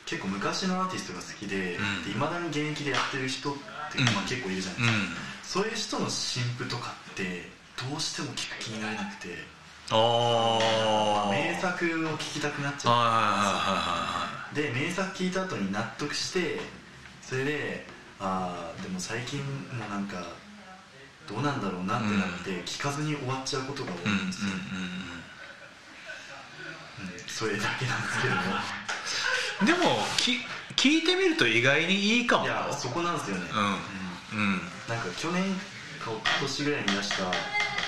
[0.06, 2.12] 結構昔のアーティストが好きでうん。
[2.12, 3.56] いま、未だに現役でやってる人っ
[3.92, 4.06] て、うん。
[4.06, 5.64] まあ、結構いるじゃないですか、うん。
[5.64, 9.36] そういう人の新譜とかってどうしても聞く気になれなくて、
[9.90, 16.60] ああ名作を聴きたくなっちゃはうで名作聴いた後に納得して
[17.22, 17.86] それで
[18.20, 20.24] ああでも最近もなんか
[21.28, 25.14] どうなんだろうなってなって、聞かずに終わっちゃうことが多いんですよ、うん
[27.28, 28.36] それだけなんですけど。
[28.36, 28.42] も
[29.62, 29.80] うんでも
[30.18, 30.38] き
[30.76, 32.46] 聞いてみると意外にいいかも。
[32.46, 35.73] いやそこなんですよね、うんうんなんか去年か
[36.06, 37.32] 今年ぐらいに出した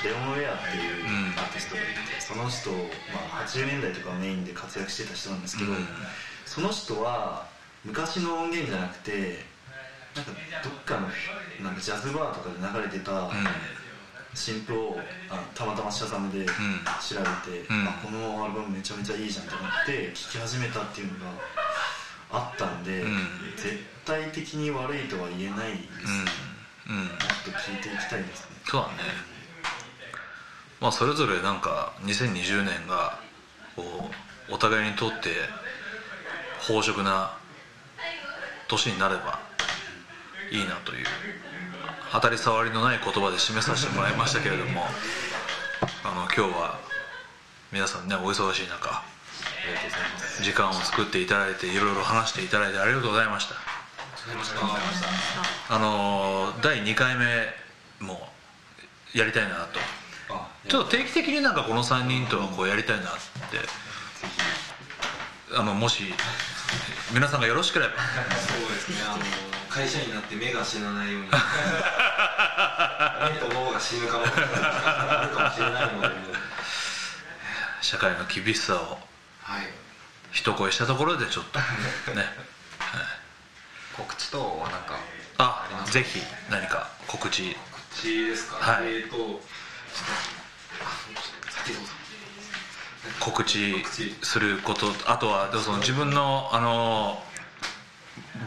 [0.08, 1.36] レオン・ウェアっていううん。
[1.36, 2.72] アーティストがいて、その人、
[3.12, 5.88] まあ、80年代とかをメインで活躍してた人なんですけど、うん。
[6.46, 7.48] その人は
[7.84, 9.46] 昔の音源じゃなくて
[10.16, 10.32] なんか
[10.64, 11.08] どっかの
[11.64, 13.30] なんかジャズバーとかで流れてたうん。
[14.34, 17.88] 新譜をあたまたまシャザムで調べて、うん。
[17.88, 21.32] あこのアルバムめちゃめちゃいいじゃんってなって聴き始めたっていうのが
[22.32, 23.28] あったんで、うん。
[23.58, 26.55] 絶対的に悪いとは言えないです、もっうん
[26.88, 27.08] うん。
[27.46, 28.94] と聴いていきたいですねそうだね。
[30.82, 33.20] まあそれぞれなんか2020年が
[33.76, 34.10] こ
[34.50, 35.30] うお互いにとって
[36.70, 37.38] 豊殖な
[38.68, 39.40] 年になれば
[40.52, 41.06] いいなという
[42.12, 44.86] 当たり障りのない言葉で示させてもらいましたけれども
[46.04, 46.80] あの今日は
[47.72, 49.04] 皆さんねお忙しい中
[50.42, 53.56] 時間を作っていただいていろいろ話していただいてありがとうございました
[55.70, 57.26] あの第2回目
[58.00, 58.20] も
[59.14, 59.80] やりたいなと。
[60.30, 63.60] あちょっと定期的になんかこの3人とはこうやりたいなって。
[65.58, 66.04] あのもし
[67.14, 67.92] 皆さんがよろしければ。
[67.92, 67.98] そ
[68.58, 68.98] うですね。
[69.08, 69.24] あの
[69.70, 71.30] 会社員になって目が死なないように。
[71.30, 71.38] 目
[73.40, 74.38] と脳が死ぬかもしれ
[75.70, 76.10] ないので。
[77.82, 79.00] 社会の厳しさを。
[79.44, 79.70] はい。
[80.32, 81.60] 一声したところでちょっと
[82.12, 82.26] ね
[83.98, 85.00] 告知等はなんか
[85.38, 86.20] あぜひ
[86.50, 87.56] 何か告知。
[87.92, 88.96] 口ですか、はい。
[88.96, 89.16] えっと
[93.20, 94.16] 告知告知。
[94.22, 97.24] することあとはその自分のあの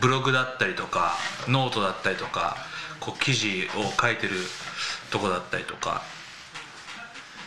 [0.00, 1.14] ブログだったりとか
[1.46, 2.56] ノートだったりとか
[3.00, 4.36] こう記事を書いてる
[5.10, 6.02] とこだったりとか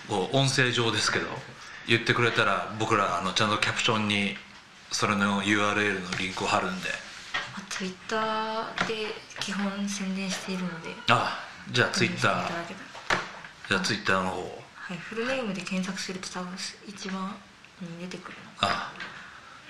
[0.07, 1.28] こう音声上ですけど
[1.88, 4.36] 言ってくれたら僕らあのちゃんとキャプションに
[4.91, 6.90] それの URL のリンクを貼るんで
[7.82, 9.10] ツイッターで
[9.40, 11.41] 基本宣伝しているのであ
[11.72, 12.48] じゃあツイッター。
[13.68, 14.38] じゃあツイッターの方。
[14.38, 16.53] はい、フルネームで検索すると多分
[16.86, 17.34] 一番
[17.82, 18.94] に出てくるのかあ。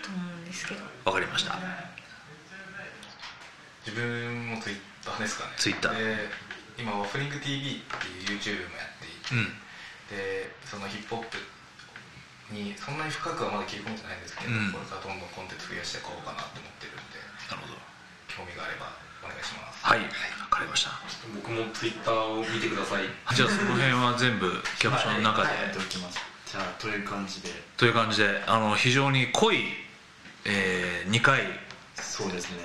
[0.03, 0.83] と思うんですけど。
[1.05, 1.55] わかりました。
[3.87, 5.53] 自分もツイッターですかね。
[5.55, 6.27] Twitter で
[6.77, 9.47] 今ワッフリング TV っていう YouTube もやっていて、うん。
[10.11, 11.37] でそのヒップホップ
[12.51, 14.75] にそんなに深くはまだ切り込んでないんですけど、うん。
[14.75, 17.23] これからどんどんコンテンツ増やしていこうかなと思ってるんで。
[17.47, 17.79] なるほど
[18.35, 18.91] 興味があれば
[19.23, 19.83] お願いします。
[19.83, 19.99] はい。
[19.99, 20.05] わ
[20.49, 20.91] かりました。
[21.35, 23.03] 僕もツイッターを見てください。
[23.35, 26.19] じゃあその辺は全部キャプションの中で、やっておきます。
[26.45, 27.49] じゃあという感じで。
[27.77, 29.59] という感じであの非常に濃い、
[30.45, 31.41] え2回。
[31.95, 32.57] そうですね。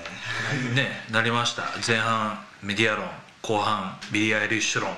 [0.73, 1.63] ねなりました。
[1.85, 3.09] 前半メディア論。
[3.41, 4.91] 後半ビリー・アイリッシュ論。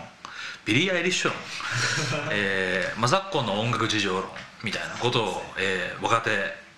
[0.66, 1.38] ビリー・アイリッシュ論、
[2.32, 4.24] えーまあ、昨今の音楽事情論
[4.64, 6.30] みたいなことを、えー若手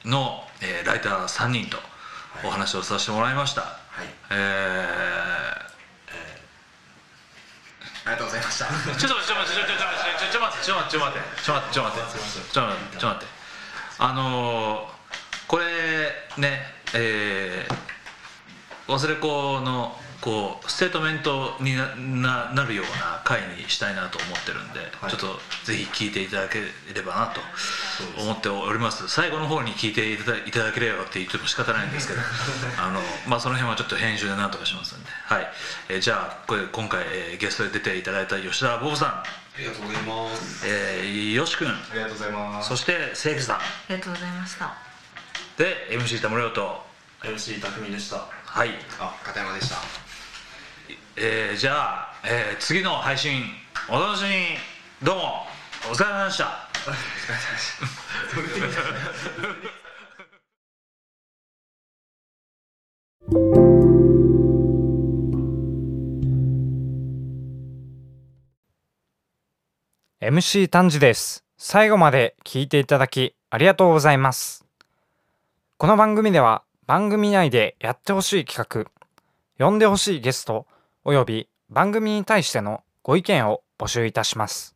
[0.06, 1.78] の、えーライター3人と
[2.44, 3.68] お話をさせてもらいました、は
[4.04, 8.66] い、えー、えー、ありがとうございました。
[8.66, 12.10] ちょっと待ってちょっと待ってちょっと待ってちょっと待ってちょっと待ってちょっと待って
[12.52, 12.64] ちょ
[12.98, 13.26] っと待って
[14.00, 15.66] あのー、これ
[16.38, 25.12] ねえー、忘れ子のこうステートメントになななるような回にしたいなと思ってるんで、はい。
[25.12, 26.62] ちょっとぜひ聞いていただけ
[26.94, 27.42] ればなと
[28.22, 29.08] 思っております。
[29.10, 32.22] 最後の方に聞いていただいただければって言っても仕方ないんですけど
[32.78, 35.52] あの、まあ、その辺はちょっと編集でなんとかしますんで、はい。
[35.90, 39.24] えーじゃあこれ今回、えーゲストで出ていただいた吉田ボブさん、あ
[39.58, 40.64] りがとうございます。
[40.66, 41.68] えー、よし君。
[41.68, 42.70] ありがとうございます。
[42.70, 43.56] そして清家さん。
[43.58, 44.74] ありがとうございました。
[45.58, 46.86] で MC 田村亮と。
[47.24, 48.42] MC 匠でした。
[48.52, 49.78] はい、あ片山でした
[51.18, 53.44] えー、じゃあ、えー次の配信
[53.90, 54.36] お楽しみに。
[55.04, 55.46] どうも
[55.92, 56.46] お疲れ様でした。
[70.22, 71.44] ー MC 丹治です。
[71.58, 74.66] 最後まで聞いていただきありがとうございます。
[75.78, 78.86] この番組では番組内でやってほしい企
[79.60, 80.68] 画呼んでほしいゲスト
[81.04, 84.76] および番組に対してのご意見を募集いたします。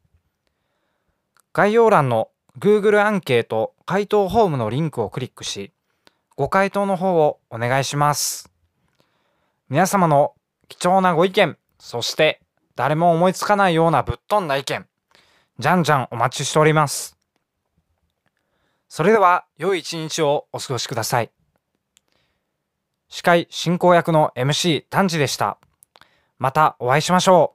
[1.54, 5.72] 概要欄の Google アンケート回答フォームのリンクをクリックし
[6.36, 8.52] ご回答の方をお願いします。
[9.70, 10.34] 皆様の
[10.68, 12.42] 貴重なご意見そして
[12.76, 14.86] 誰も思いつかないようなぶっ飛んだ意見
[15.60, 17.16] じゃんじゃんお待ちしております。
[18.90, 21.30] それでは良い一日をお過ごしください。
[23.10, 25.60] 司会進行役の MC 丹治でした。
[26.38, 27.55] またお会いしましょ